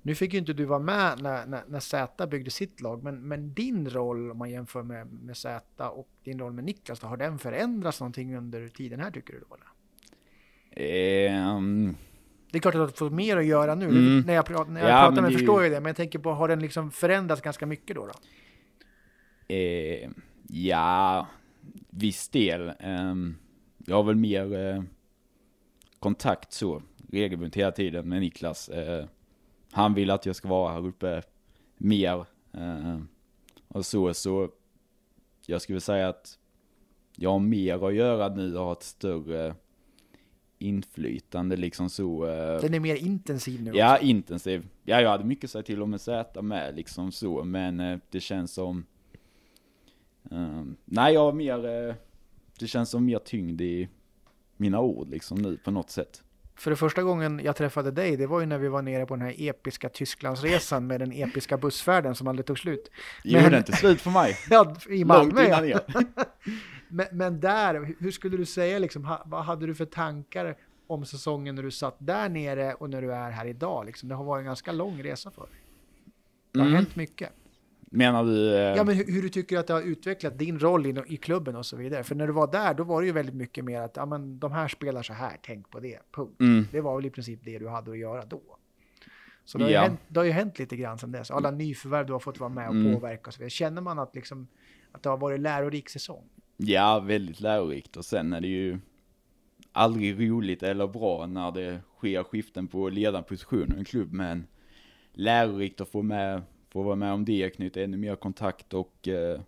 Nu 0.06 0.14
fick 0.14 0.32
ju 0.32 0.38
inte 0.38 0.52
du 0.52 0.64
vara 0.64 0.78
med 0.78 1.22
när, 1.22 1.46
när, 1.46 1.62
när 1.68 1.80
Z 1.80 2.26
byggde 2.26 2.50
sitt 2.50 2.80
lag, 2.80 3.04
men, 3.04 3.28
men 3.28 3.54
din 3.54 3.90
roll 3.90 4.30
om 4.30 4.38
man 4.38 4.50
jämför 4.50 4.82
med, 4.82 5.12
med 5.12 5.36
Z 5.36 5.88
och 5.88 6.08
din 6.24 6.38
roll 6.38 6.52
med 6.52 6.64
Niklas, 6.64 7.00
då, 7.00 7.06
har 7.06 7.16
den 7.16 7.38
förändrats 7.38 8.00
någonting 8.00 8.36
under 8.36 8.68
tiden 8.68 9.00
här 9.00 9.10
tycker 9.10 9.32
du 9.32 9.40
då? 9.40 9.56
Um, 10.76 11.96
det 12.50 12.58
är 12.58 12.60
klart 12.60 12.74
att 12.74 12.88
du 12.88 12.94
fått 12.94 13.12
mer 13.12 13.36
att 13.36 13.46
göra 13.46 13.74
nu. 13.74 13.84
Mm. 13.84 14.20
När 14.20 14.34
jag, 14.34 14.46
pratar, 14.46 14.70
när 14.70 14.80
jag 14.80 14.90
ja, 14.90 15.08
pratar 15.08 15.22
med 15.22 15.32
förstår 15.32 15.62
jag 15.62 15.72
det, 15.72 15.80
men 15.80 15.86
jag 15.86 15.96
tänker 15.96 16.18
på, 16.18 16.32
har 16.32 16.48
den 16.48 16.60
liksom 16.60 16.90
förändrats 16.90 17.42
ganska 17.42 17.66
mycket 17.66 17.96
då? 17.96 18.06
då? 18.06 18.12
Eh, 19.54 20.10
ja, 20.48 21.28
viss 21.90 22.28
del. 22.28 22.72
Um, 22.84 23.36
jag 23.86 23.96
har 23.96 24.02
väl 24.02 24.16
mer 24.16 24.74
uh, 24.76 24.82
kontakt 25.98 26.52
så, 26.52 26.82
regelbundet 27.12 27.56
hela 27.56 27.72
tiden 27.72 28.08
med 28.08 28.20
Niklas. 28.20 28.70
Han 29.74 29.94
vill 29.94 30.10
att 30.10 30.26
jag 30.26 30.36
ska 30.36 30.48
vara 30.48 30.72
här 30.72 30.86
uppe 30.86 31.22
mer. 31.76 32.26
Uh, 32.54 32.98
och 33.68 33.86
så, 33.86 34.14
så 34.14 34.48
jag 35.46 35.62
skulle 35.62 35.80
säga 35.80 36.08
att 36.08 36.38
jag 37.16 37.30
har 37.30 37.38
mer 37.38 37.88
att 37.88 37.94
göra 37.94 38.28
nu 38.28 38.56
och 38.56 38.64
har 38.64 38.72
ett 38.72 38.82
större 38.82 39.54
inflytande 40.58 41.56
liksom 41.56 41.90
så. 41.90 42.24
Den 42.62 42.74
är 42.74 42.80
mer 42.80 42.96
intensiv 42.96 43.62
nu 43.62 43.72
Ja, 43.74 43.94
också. 43.94 44.06
intensiv. 44.06 44.68
Ja, 44.84 45.00
jag 45.00 45.10
hade 45.10 45.24
mycket 45.24 45.44
att 45.44 45.50
säga 45.50 45.62
till 45.62 45.82
om 45.82 45.90
med 45.90 46.00
Z 46.00 46.42
med 46.42 46.76
liksom 46.76 47.12
så, 47.12 47.44
men 47.44 48.00
det 48.10 48.20
känns 48.20 48.52
som 48.52 48.84
Um, 50.30 50.76
nej, 50.84 51.14
jag 51.14 51.20
har 51.20 51.32
mer, 51.32 51.58
det 52.58 52.66
känns 52.66 52.90
som 52.90 53.04
mer 53.04 53.18
tyngd 53.18 53.60
i 53.60 53.88
mina 54.56 54.80
ord 54.80 55.10
liksom 55.10 55.38
nu 55.42 55.56
på 55.56 55.70
något 55.70 55.90
sätt. 55.90 56.23
För 56.56 56.70
det 56.70 56.76
första 56.76 57.02
gången 57.02 57.40
jag 57.44 57.56
träffade 57.56 57.90
dig, 57.90 58.16
det 58.16 58.26
var 58.26 58.40
ju 58.40 58.46
när 58.46 58.58
vi 58.58 58.68
var 58.68 58.82
nere 58.82 59.06
på 59.06 59.16
den 59.16 59.26
här 59.26 59.34
episka 59.38 59.88
Tysklandsresan 59.88 60.86
med 60.86 61.00
den 61.00 61.12
episka 61.12 61.56
bussfärden 61.58 62.14
som 62.14 62.28
aldrig 62.28 62.46
tog 62.46 62.58
slut. 62.58 62.90
Gjorde 63.24 63.50
men... 63.50 63.54
inte 63.54 63.72
slut 63.72 64.00
för 64.00 64.10
mig. 64.10 64.38
ja, 64.50 64.76
i 64.88 65.04
Malmö. 65.04 65.32
Långt 65.32 65.46
innan 65.46 65.68
ja. 65.68 65.80
men, 66.88 67.06
men 67.12 67.40
där, 67.40 67.94
hur 68.00 68.10
skulle 68.10 68.36
du 68.36 68.44
säga 68.44 68.78
liksom, 68.78 69.16
vad 69.24 69.44
hade 69.44 69.66
du 69.66 69.74
för 69.74 69.84
tankar 69.84 70.56
om 70.86 71.06
säsongen 71.06 71.54
när 71.54 71.62
du 71.62 71.70
satt 71.70 71.96
där 71.98 72.28
nere 72.28 72.74
och 72.74 72.90
när 72.90 73.02
du 73.02 73.12
är 73.12 73.30
här 73.30 73.46
idag? 73.46 73.86
Liksom, 73.86 74.08
det 74.08 74.14
har 74.14 74.24
varit 74.24 74.40
en 74.40 74.46
ganska 74.46 74.72
lång 74.72 75.02
resa 75.02 75.30
för 75.30 75.42
dig. 75.42 75.60
Det 76.52 76.60
har 76.60 76.66
mm. 76.66 76.76
hänt 76.76 76.96
mycket. 76.96 77.32
Menar 77.94 78.24
du? 78.24 78.54
Eh... 78.54 78.60
Ja, 78.60 78.84
men 78.84 78.94
hur, 78.96 79.04
hur, 79.04 79.22
du 79.22 79.28
tycker 79.28 79.58
att 79.58 79.66
det 79.66 79.72
har 79.72 79.82
utvecklat 79.82 80.38
din 80.38 80.58
roll 80.58 80.86
i, 80.86 81.02
i, 81.06 81.16
klubben 81.16 81.56
och 81.56 81.66
så 81.66 81.76
vidare. 81.76 82.04
För 82.04 82.14
när 82.14 82.26
du 82.26 82.32
var 82.32 82.52
där, 82.52 82.74
då 82.74 82.84
var 82.84 83.00
det 83.00 83.06
ju 83.06 83.12
väldigt 83.12 83.34
mycket 83.34 83.64
mer 83.64 83.80
att 83.80 83.96
ja, 83.96 84.06
men 84.06 84.38
de 84.38 84.52
här 84.52 84.68
spelar 84.68 85.02
så 85.02 85.12
här, 85.12 85.36
tänk 85.42 85.70
på 85.70 85.80
det, 85.80 85.98
punkt. 86.12 86.40
Mm. 86.40 86.68
Det 86.72 86.80
var 86.80 86.96
väl 86.96 87.06
i 87.06 87.10
princip 87.10 87.40
det 87.44 87.58
du 87.58 87.68
hade 87.68 87.90
att 87.90 87.98
göra 87.98 88.24
då. 88.24 88.42
Så 89.44 89.58
det 89.58 89.64
har, 89.64 89.70
ja. 89.70 89.82
ju, 89.82 89.88
hänt, 89.88 90.00
det 90.08 90.20
har 90.20 90.24
ju 90.24 90.32
hänt 90.32 90.58
lite 90.58 90.76
grann 90.76 90.98
sedan 90.98 91.12
dess. 91.12 91.30
Alla 91.30 91.50
nyförvärv 91.50 92.06
du 92.06 92.12
har 92.12 92.20
fått 92.20 92.40
vara 92.40 92.50
med 92.50 92.68
och 92.68 92.74
mm. 92.74 92.94
påverka 92.94 93.26
och 93.26 93.34
så 93.34 93.38
vidare. 93.38 93.50
Känner 93.50 93.82
man 93.82 93.98
att, 93.98 94.14
liksom, 94.14 94.48
att 94.92 95.02
det 95.02 95.08
har 95.08 95.16
varit 95.16 95.40
lärorik 95.40 95.88
säsong? 95.88 96.28
Ja, 96.56 97.00
väldigt 97.00 97.40
lärorikt. 97.40 97.96
Och 97.96 98.04
sen 98.04 98.32
är 98.32 98.40
det 98.40 98.48
ju 98.48 98.78
aldrig 99.72 100.30
roligt 100.30 100.62
eller 100.62 100.86
bra 100.86 101.26
när 101.26 101.52
det 101.52 101.80
sker 101.96 102.22
skiften 102.22 102.66
på 102.66 102.88
ledarpositioner 102.88 103.76
i 103.76 103.78
en 103.78 103.84
klubb, 103.84 104.12
men 104.12 104.46
lärorikt 105.12 105.80
att 105.80 105.88
få 105.88 106.02
med 106.02 106.42
få 106.74 106.82
vara 106.82 106.96
med 106.96 107.12
om 107.12 107.24
det, 107.24 107.50
knyta 107.50 107.82
ännu 107.82 107.96
mer 107.96 108.16
kontakt 108.16 108.74
och 108.74 109.08
eh, 109.08 109.40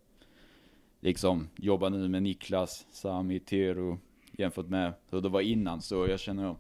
liksom 1.01 1.49
jobba 1.57 1.89
nu 1.89 2.09
med 2.09 2.23
Niklas, 2.23 2.87
Sami, 2.91 3.41
Tero 3.41 3.99
jämfört 4.33 4.69
med 4.69 4.93
hur 5.11 5.21
det 5.21 5.29
var 5.29 5.41
innan. 5.41 5.83
Så 5.83 6.07
jag 6.07 6.21
känner 6.21 6.57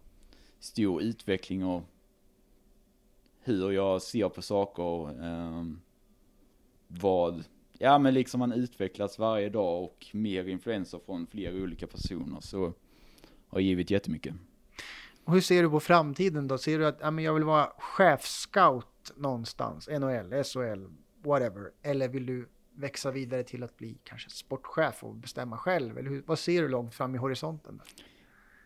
stor 0.58 1.02
utveckling 1.02 1.64
och 1.64 1.82
hur 3.40 3.70
jag 3.70 4.02
ser 4.02 4.28
på 4.28 4.42
saker. 4.42 5.24
Eh, 5.24 5.64
vad, 6.86 7.44
ja 7.78 7.98
men 7.98 8.14
liksom 8.14 8.38
man 8.38 8.52
utvecklas 8.52 9.18
varje 9.18 9.48
dag 9.48 9.84
och 9.84 10.06
mer 10.12 10.48
influenser 10.48 11.00
från 11.06 11.26
flera 11.26 11.54
olika 11.54 11.86
personer. 11.86 12.40
Så 12.40 12.72
har 13.48 13.60
givit 13.60 13.90
jättemycket. 13.90 14.34
Och 15.24 15.32
hur 15.32 15.40
ser 15.40 15.62
du 15.62 15.70
på 15.70 15.80
framtiden 15.80 16.48
då? 16.48 16.58
Ser 16.58 16.78
du 16.78 16.86
att 16.86 16.98
ja, 17.00 17.10
men 17.10 17.24
jag 17.24 17.34
vill 17.34 17.44
vara 17.44 17.72
chefscout 17.78 18.86
någonstans, 19.16 19.88
NHL, 19.88 20.44
SHL, 20.44 20.86
whatever? 21.24 21.70
Eller 21.82 22.08
vill 22.08 22.26
du 22.26 22.48
växa 22.74 23.10
vidare 23.10 23.42
till 23.42 23.62
att 23.62 23.76
bli 23.76 23.98
kanske 24.04 24.30
sportchef 24.30 25.04
och 25.04 25.14
bestämma 25.14 25.58
själv? 25.58 25.98
Eller 25.98 26.10
hur, 26.10 26.22
vad 26.26 26.38
ser 26.38 26.62
du 26.62 26.68
långt 26.68 26.94
fram 26.94 27.14
i 27.14 27.18
horisonten? 27.18 27.80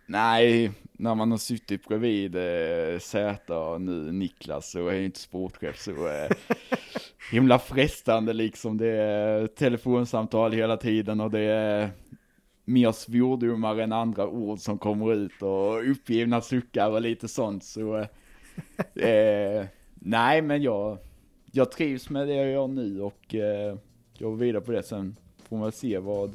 Nej, 0.06 0.72
när 0.92 1.14
man 1.14 1.30
har 1.30 1.38
suttit 1.38 1.88
bredvid 1.88 2.36
eh, 2.36 2.98
Zäta 2.98 3.58
och 3.58 3.80
nu 3.80 4.12
Niklas 4.12 4.70
så 4.70 4.88
är 4.88 4.92
jag 4.92 5.04
inte 5.04 5.20
sportchef 5.20 5.78
så 5.78 6.08
eh, 6.08 6.30
himla 7.32 7.58
frestande 7.58 8.32
liksom. 8.32 8.78
Det 8.78 8.88
är 8.88 9.46
telefonsamtal 9.46 10.52
hela 10.52 10.76
tiden 10.76 11.20
och 11.20 11.30
det 11.30 11.40
är 11.40 11.90
mer 12.64 12.92
svordomar 12.92 13.78
än 13.78 13.92
andra 13.92 14.28
ord 14.28 14.58
som 14.58 14.78
kommer 14.78 15.14
ut 15.14 15.42
och 15.42 15.90
uppgivna 15.90 16.40
suckar 16.40 16.90
och 16.90 17.00
lite 17.00 17.28
sånt 17.28 17.64
så 17.64 17.98
eh, 18.94 19.66
Nej, 20.02 20.42
men 20.42 20.62
jag, 20.62 20.98
jag 21.52 21.72
trivs 21.72 22.10
med 22.10 22.28
det 22.28 22.34
jag 22.34 22.50
gör 22.50 22.68
nu 22.68 23.00
och 23.00 23.34
eh, 23.34 23.78
jag 24.18 24.30
går 24.30 24.36
vidare 24.36 24.62
på 24.62 24.72
det. 24.72 24.82
Sen 24.82 25.16
får 25.48 25.56
man 25.56 25.72
se 25.72 25.98
vad 25.98 26.32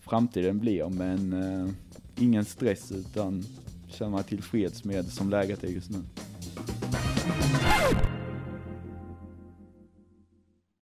framtiden 0.00 0.58
blir, 0.58 0.88
men 0.88 1.32
eh, 1.32 1.68
ingen 2.16 2.44
stress 2.44 2.92
utan 2.92 3.44
känner 3.88 4.10
mig 4.10 4.24
tillfreds 4.24 4.84
med 4.84 5.04
som 5.04 5.30
läget 5.30 5.64
är 5.64 5.68
just 5.68 5.90
nu. 5.90 5.98